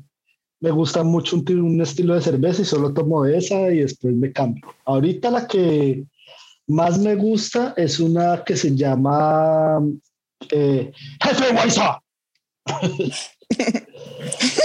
me 0.66 0.72
gusta 0.72 1.04
mucho 1.04 1.36
un, 1.36 1.46
un, 1.60 1.80
estilo 1.80 2.16
de 2.16 2.24
cerveza 2.24 2.64
y 2.64 2.66
solo 2.66 2.92
tomo 2.92 3.24
esa 3.24 3.70
y 3.70 3.82
después 3.82 4.16
me 4.16 4.32
cambio. 4.32 4.66
Ahorita 4.86 5.30
la 5.30 5.46
que 5.46 6.04
más 6.66 6.98
me 6.98 7.14
gusta 7.14 7.76
es 7.78 8.00
una 8.00 8.44
que 8.44 8.58
se 8.58 8.76
llama 8.76 9.80
eh, 10.50 10.92
Jefe. 11.22 11.46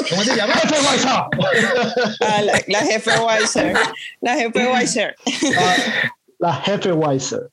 ¿Cómo 0.08 0.22
se 0.22 0.36
llama? 0.36 0.54
Jefe 0.54 0.76
Weiza. 0.86 1.28
Ah, 2.22 2.40
la, 2.40 2.62
la, 2.66 2.78
Jefe 2.78 3.10
Weiser. 3.20 3.76
La 4.22 4.36
Jefe 4.36 4.66
Weiser. 4.72 5.14
La, 5.42 5.76
la 6.38 6.54
Jefe 6.62 6.92
Weiser. 6.92 7.50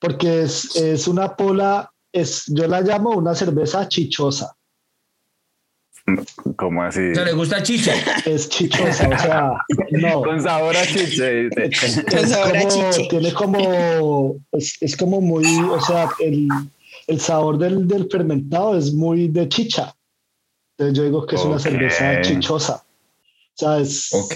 Porque 0.00 0.42
es, 0.42 0.74
es 0.74 1.06
una 1.06 1.36
pola, 1.36 1.92
es, 2.12 2.42
yo 2.48 2.66
la 2.66 2.80
llamo 2.80 3.10
una 3.10 3.36
cerveza 3.36 3.88
chichosa. 3.88 4.56
¿Cómo 6.56 6.82
así? 6.82 7.10
¿O 7.10 7.14
sea, 7.14 7.24
le 7.24 7.32
gusta 7.32 7.62
chicha? 7.62 7.92
Es 8.24 8.48
chichosa, 8.48 9.08
o 9.08 9.18
sea, 9.18 9.52
no. 9.92 10.22
Con 10.22 10.42
sabor 10.42 10.76
a 10.76 10.82
chiche. 10.84 11.48
Con 12.10 12.28
sabor 12.28 12.56
a 12.56 12.60
como, 12.60 12.90
chiche. 12.90 13.08
tiene 13.08 13.32
como, 13.32 14.36
es, 14.52 14.76
es, 14.80 14.96
como 14.96 15.20
muy, 15.20 15.44
o 15.44 15.80
sea, 15.80 16.08
el, 16.20 16.48
el 17.06 17.20
sabor 17.20 17.58
del, 17.58 17.88
del, 17.88 18.08
fermentado 18.10 18.76
es 18.76 18.92
muy 18.92 19.28
de 19.28 19.48
chicha. 19.48 19.94
Entonces 20.76 20.98
yo 20.98 21.04
digo 21.04 21.26
que 21.26 21.36
es 21.36 21.40
okay. 21.40 21.52
una 21.52 21.60
cerveza 21.60 22.20
chichosa. 22.20 22.74
O 22.76 23.56
sea, 23.56 23.78
es... 23.78 24.12
Ok. 24.12 24.34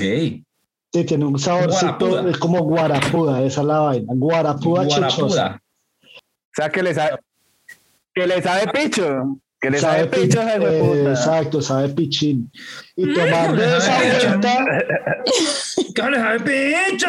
Sí, 0.91 1.05
tiene 1.05 1.27
un 1.27 1.39
saborcito, 1.39 2.27
es 2.29 2.39
como 2.39 2.63
guarapuda, 2.63 3.43
esa 3.43 3.61
es 3.61 3.67
la 3.67 3.79
vaina. 3.81 4.13
Guarapuda, 4.17 4.85
guarapuda. 4.85 5.09
chichosa. 5.09 5.63
O 6.03 6.55
sea, 6.55 6.71
que 6.71 6.83
le 6.83 6.95
sabe, 6.95 7.19
que 8.15 8.27
le 8.27 8.43
sabe 8.43 8.73
picho. 8.73 9.39
Que 9.61 9.71
le 9.71 9.79
sabe, 9.81 10.05
sabe 10.05 10.09
picho, 10.23 10.41
eh, 10.41 11.11
Exacto, 11.11 11.61
sabe 11.61 11.89
pichín. 11.89 12.51
Y 12.97 13.13
tomando 13.13 13.61
Eh, 13.63 13.77
esa 13.77 13.99
vuelta. 14.29 14.65
¿Qué 15.95 16.03
le 16.11 16.17
sabe 16.17 16.41
picho? 16.91 17.09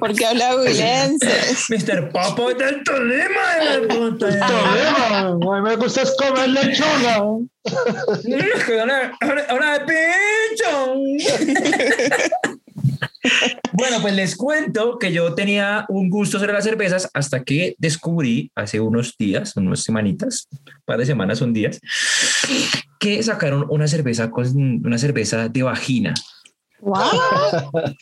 Porque 0.00 0.24
habla 0.24 0.56
huilense. 0.56 1.28
Mr. 1.68 2.10
Papo 2.12 2.50
es 2.50 2.58
del 2.58 2.82
Tolima. 2.84 3.56
De 3.70 3.86
puta. 3.88 4.26
Tolima. 4.28 5.18
A 5.18 5.34
mí 5.34 5.60
me 5.62 5.76
gusta 5.76 6.02
comer 6.16 6.48
lechuga. 6.48 7.16
Habla 9.50 9.78
de 9.78 9.80
picho. 10.54 10.94
Bueno, 13.72 13.98
pues 14.02 14.14
les 14.14 14.36
cuento 14.36 14.98
que 14.98 15.12
yo 15.12 15.34
tenía 15.34 15.86
un 15.88 16.10
gusto 16.10 16.38
sobre 16.38 16.52
las 16.52 16.64
cervezas 16.64 17.08
hasta 17.14 17.42
que 17.42 17.74
descubrí 17.78 18.50
hace 18.54 18.80
unos 18.80 19.16
días, 19.16 19.56
unas 19.56 19.82
semanitas, 19.82 20.48
un 20.50 20.60
par 20.84 20.98
de 20.98 21.06
semanas, 21.06 21.40
un 21.40 21.52
días, 21.52 21.80
que 22.98 23.22
sacaron 23.22 23.66
una 23.70 23.88
cerveza 23.88 24.30
con 24.30 24.46
una 24.84 24.98
cerveza 24.98 25.48
de 25.48 25.62
vagina. 25.62 26.14
Wow. 26.80 27.00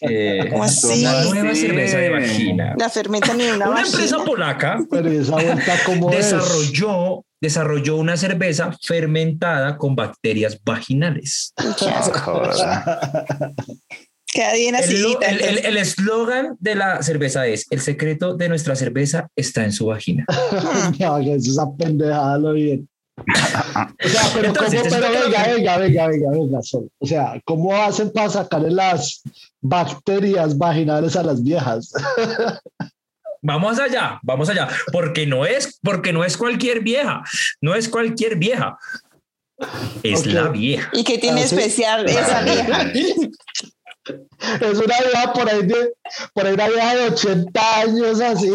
Eh, 0.01 0.49
¿Cómo 0.51 0.65
así? 0.65 1.05
Una 1.05 1.25
nueva 1.25 1.55
cerveza 1.55 1.99
de 1.99 2.09
vagina. 2.09 2.75
La 2.79 2.89
fermentan 2.89 3.39
en 3.39 3.55
una, 3.55 3.67
una 3.67 3.81
vagina. 3.83 3.89
empresa 3.89 4.25
polaca 4.25 4.79
Pero 4.91 5.11
esa 5.11 5.33
vuelta 5.33 5.75
como 5.85 6.11
desarrolló, 6.11 7.23
desarrolló 7.43 7.97
una 7.97 8.17
cerveza 8.17 8.75
fermentada 8.83 9.77
con 9.77 9.95
bacterias 9.95 10.59
vaginales. 10.65 11.53
Qué 11.79 11.89
asco. 11.91 12.43
Queda 14.33 14.53
bien 14.55 14.77
así. 14.77 14.97
El 15.21 15.77
eslogan 15.77 16.57
de 16.61 16.75
la 16.77 17.03
cerveza 17.03 17.47
es: 17.47 17.67
El 17.71 17.81
secreto 17.81 18.35
de 18.37 18.49
nuestra 18.49 18.77
cerveza 18.77 19.29
está 19.35 19.65
en 19.65 19.73
su 19.73 19.87
vagina. 19.87 20.25
no, 20.99 21.19
esa 21.19 21.67
pendejada 21.77 22.39
lo 22.39 22.53
bien. 22.53 22.89
O 23.19 23.23
sea, 24.09 24.23
pero, 24.35 24.49
Entonces, 24.49 24.81
¿cómo, 24.83 24.95
pero 24.95 25.07
es 25.07 25.25
venga, 25.25 25.45
que- 25.45 25.55
venga, 25.55 25.77
venga, 25.79 26.07
venga, 26.07 26.31
venga, 26.31 26.63
solo. 26.63 26.89
O 26.99 27.07
sea, 27.07 27.41
¿cómo 27.45 27.75
hacen 27.77 28.11
para 28.13 28.31
sacarle 28.31 28.71
las 28.71 29.23
bacterias 29.61 30.57
vaginales 30.57 31.17
a 31.17 31.23
las 31.23 31.43
viejas? 31.43 31.93
Vamos 33.43 33.79
allá, 33.79 34.21
vamos 34.23 34.51
allá, 34.51 34.69
porque 34.93 35.27
no 35.27 35.47
es, 35.47 35.79
porque 35.83 36.13
no 36.13 36.25
es 36.25 36.37
cualquier 36.37 36.81
vieja, 36.81 37.23
no 37.63 37.75
es 37.75 37.89
cualquier 37.89 38.37
vieja, 38.37 38.77
es 40.03 40.21
Ok. 40.21 40.27
la 40.27 40.49
vieja. 40.49 40.91
¿Y 40.93 41.05
qué 41.05 41.17
tiene 41.17 41.41
Ah, 41.45 41.47
sí. 41.47 41.55
especial 41.57 42.07
esa 42.07 42.43
vieja? 42.43 42.93
Es 44.61 44.79
una 44.79 44.95
vieja 45.01 45.33
por 45.33 45.49
ahí 45.49 45.67
de, 45.67 45.93
por 46.33 46.47
ahí 46.47 46.55
una 46.55 46.69
vieja 46.69 46.95
de 46.97 47.05
80 47.11 47.81
años 47.81 48.21
así. 48.21 48.53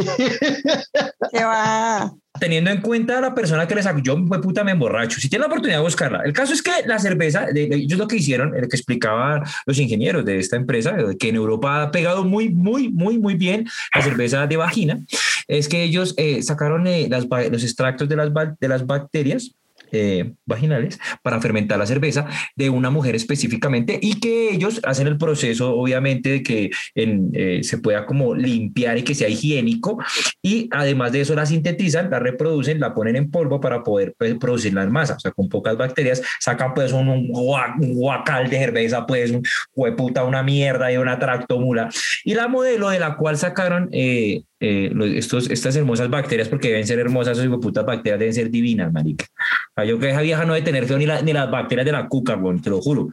¿Qué 1.31 1.43
va? 1.43 2.13
Teniendo 2.39 2.69
en 2.69 2.81
cuenta 2.81 3.17
a 3.17 3.21
la 3.21 3.33
persona 3.33 3.67
que 3.67 3.75
le 3.75 3.83
sacó, 3.83 3.99
yo 3.99 4.17
fue 4.27 4.41
puta 4.41 4.63
me 4.63 4.71
emborracho. 4.71 5.19
Si 5.21 5.29
tiene 5.29 5.43
la 5.43 5.47
oportunidad 5.47 5.77
de 5.77 5.83
buscarla. 5.83 6.21
El 6.25 6.33
caso 6.33 6.53
es 6.53 6.61
que 6.61 6.71
la 6.85 6.99
cerveza, 6.99 7.47
ellos 7.53 7.97
lo 7.97 8.07
que 8.07 8.17
hicieron, 8.17 8.55
el 8.55 8.67
que 8.67 8.75
explicaban 8.75 9.43
los 9.65 9.79
ingenieros 9.79 10.25
de 10.25 10.39
esta 10.39 10.57
empresa, 10.57 10.95
eh, 10.97 11.15
que 11.17 11.29
en 11.29 11.35
Europa 11.35 11.83
ha 11.83 11.91
pegado 11.91 12.25
muy, 12.25 12.49
muy, 12.49 12.89
muy, 12.89 13.17
muy 13.17 13.35
bien 13.35 13.67
la 13.93 14.01
cerveza 14.01 14.47
de 14.47 14.57
vagina, 14.57 14.99
es 15.47 15.69
que 15.69 15.83
ellos 15.83 16.13
eh, 16.17 16.41
sacaron 16.41 16.87
eh, 16.87 17.07
las, 17.09 17.25
los 17.51 17.63
extractos 17.63 18.09
de 18.09 18.15
las, 18.17 18.29
de 18.59 18.67
las 18.67 18.85
bacterias 18.85 19.55
eh, 19.91 20.33
vaginales 20.45 20.99
para 21.21 21.39
fermentar 21.41 21.77
la 21.77 21.85
cerveza 21.85 22.27
de 22.55 22.69
una 22.69 22.89
mujer 22.89 23.15
específicamente 23.15 23.99
y 24.01 24.19
que 24.19 24.51
ellos 24.51 24.79
hacen 24.83 25.07
el 25.07 25.17
proceso 25.17 25.75
obviamente 25.75 26.29
de 26.29 26.43
que 26.43 26.71
eh, 26.95 27.59
se 27.63 27.77
pueda 27.77 28.05
como 28.05 28.35
limpiar 28.35 28.97
y 28.97 29.03
que 29.03 29.15
sea 29.15 29.29
higiénico 29.29 29.97
y 30.41 30.67
además 30.71 31.11
de 31.11 31.21
eso 31.21 31.35
la 31.35 31.45
sintetizan, 31.45 32.09
la 32.09 32.19
reproducen, 32.19 32.79
la 32.79 32.93
ponen 32.93 33.15
en 33.15 33.31
polvo 33.31 33.59
para 33.59 33.83
poder 33.83 34.15
pues, 34.17 34.35
producirla 34.35 34.83
en 34.83 34.91
masa, 34.91 35.15
o 35.15 35.19
sea, 35.19 35.31
con 35.31 35.49
pocas 35.49 35.77
bacterias 35.77 36.21
sacan 36.39 36.73
pues 36.73 36.91
un 36.91 37.27
guacal 37.29 38.49
de 38.49 38.57
cerveza, 38.57 39.05
pues 39.05 39.31
un 39.31 39.43
hueputa, 39.75 40.23
una 40.23 40.43
mierda 40.43 40.91
y 40.91 40.97
una 40.97 41.19
tractomula 41.19 41.89
y 42.23 42.33
la 42.33 42.47
modelo 42.47 42.89
de 42.89 42.99
la 42.99 43.15
cual 43.15 43.37
sacaron 43.37 43.89
eh, 43.91 44.43
eh, 44.59 44.89
los- 44.93 45.09
estos, 45.09 45.49
estas 45.49 45.75
hermosas 45.75 46.09
bacterias, 46.09 46.47
porque 46.47 46.69
deben 46.69 46.87
ser 46.87 46.99
hermosas, 46.99 47.37
esas 47.37 47.49
putas 47.59 47.85
bacterias 47.85 48.19
deben 48.19 48.33
ser 48.33 48.49
divinas, 48.49 48.91
marica. 48.91 49.25
O 49.25 49.73
sea, 49.75 49.85
yo 49.85 49.99
que 49.99 50.09
esa 50.09 50.21
vieja 50.21 50.45
no 50.45 50.53
debe 50.53 50.65
tener 50.65 50.85
feo 50.85 50.97
ni, 50.97 51.05
la- 51.05 51.21
ni 51.21 51.33
las 51.33 51.49
bacterias 51.51 51.85
de 51.85 51.91
la 51.91 52.07
cuca, 52.07 52.39
te 52.63 52.69
lo 52.69 52.81
juro. 52.81 53.09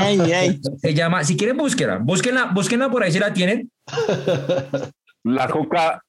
Ay, 0.00 0.18
ay. 0.32 0.60
Se 0.80 0.94
llama, 0.94 1.24
si 1.24 1.36
quieren, 1.36 1.56
búsquenla, 1.56 1.98
búsquenla, 1.98 2.46
búsquenla 2.46 2.90
por 2.90 3.02
ahí 3.02 3.12
si 3.12 3.18
la 3.18 3.32
tienen. 3.32 3.70
La 5.24 5.48
cuca. 5.48 6.02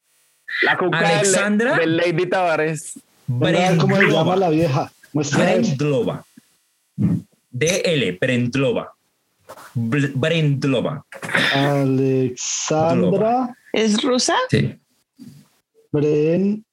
La 0.63 0.77
cuca 0.77 0.97
Alexandra. 0.99 1.77
de, 1.77 1.85
Lady 1.85 2.25
Tavares. 2.27 2.93
¿Cómo 3.27 3.45
se 3.45 3.53
llama 3.53 3.85
Brendlova. 3.97 4.35
la 4.35 4.49
vieja? 4.49 4.91
Muestra 5.13 5.43
a 5.43 5.45
ver. 5.45 5.61
Brendlova. 5.61 6.25
DL, 7.51 8.17
Brendlova. 8.19 8.93
Bl- 9.75 10.11
Brendlova. 10.15 11.03
Alexandra 11.53 13.55
¿Es 13.73 14.01
rusa? 14.01 14.35
Sí. 14.49 14.79
Bren, 15.91 16.65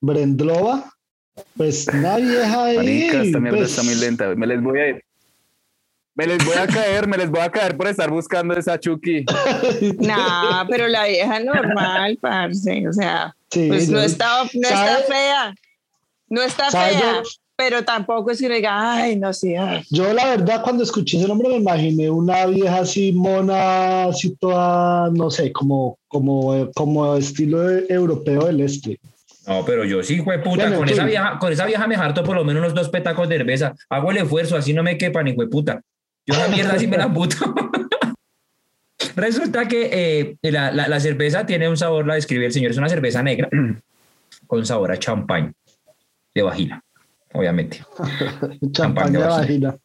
Brendlova. 0.00 0.92
Pues 1.56 1.86
una 1.88 2.16
vieja 2.16 2.64
ahí. 2.64 2.76
Marica, 2.76 3.22
esta 3.22 3.40
mierda 3.40 3.58
pues, 3.58 3.70
está 3.70 3.82
muy 3.82 3.94
lenta. 3.94 4.34
Me 4.34 4.46
les 4.46 4.62
voy 4.62 4.78
a 4.78 4.88
ir. 4.88 5.04
Me 6.14 6.26
les 6.26 6.44
voy 6.44 6.56
a 6.56 6.66
caer, 6.66 7.08
me 7.08 7.16
les 7.16 7.30
voy 7.30 7.40
a 7.40 7.50
caer 7.50 7.74
por 7.74 7.88
estar 7.88 8.10
buscando 8.10 8.54
esa 8.54 8.78
Chucky. 8.78 9.24
No, 9.98 10.66
pero 10.68 10.86
la 10.88 11.06
vieja 11.06 11.40
normal, 11.40 12.18
parce. 12.20 12.86
O 12.86 12.92
sea, 12.92 13.34
Sí, 13.52 13.68
pues 13.68 13.90
no 13.90 14.00
está, 14.00 14.44
no 14.54 14.68
está 14.68 14.98
fea. 15.06 15.54
No 16.28 16.42
está 16.42 16.70
¿sabe 16.70 16.92
fea, 16.94 17.00
yo? 17.00 17.22
Pero 17.64 17.84
tampoco 17.84 18.30
es 18.32 18.40
que 18.40 18.48
diga, 18.48 18.94
ay, 18.94 19.14
no 19.16 19.32
sé. 19.32 19.56
ay. 19.56 19.84
Yo 19.90 20.12
la 20.12 20.30
verdad 20.30 20.62
cuando 20.64 20.82
escuché 20.82 21.18
ese 21.18 21.28
nombre 21.28 21.48
me 21.48 21.56
imaginé 21.56 22.10
una 22.10 22.44
vieja 22.46 22.78
así 22.80 23.12
mona, 23.12 24.04
así 24.06 24.34
toda, 24.36 25.10
no 25.10 25.30
sé, 25.30 25.52
como, 25.52 25.96
como, 26.08 26.70
como 26.72 27.14
estilo 27.16 27.60
de- 27.60 27.86
europeo 27.88 28.46
del 28.46 28.60
este. 28.62 28.98
No, 29.46 29.64
pero 29.64 29.84
yo 29.84 30.02
sí, 30.02 30.20
fue 30.22 30.38
puta, 30.40 30.64
Bueno, 30.64 30.78
con 30.78 30.88
sí. 30.88 30.94
esa 30.94 31.04
vieja, 31.04 31.38
con 31.38 31.52
esa 31.52 31.66
vieja 31.66 31.86
me 31.86 31.94
harto 31.94 32.24
por 32.24 32.34
lo 32.36 32.44
menos 32.44 32.60
unos 32.62 32.74
dos 32.74 32.88
petacos 32.88 33.28
de 33.28 33.38
cerveza. 33.38 33.74
Hago 33.88 34.10
el 34.10 34.16
esfuerzo, 34.18 34.56
así 34.56 34.72
no 34.72 34.82
me 34.82 34.98
quepa 34.98 35.22
ni 35.22 35.32
puta. 35.34 35.80
Yo 36.26 36.34
esa 36.34 36.48
mierda 36.48 36.74
así 36.74 36.86
me 36.88 36.96
la 36.96 37.12
puto. 37.12 37.36
Resulta 39.16 39.68
que 39.68 40.36
eh, 40.42 40.50
la, 40.50 40.70
la- 40.72 40.88
la 40.88 41.00
cerveza 41.00 41.44
tiene 41.46 41.68
un 41.68 41.76
sabor, 41.76 42.06
la 42.06 42.14
describe 42.14 42.46
el 42.46 42.52
señor, 42.52 42.70
es 42.72 42.78
una 42.78 42.88
cerveza 42.88 43.22
negra 43.22 43.48
con 44.46 44.64
sabor 44.66 44.92
a 44.92 44.98
champán 44.98 45.54
de 46.34 46.42
vagina, 46.42 46.82
obviamente. 47.34 47.80
Champán 48.72 49.12
de 49.12 49.18
vagina. 49.18 49.76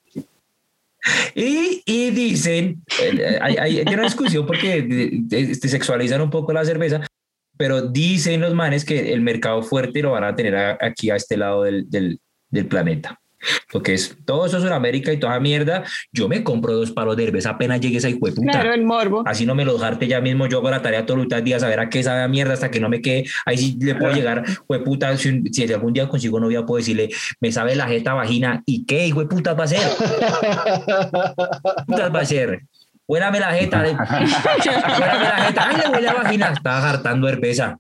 Y, 1.36 1.82
y 1.86 2.10
dicen, 2.12 2.84
eh, 3.02 3.38
hay, 3.42 3.56
hay- 3.58 3.80
hay 3.80 3.94
una 3.94 4.04
discusión 4.04 4.46
porque 4.46 4.88
este, 5.32 5.68
sexualizan 5.70 6.22
un 6.22 6.30
poco 6.30 6.52
la 6.52 6.66
cerveza, 6.66 7.02
pero 7.56 7.82
dicen 7.82 8.42
los 8.42 8.54
manes 8.54 8.84
que 8.84 9.14
el 9.14 9.22
mercado 9.22 9.64
fuerte 9.64 10.02
lo 10.02 10.12
van 10.12 10.24
a 10.26 10.36
tener 10.36 10.56
aquí 10.82 11.10
a 11.10 11.16
este 11.16 11.38
lado 11.38 11.64
del, 11.64 11.90
del, 11.90 12.20
del 12.50 12.66
planeta. 12.68 13.20
Porque 13.72 13.94
es 13.94 14.18
todo 14.26 14.46
eso 14.46 14.58
es 14.58 14.64
Sudamérica 14.64 15.14
y 15.14 15.18
toda 15.18 15.40
mierda. 15.40 15.84
Yo 16.12 16.28
me 16.28 16.44
compro 16.44 16.74
dos 16.74 16.92
palos 16.92 17.16
de 17.16 17.26
cerveza 17.26 17.52
apenas 17.52 17.80
llegue 17.80 17.98
esa 17.98 18.10
hijo 18.10 18.28
Claro, 18.42 18.74
el 18.74 18.84
morbo. 18.84 19.24
Así 19.26 19.46
no 19.46 19.56
me 19.56 19.66
lo 19.66 19.74
dejarte 19.74 20.08
ya 20.08 20.22
mismo. 20.22 20.48
Yo 20.48 20.60
hago 20.60 20.70
la 20.70 20.82
tarea 20.82 21.06
todos 21.06 21.20
los 21.20 21.44
días 21.44 21.64
a 21.64 21.68
ver 21.68 21.80
a 21.80 21.90
qué 21.90 22.04
sabe 22.04 22.22
a 22.22 22.28
mierda 22.28 22.54
hasta 22.54 22.72
que 22.72 22.80
no 22.80 22.90
me 22.90 23.02
quede. 23.02 23.26
Ahí 23.46 23.58
sí 23.58 23.78
le 23.80 23.96
puedo 23.96 24.14
llegar, 24.14 24.44
puta. 24.84 25.16
Si, 25.18 25.42
si, 25.52 25.74
algún 25.74 25.94
día 25.94 26.08
consigo 26.08 26.40
novia, 26.40 26.66
puedo 26.66 26.78
decirle, 26.78 27.10
me 27.40 27.52
sabe 27.52 27.76
la 27.76 27.88
jeta 27.88 28.14
vagina. 28.14 28.64
¿Y 28.66 28.86
qué 28.86 29.08
hijo 29.08 29.20
de 29.20 29.28
puta 29.28 29.54
va 29.54 29.66
a 29.66 29.68
ser? 29.68 29.82
putas 31.86 32.14
va 32.14 32.20
a 32.22 32.26
ser? 32.26 32.62
Huélame 33.08 33.40
la 33.40 33.52
jeta. 33.52 33.82
Huélame 33.84 35.24
la 35.24 35.46
jeta. 35.46 35.68
Ay, 35.70 35.78
le 35.78 35.90
huele 35.90 36.10
a 36.10 36.14
vagina. 36.14 36.50
Estaba 36.50 36.90
hartando 36.90 37.28
cerveza. 37.28 37.78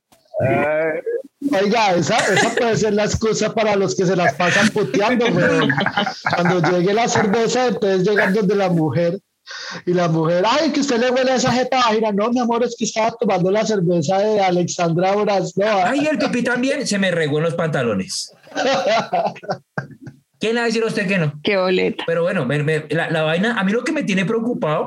Oiga, 1.51 1.95
esa, 1.95 2.17
esa 2.33 2.53
puede 2.55 2.77
ser 2.77 2.93
la 2.93 3.05
excusa 3.05 3.53
para 3.53 3.75
los 3.75 3.95
que 3.95 4.05
se 4.05 4.15
las 4.15 4.33
pasan 4.33 4.69
puteando, 4.69 5.25
pero 5.33 5.67
cuando 6.35 6.71
llegue 6.71 6.93
la 6.93 7.07
cerveza, 7.07 7.67
entonces 7.67 8.07
llegan 8.07 8.33
donde 8.33 8.55
la 8.55 8.69
mujer 8.69 9.19
y 9.85 9.93
la 9.93 10.07
mujer, 10.07 10.43
ay, 10.45 10.71
que 10.71 10.81
usted 10.81 10.99
le 10.99 11.09
huele 11.09 11.31
a 11.31 11.35
esa 11.35 11.51
jeta 11.51 11.77
vagina. 11.77 12.11
No, 12.11 12.29
mi 12.29 12.39
amor, 12.39 12.63
es 12.63 12.75
que 12.77 12.85
estaba 12.85 13.11
tomando 13.19 13.49
la 13.51 13.65
cerveza 13.65 14.17
de 14.19 14.41
Alexandra 14.41 15.15
Bras. 15.15 15.55
No. 15.55 15.65
Ay, 15.85 16.05
el 16.05 16.17
pipí 16.17 16.43
también 16.43 16.85
se 16.85 16.99
me 16.99 17.11
regó 17.11 17.37
en 17.37 17.45
los 17.45 17.55
pantalones. 17.55 18.33
¿Quién 20.39 20.53
le 20.53 20.61
va 20.61 20.65
a 20.65 20.67
decir 20.67 20.83
a 20.83 20.87
usted 20.87 21.07
que 21.07 21.17
no? 21.17 21.33
Qué 21.43 21.57
boleta. 21.57 22.03
Pero 22.05 22.21
bueno, 22.23 22.47
la, 22.89 23.09
la, 23.09 23.21
vaina, 23.23 23.59
a 23.59 23.63
mí 23.63 23.71
lo 23.71 23.83
que 23.83 23.91
me 23.91 24.03
tiene 24.03 24.23
preocupado, 24.23 24.85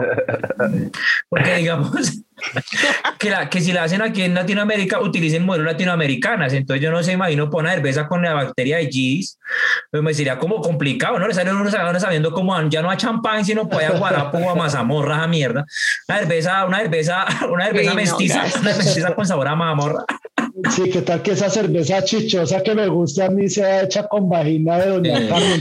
porque 1.28 1.56
digamos 1.56 1.90
que, 3.18 3.30
la, 3.30 3.50
que 3.50 3.60
si 3.60 3.72
la 3.72 3.82
hacen 3.82 4.00
aquí 4.02 4.22
en 4.22 4.34
Latinoamérica, 4.34 5.00
utilicen 5.00 5.44
modelos 5.44 5.66
latinoamericanas. 5.66 6.52
Entonces 6.52 6.82
yo 6.82 6.90
no 6.90 7.02
se 7.02 7.12
imagino 7.12 7.50
poner 7.50 7.74
cerveza 7.74 8.06
con 8.06 8.22
la 8.22 8.34
bacteria 8.34 8.78
de 8.78 8.86
GIS, 8.86 9.38
pues 9.90 10.02
me 10.02 10.14
sería 10.14 10.38
como 10.38 10.60
complicado, 10.60 11.18
¿no? 11.18 11.26
Le 11.26 11.34
salen 11.34 11.56
unos 11.56 11.72
sabiendo 11.72 12.32
como 12.32 12.60
ya 12.68 12.82
no 12.82 12.90
a 12.90 12.96
champán, 12.96 13.44
sino 13.44 13.68
pues 13.68 13.88
a 13.88 13.98
guarapo 13.98 14.38
o 14.38 14.50
a 14.50 14.54
mazamorra, 14.54 15.22
a 15.22 15.26
mierda. 15.26 15.66
Una 16.08 16.18
cerveza, 16.18 16.64
una 16.64 16.78
cerveza, 16.80 17.26
una 17.50 17.66
cerveza 17.66 17.94
mestiza, 17.94 18.44
una 18.60 18.76
mestiza 18.76 19.14
con 19.14 19.26
sabor 19.26 19.48
a 19.48 19.56
mazamorra. 19.56 20.04
Sí, 20.68 20.90
¿qué 20.90 21.02
tal 21.02 21.22
que 21.22 21.32
esa 21.32 21.48
cerveza 21.48 22.04
chichosa 22.04 22.62
que 22.62 22.74
me 22.74 22.86
gusta 22.88 23.26
a 23.26 23.30
mí 23.30 23.48
sea 23.48 23.82
hecha 23.82 24.06
con 24.08 24.28
vagina 24.28 24.78
de 24.78 24.90
Doña 24.90 25.18
eh, 25.18 25.28
Carmen, 25.28 25.60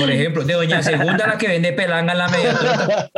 por 0.00 0.10
ejemplo? 0.10 0.44
de 0.44 0.54
Doña 0.54 0.82
Segunda, 0.82 1.26
la 1.26 1.38
que 1.38 1.48
vende 1.48 1.72
pelanga 1.72 2.12
en 2.12 2.18
la 2.18 2.28
media. 2.28 3.10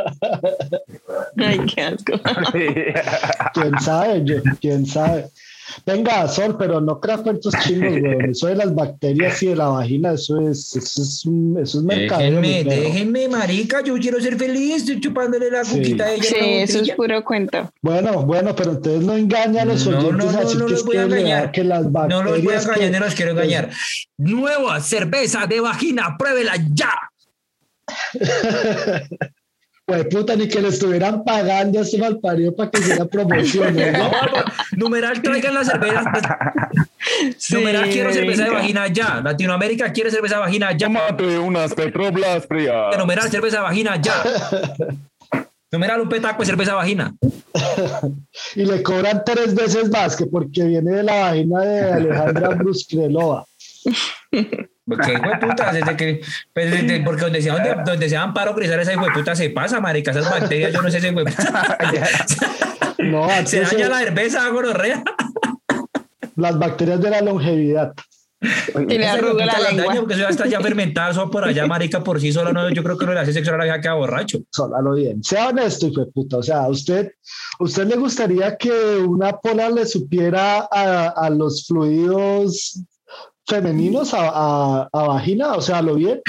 Ay, 1.37 1.59
qué 1.65 1.81
asco. 1.81 2.13
¿Quién 3.53 3.79
sabe? 3.79 4.41
¿Quién 4.59 4.85
sabe? 4.85 5.25
Venga, 5.85 6.27
Sol, 6.27 6.55
pero 6.57 6.81
no 6.81 6.99
creas 6.99 7.21
cuentos 7.21 7.53
chingos, 7.63 7.91
weón. 7.91 8.25
Eso 8.31 8.47
de 8.47 8.55
las 8.55 8.73
bacterias 8.73 9.41
y 9.43 9.47
de 9.47 9.55
la 9.55 9.67
vagina, 9.69 10.13
eso 10.13 10.39
es, 10.49 10.75
eso 10.75 11.01
es, 11.01 11.25
un, 11.25 11.57
eso 11.61 11.79
es 11.79 11.83
mercado. 11.83 12.21
Déjenme, 12.21 12.63
déjenme, 12.63 13.27
marica, 13.27 13.83
yo 13.83 13.95
quiero 13.95 14.19
ser 14.21 14.37
feliz, 14.37 14.77
estoy 14.77 14.99
chupándole 14.99 15.49
la 15.49 15.63
cuquita 15.63 16.05
a 16.05 16.13
ella. 16.13 16.23
Sí, 16.23 16.35
eso 16.39 16.81
es 16.81 16.91
puro 16.91 17.23
cuento. 17.23 17.71
Bueno, 17.81 18.23
bueno, 18.23 18.55
pero 18.55 18.71
entonces 18.71 19.03
no 19.03 19.15
engaña 19.15 19.63
a 19.63 19.65
los 19.65 19.85
oyentes 19.87 20.11
no, 20.11 20.31
no, 20.31 20.31
no, 20.31 20.53
no 20.53 20.67
los 20.67 20.85
voy 20.85 20.97
a 20.97 21.03
engañar. 21.03 21.51
Que 21.51 21.63
las 21.63 21.91
bacterias 21.91 22.23
no 22.23 22.31
los 22.31 22.43
voy 22.43 22.53
a 22.53 22.61
engañar, 22.61 22.91
no 22.91 23.05
los 23.05 23.15
quiero 23.15 23.31
engañar. 23.31 23.69
Nueva 24.17 24.79
cerveza 24.81 25.47
de 25.47 25.59
vagina, 25.59 26.15
pruébela 26.17 26.53
ya. 26.73 26.93
Pues 29.89 30.05
puta, 30.05 30.35
ni 30.35 30.47
que 30.47 30.61
le 30.61 30.67
estuvieran 30.67 31.23
pagando 31.23 31.79
a 31.79 31.81
este 31.81 31.97
malparido 31.97 32.55
para 32.55 32.69
que 32.69 32.79
hiciera 32.79 33.05
promoción. 33.05 33.75
¿no? 33.75 34.11
numeral, 34.77 35.19
traigan 35.19 35.55
la 35.55 35.65
cerveza. 35.65 36.03
numeral, 37.49 37.89
quiero 37.89 38.13
cerveza 38.13 38.43
de 38.43 38.51
vagina 38.51 38.85
ya. 38.85 39.19
Latinoamérica 39.19 39.91
quiere 39.91 40.11
cerveza 40.11 40.35
de 40.35 40.41
vagina 40.41 40.77
ya. 40.77 40.85
Tómate 40.85 41.39
unas 41.39 41.73
Petroblas 41.73 42.45
frías. 42.45 42.95
Numeral, 42.99 43.31
cerveza 43.31 43.57
de 43.57 43.63
vagina 43.63 43.99
ya. 43.99 44.13
numeral, 45.71 46.01
un 46.01 46.09
petaco 46.09 46.43
de 46.43 46.45
cerveza 46.45 46.71
de 46.73 46.77
vagina. 46.77 47.15
y 48.55 48.65
le 48.65 48.83
cobran 48.83 49.23
tres 49.25 49.55
veces 49.55 49.89
más 49.89 50.15
que 50.15 50.27
porque 50.27 50.65
viene 50.65 50.97
de 50.97 51.03
la 51.03 51.19
vagina 51.19 51.61
de 51.61 51.91
Alejandra 51.93 52.49
Brusquelova. 52.59 53.43
Porque 54.89 55.13
hijo 55.13 55.29
de 55.29 55.37
puta, 55.37 55.71
desde 55.73 55.95
que, 55.95 56.21
pues, 56.53 56.71
desde, 56.71 57.01
porque 57.01 57.21
donde 57.21 57.41
se, 57.41 57.49
donde, 57.49 57.75
donde 57.85 58.09
se 58.09 58.15
dan 58.15 58.33
paro 58.33 58.55
crisar 58.55 58.79
esa 58.79 58.93
hijo 58.93 59.05
de 59.05 59.11
puta 59.11 59.35
se 59.35 59.51
pasa, 59.51 59.79
marica, 59.79 60.11
esas 60.11 60.29
bacterias, 60.29 60.73
yo 60.73 60.81
no 60.81 60.89
sé 60.89 60.99
si 60.99 61.07
hijo 61.07 61.23
de 61.23 61.31
puta. 61.31 61.77
no, 62.97 63.27
se 63.45 63.61
daña 63.61 63.89
la 63.89 63.99
cerveza, 63.99 64.49
gonorrea. 64.49 65.03
Las 66.35 66.57
bacterias 66.57 67.01
de 67.01 67.09
la 67.11 67.21
longevidad. 67.21 67.93
Y 68.41 68.97
le 68.97 69.05
arruga 69.05 69.45
la, 69.45 69.59
la 69.59 69.71
lengua. 69.71 69.95
porque 69.95 70.13
eso 70.13 70.23
ya 70.23 70.29
está 70.29 70.47
ya 70.47 70.61
fermentado 70.61 71.29
por 71.29 71.43
allá, 71.43 71.67
marica, 71.67 72.01
por 72.01 72.21
sí 72.21 72.31
solo, 72.31 72.53
no, 72.53 72.69
yo 72.69 72.81
creo 72.83 72.97
que 72.97 73.05
no 73.05 73.13
le 73.13 73.19
hace 73.19 73.33
sexo 73.33 73.53
a 73.53 73.57
la 73.57 73.65
vieja 73.65 73.81
queda 73.81 73.95
borracho. 73.95 74.39
Sólalo 74.49 74.93
bien. 74.93 75.21
Sea 75.21 75.49
honesto, 75.49 75.87
hijo 75.87 76.05
de 76.05 76.11
puta. 76.11 76.37
O 76.37 76.43
sea, 76.43 76.67
¿usted, 76.69 77.11
¿usted 77.59 77.85
le 77.85 77.97
gustaría 77.97 78.55
que 78.55 78.71
una 78.71 79.33
pola 79.33 79.69
le 79.69 79.85
supiera 79.85 80.69
a, 80.71 81.09
a 81.09 81.29
los 81.29 81.67
fluidos 81.67 82.81
femeninos 83.49 84.13
a, 84.13 84.87
a, 84.91 85.03
vagina? 85.03 85.53
O 85.53 85.61
sea, 85.61 85.81
¿lo 85.81 85.95
bien? 85.95 86.21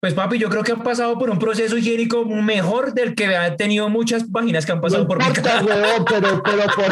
Pues 0.00 0.14
papi, 0.14 0.38
yo 0.38 0.48
creo 0.48 0.62
que 0.62 0.72
han 0.72 0.82
pasado 0.82 1.18
por 1.18 1.30
un 1.30 1.38
proceso 1.38 1.76
higiénico 1.76 2.24
mejor 2.24 2.92
del 2.94 3.14
que 3.14 3.34
han 3.36 3.56
tenido 3.56 3.88
muchas 3.88 4.30
vaginas 4.30 4.66
que 4.66 4.72
han 4.72 4.80
pasado 4.80 5.06
por 5.06 5.18
mi 5.18 5.32
casa. 5.32 5.62
pero, 6.08 6.42
pero, 6.42 6.66
por, 6.74 6.86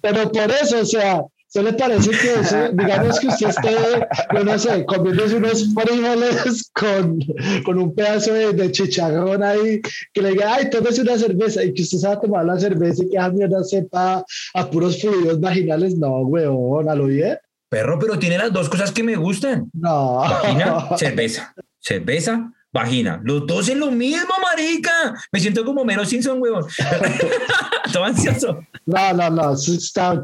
pero 0.00 0.32
por 0.32 0.50
eso, 0.50 0.80
o 0.80 0.84
sea, 0.84 1.22
¿se 1.50 1.62
le 1.62 1.72
parece 1.72 2.10
que 2.10 2.70
digamos 2.72 3.18
que 3.18 3.26
usted 3.26 3.48
esté, 3.48 4.06
no 4.44 4.58
sé, 4.58 4.84
comiendo 4.86 5.36
unos 5.36 5.74
frijoles 5.74 6.70
con, 6.72 7.18
con 7.64 7.78
un 7.78 7.94
pedazo 7.94 8.32
de, 8.32 8.52
de, 8.52 8.70
chicharrón 8.70 9.42
ahí, 9.42 9.80
que 10.12 10.22
le 10.22 10.30
diga, 10.30 10.54
ay, 10.54 10.70
tómese 10.70 11.02
una 11.02 11.18
cerveza, 11.18 11.64
y 11.64 11.74
que 11.74 11.82
usted 11.82 11.98
se 11.98 12.06
va 12.06 12.14
a 12.14 12.20
tomar 12.20 12.44
la 12.44 12.58
cerveza 12.58 13.02
y 13.04 13.10
que 13.10 13.16
esa 13.16 13.30
mierda 13.30 13.64
sepa 13.64 14.24
a 14.54 14.70
puros 14.70 15.00
fluidos 15.00 15.40
vaginales? 15.40 15.96
No, 15.96 16.20
weón, 16.20 16.88
a 16.88 16.94
lo 16.94 17.06
bien. 17.06 17.36
Perro, 17.68 17.98
pero 17.98 18.18
tiene 18.18 18.38
las 18.38 18.52
dos 18.52 18.68
cosas 18.68 18.92
que 18.92 19.02
me 19.02 19.16
gustan. 19.16 19.70
No. 19.72 20.16
Vagina, 20.16 20.88
cerveza. 20.96 21.54
Cerveza, 21.78 22.52
vagina. 22.72 23.20
Los 23.24 23.46
dos 23.46 23.68
es 23.68 23.76
lo 23.76 23.90
mismo, 23.90 24.32
marica. 24.42 25.14
Me 25.32 25.40
siento 25.40 25.64
como 25.64 25.84
menos 25.84 26.08
Simpson, 26.08 26.40
huevón. 26.40 26.64
Estoy 27.84 28.02
ansioso. 28.02 28.60
No, 28.86 29.12
no, 29.12 29.30
no. 29.30 29.52
Está, 29.54 30.22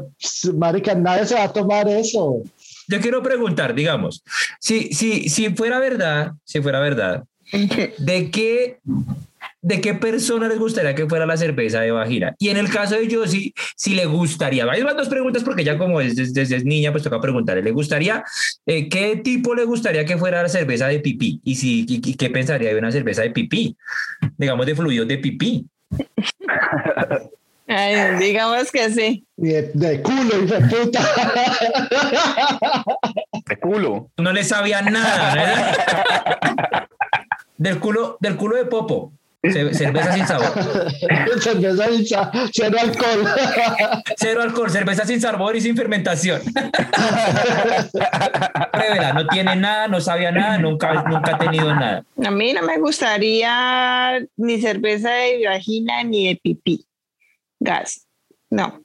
marica, 0.53 0.95
nadie 0.95 1.25
se 1.25 1.35
va 1.35 1.43
a 1.43 1.53
tomar 1.53 1.87
eso. 1.87 2.41
Yo 2.87 3.01
quiero 3.01 3.21
preguntar, 3.21 3.75
digamos, 3.75 4.23
si, 4.59 4.93
si, 4.93 5.27
si 5.27 5.49
fuera 5.49 5.77
verdad, 5.77 6.31
si 6.45 6.61
fuera 6.61 6.79
verdad, 6.79 7.25
¿de 7.51 8.31
qué 8.31 8.79
de 9.67 9.81
qué 9.81 9.93
persona 9.93 10.47
les 10.47 10.57
gustaría 10.57 10.95
que 10.95 11.05
fuera 11.07 11.25
la 11.25 11.35
cerveza 11.35 11.81
de 11.81 11.91
vagina. 11.91 12.33
Y 12.39 12.47
en 12.47 12.55
el 12.55 12.69
caso 12.69 12.95
de 12.95 13.13
Josie, 13.13 13.53
si 13.75 13.95
le 13.95 14.05
gustaría, 14.05 14.63
hay 14.63 14.81
dos 14.81 15.09
preguntas 15.09 15.43
porque 15.43 15.65
ya 15.65 15.77
como 15.77 15.99
es, 15.99 16.15
desde, 16.15 16.63
niña, 16.63 16.93
pues 16.93 17.03
toca 17.03 17.19
preguntarle, 17.19 17.61
¿le 17.61 17.71
gustaría, 17.71 18.23
eh, 18.65 18.87
qué 18.87 19.17
tipo 19.17 19.53
le 19.53 19.65
gustaría 19.65 20.05
que 20.05 20.17
fuera 20.17 20.41
la 20.41 20.47
cerveza 20.47 20.87
de 20.87 20.99
pipí? 20.99 21.41
Y, 21.43 21.55
si, 21.55 22.15
qué 22.15 22.29
pensaría 22.29 22.69
de 22.69 22.79
una 22.79 22.93
cerveza 22.93 23.23
de 23.23 23.31
pipí, 23.31 23.75
digamos 24.37 24.65
de 24.65 24.75
fluidos 24.75 25.09
de 25.09 25.17
pipí. 25.17 25.65
digamos 28.19 28.71
que 28.71 28.89
sí. 28.89 29.25
De, 29.35 30.01
culo, 30.01 30.45
hijo 30.45 30.53
de 30.53 30.61
puta. 30.61 31.01
De 33.45 33.57
culo. 33.57 34.09
No 34.15 34.31
le 34.31 34.45
sabía 34.45 34.81
nada. 34.81 36.87
Del 37.57 37.79
culo, 37.79 38.17
del 38.21 38.37
culo 38.37 38.55
de 38.55 38.65
popo 38.65 39.11
cerveza 39.51 40.13
sin 40.13 40.27
sabor. 40.27 40.53
cerveza 41.41 41.87
sin 41.87 42.07
sabor, 42.07 42.49
cero 42.51 42.77
alcohol. 42.81 43.27
cero 44.17 44.41
alcohol, 44.41 44.69
cerveza 44.69 45.05
sin 45.05 45.21
sabor 45.21 45.55
y 45.55 45.61
sin 45.61 45.75
fermentación. 45.75 46.41
no 49.13 49.27
tiene 49.27 49.55
nada, 49.55 49.87
no 49.87 50.01
sabía 50.01 50.31
nada, 50.31 50.57
nunca, 50.57 51.03
nunca 51.03 51.35
ha 51.35 51.39
tenido 51.39 51.73
nada. 51.73 52.03
A 52.23 52.31
mí 52.31 52.53
no 52.53 52.61
me 52.63 52.79
gustaría 52.79 54.19
ni 54.35 54.61
cerveza 54.61 55.11
de 55.11 55.47
vagina 55.47 56.03
ni 56.03 56.27
de 56.27 56.35
pipí. 56.35 56.85
Gas. 57.59 58.05
No. 58.49 58.81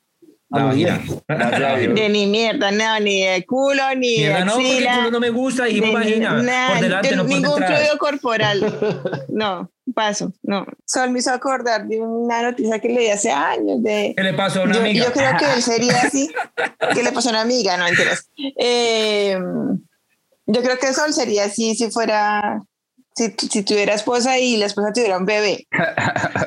De 1.32 2.08
ni 2.10 2.26
mierda, 2.26 2.70
no, 2.70 3.00
ni 3.00 3.24
de 3.24 3.46
culo, 3.46 3.82
ni 3.96 4.22
de 4.22 4.34
axila. 4.34 4.44
No, 4.44 4.52
porque 4.54 4.78
el 4.78 4.96
culo 4.96 5.10
no 5.10 5.20
me 5.20 5.30
gusta 5.30 5.68
y 5.68 5.80
vagina. 5.80 6.36
por 6.72 6.80
delante, 6.80 7.16
no 7.16 7.24
ningún 7.24 7.56
fluido 7.56 7.98
corporal. 7.98 8.62
No, 9.28 9.70
paso, 9.94 10.32
no. 10.42 10.66
Sol 10.84 11.10
me 11.10 11.20
hizo 11.20 11.32
acordar 11.32 11.86
de 11.86 12.00
una 12.00 12.42
noticia 12.42 12.78
que 12.78 12.88
leí 12.88 13.08
hace 13.08 13.30
años 13.30 13.82
de... 13.82 14.12
¿Qué 14.14 14.22
le 14.22 14.34
pasó 14.34 14.60
a 14.60 14.64
una 14.64 14.74
yo, 14.74 14.80
amiga? 14.80 15.04
Yo 15.06 15.12
creo 15.12 15.36
que 15.38 15.52
él 15.54 15.62
sería 15.62 16.02
así. 16.02 16.30
¿Qué 16.94 17.02
le 17.02 17.12
pasó 17.12 17.30
a 17.30 17.32
una 17.32 17.40
amiga? 17.40 17.76
No, 17.78 17.86
entiendes. 17.86 18.28
Eh, 18.58 19.38
yo 20.46 20.62
creo 20.62 20.78
que 20.78 20.92
Sol 20.92 21.12
sería 21.12 21.44
así 21.44 21.74
si 21.74 21.90
fuera... 21.90 22.62
Si, 23.14 23.34
si 23.50 23.62
tuviera 23.62 23.94
esposa 23.94 24.38
y 24.38 24.56
la 24.56 24.66
esposa 24.66 24.92
tuviera 24.92 25.18
un 25.18 25.26
bebé. 25.26 25.66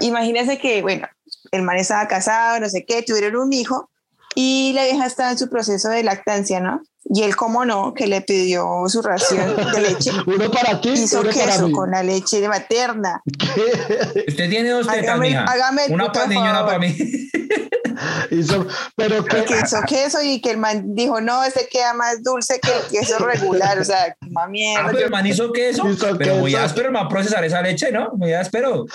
Imagínese 0.01 0.57
que, 0.57 0.81
bueno, 0.81 1.07
el 1.51 1.61
man 1.63 1.77
estaba 1.77 2.07
casado, 2.07 2.59
no 2.59 2.69
sé 2.69 2.85
qué, 2.85 3.01
tuvieron 3.01 3.35
un 3.35 3.53
hijo 3.53 3.89
y 4.35 4.73
la 4.73 4.83
vieja 4.83 5.05
estaba 5.05 5.31
en 5.31 5.37
su 5.37 5.49
proceso 5.49 5.89
de 5.89 6.03
lactancia, 6.03 6.59
¿no? 6.59 6.81
Y 7.05 7.23
él, 7.23 7.35
como 7.35 7.65
no, 7.65 7.93
que 7.93 8.07
le 8.07 8.21
pidió 8.21 8.65
su 8.87 9.01
ración 9.01 9.55
de 9.55 9.81
leche. 9.81 10.11
uno 10.25 10.51
para 10.51 10.81
ti, 10.81 10.89
hizo 10.89 11.23
queso 11.23 11.71
con 11.71 11.91
la 11.91 12.03
leche 12.03 12.45
materna. 12.47 13.21
Usted 14.27 14.49
tiene 14.49 14.69
dos 14.69 14.87
tetas, 14.87 15.03
hágame, 15.03 15.27
mija. 15.29 15.43
Hágame 15.43 15.81
una 15.89 16.11
para 16.11 16.27
niño, 16.27 16.41
una 16.41 16.65
para 16.65 16.79
mí. 16.79 16.95
hizo, 18.31 18.67
pero 18.95 19.23
que... 19.23 19.45
hizo 19.63 19.81
queso 19.87 20.21
y 20.23 20.41
que 20.41 20.51
el 20.51 20.57
man 20.57 20.95
dijo, 20.95 21.21
no, 21.21 21.43
este 21.43 21.67
queda 21.71 21.93
más 21.93 22.23
dulce 22.23 22.59
que 22.59 22.71
el 22.71 22.99
queso 22.99 23.19
regular. 23.19 23.79
O 23.79 23.83
sea, 23.83 24.15
mami. 24.31 24.75
Ah, 24.75 24.87
pero 24.91 25.05
el 25.05 25.11
man 25.11 25.25
hizo 25.27 25.51
queso. 25.51 25.83
pero 26.17 26.37
muy 26.37 26.55
áspero 26.55 26.87
el 26.87 26.93
man 26.93 27.07
procesar 27.07 27.45
esa 27.45 27.61
leche, 27.61 27.91
¿no? 27.91 28.11
Muy 28.15 28.33
áspero. 28.33 28.85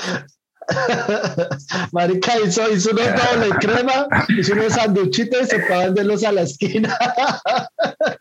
Marica 1.92 2.32
hizo, 2.44 2.70
hizo 2.70 2.90
unos 2.90 3.06
doble 3.06 3.50
crema, 3.60 4.06
hizo 4.28 4.52
unos 4.52 4.72
sanduchitos 4.72 5.42
y 5.42 5.46
se 5.46 5.62
fue 5.62 5.76
a 5.76 5.84
venderlos 5.86 6.24
a 6.24 6.32
la 6.32 6.42
esquina. 6.42 6.96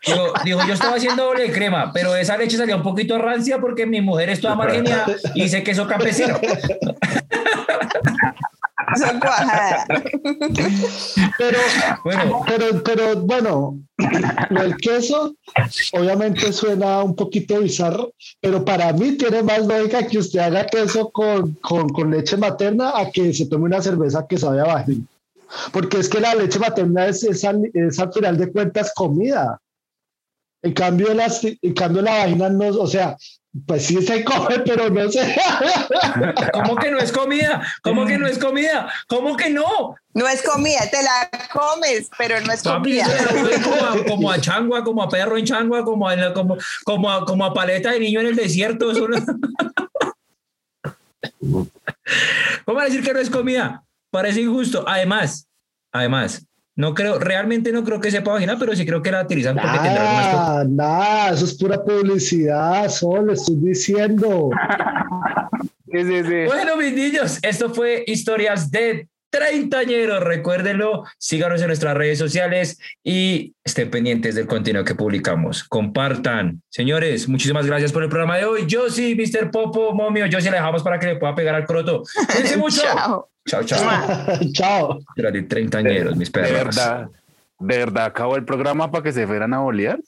Digo, 0.44 0.60
yo 0.66 0.74
estaba 0.74 0.96
haciendo 0.96 1.24
doble 1.24 1.52
crema, 1.52 1.92
pero 1.92 2.14
esa 2.16 2.36
leche 2.36 2.56
salía 2.56 2.76
un 2.76 2.82
poquito 2.82 3.18
rancia 3.18 3.58
porque 3.58 3.86
mi 3.86 4.00
mujer 4.00 4.30
es 4.30 4.40
toda 4.40 4.54
margenia 4.54 5.04
y 5.34 5.44
hice 5.44 5.62
queso 5.62 5.86
campesino. 5.86 6.38
Pero 11.38 11.58
bueno, 12.04 12.42
pero, 12.46 12.82
pero 12.82 13.20
bueno, 13.20 13.78
el 14.50 14.76
queso 14.76 15.34
obviamente 15.92 16.52
suena 16.52 17.02
un 17.02 17.14
poquito 17.14 17.60
bizarro, 17.60 18.12
pero 18.40 18.64
para 18.64 18.92
mí 18.92 19.16
tiene 19.16 19.42
más 19.42 19.66
lógica 19.66 20.06
que 20.06 20.18
usted 20.18 20.40
haga 20.40 20.66
queso 20.66 21.10
con, 21.10 21.54
con, 21.60 21.88
con 21.88 22.10
leche 22.10 22.36
materna 22.36 22.92
a 22.94 23.10
que 23.10 23.32
se 23.32 23.46
tome 23.46 23.66
una 23.66 23.82
cerveza 23.82 24.26
que 24.26 24.38
sabe 24.38 24.60
a 24.60 24.64
vagina. 24.64 25.04
Porque 25.72 25.98
es 25.98 26.08
que 26.08 26.20
la 26.20 26.34
leche 26.34 26.58
materna 26.58 27.06
es, 27.06 27.24
es, 27.24 27.44
al, 27.44 27.70
es 27.72 27.98
al 27.98 28.12
final 28.12 28.38
de 28.38 28.52
cuentas 28.52 28.92
comida. 28.94 29.60
En 30.62 30.72
cambio, 30.72 31.12
las, 31.14 31.44
en 31.44 31.74
cambio 31.74 32.02
la 32.02 32.18
vagina 32.18 32.50
no, 32.50 32.68
o 32.68 32.86
sea, 32.86 33.16
pues 33.66 33.86
sí 33.86 34.00
se 34.02 34.24
come, 34.24 34.60
pero 34.60 34.88
no 34.90 35.10
sé. 35.10 35.36
¿Cómo 36.52 36.76
que 36.76 36.90
no 36.90 36.98
es 36.98 37.10
comida? 37.10 37.66
¿Cómo 37.82 38.06
que 38.06 38.16
no 38.16 38.28
es 38.28 38.38
comida? 38.38 38.88
¿Cómo 39.08 39.36
que 39.36 39.50
no? 39.50 39.96
No 40.14 40.28
es 40.28 40.42
comida, 40.42 40.88
te 40.90 41.02
la 41.02 41.28
comes, 41.52 42.08
pero 42.16 42.40
no 42.40 42.52
es 42.52 42.62
comida. 42.62 43.06
Como 44.08 44.30
a, 44.30 44.40
changua, 44.40 44.84
como 44.84 45.02
a 45.02 45.08
perro 45.08 45.36
en 45.36 45.44
changua, 45.44 45.84
como 45.84 46.08
a, 46.08 46.32
como, 46.32 46.56
como 46.84 47.10
a, 47.10 47.24
como 47.24 47.44
a 47.44 47.52
paleta 47.52 47.90
de 47.92 48.00
niño 48.00 48.20
en 48.20 48.26
el 48.26 48.36
desierto. 48.36 48.92
¿Cómo 52.64 52.80
a 52.80 52.84
decir 52.84 53.02
que 53.02 53.12
no 53.12 53.18
es 53.18 53.30
comida? 53.30 53.84
Parece 54.10 54.40
injusto. 54.42 54.84
Además, 54.86 55.48
además, 55.92 56.44
no 56.80 56.94
creo, 56.94 57.18
realmente 57.18 57.72
no 57.72 57.84
creo 57.84 58.00
que 58.00 58.10
sepa 58.10 58.32
vagina, 58.32 58.56
pero 58.58 58.74
sí 58.74 58.86
creo 58.86 59.02
que 59.02 59.12
la 59.12 59.22
utilizan 59.22 59.54
porque 59.54 59.78
tendrá 59.78 60.64
Nada, 60.64 61.34
eso 61.34 61.44
es 61.44 61.54
pura 61.54 61.84
publicidad, 61.84 62.88
solo 62.88 63.34
estoy 63.34 63.56
diciendo. 63.56 64.48
Bueno, 65.86 66.76
mis 66.78 66.94
niños, 66.94 67.38
esto 67.42 67.68
fue 67.74 68.04
Historias 68.06 68.70
de 68.70 69.09
Treintañeros. 69.30 70.22
Recuérdenlo, 70.22 71.04
síganos 71.18 71.60
en 71.60 71.68
nuestras 71.68 71.96
redes 71.96 72.18
sociales 72.18 72.80
y 73.02 73.54
estén 73.64 73.90
pendientes 73.90 74.34
del 74.34 74.46
contenido 74.46 74.84
que 74.84 74.94
publicamos. 74.94 75.64
Compartan. 75.64 76.62
Señores, 76.68 77.28
muchísimas 77.28 77.66
gracias 77.66 77.92
por 77.92 78.02
el 78.02 78.08
programa 78.08 78.36
de 78.36 78.44
hoy. 78.44 78.64
Yo 78.66 78.90
sí, 78.90 79.14
Mr. 79.14 79.50
Popo, 79.50 79.94
momio, 79.94 80.26
yo 80.26 80.40
sí 80.40 80.50
le 80.50 80.56
dejamos 80.56 80.82
para 80.82 80.98
que 80.98 81.06
le 81.06 81.16
pueda 81.16 81.34
pegar 81.34 81.54
al 81.54 81.64
croto. 81.64 82.02
Cuídense 82.26 82.56
mucho. 82.58 82.82
Chao, 83.46 83.64
chao. 83.64 84.38
chao. 84.52 84.98
Era 85.16 85.30
de 85.30 85.42
treintañeros, 85.42 86.16
mis 86.16 86.30
perros. 86.30 86.50
De 86.50 86.56
verdad, 86.56 87.08
de 87.58 87.78
verdad, 87.78 88.04
acabó 88.06 88.36
el 88.36 88.44
programa 88.44 88.90
para 88.90 89.04
que 89.04 89.12
se 89.12 89.26
fueran 89.26 89.54
a 89.54 89.60
bolear. 89.60 89.98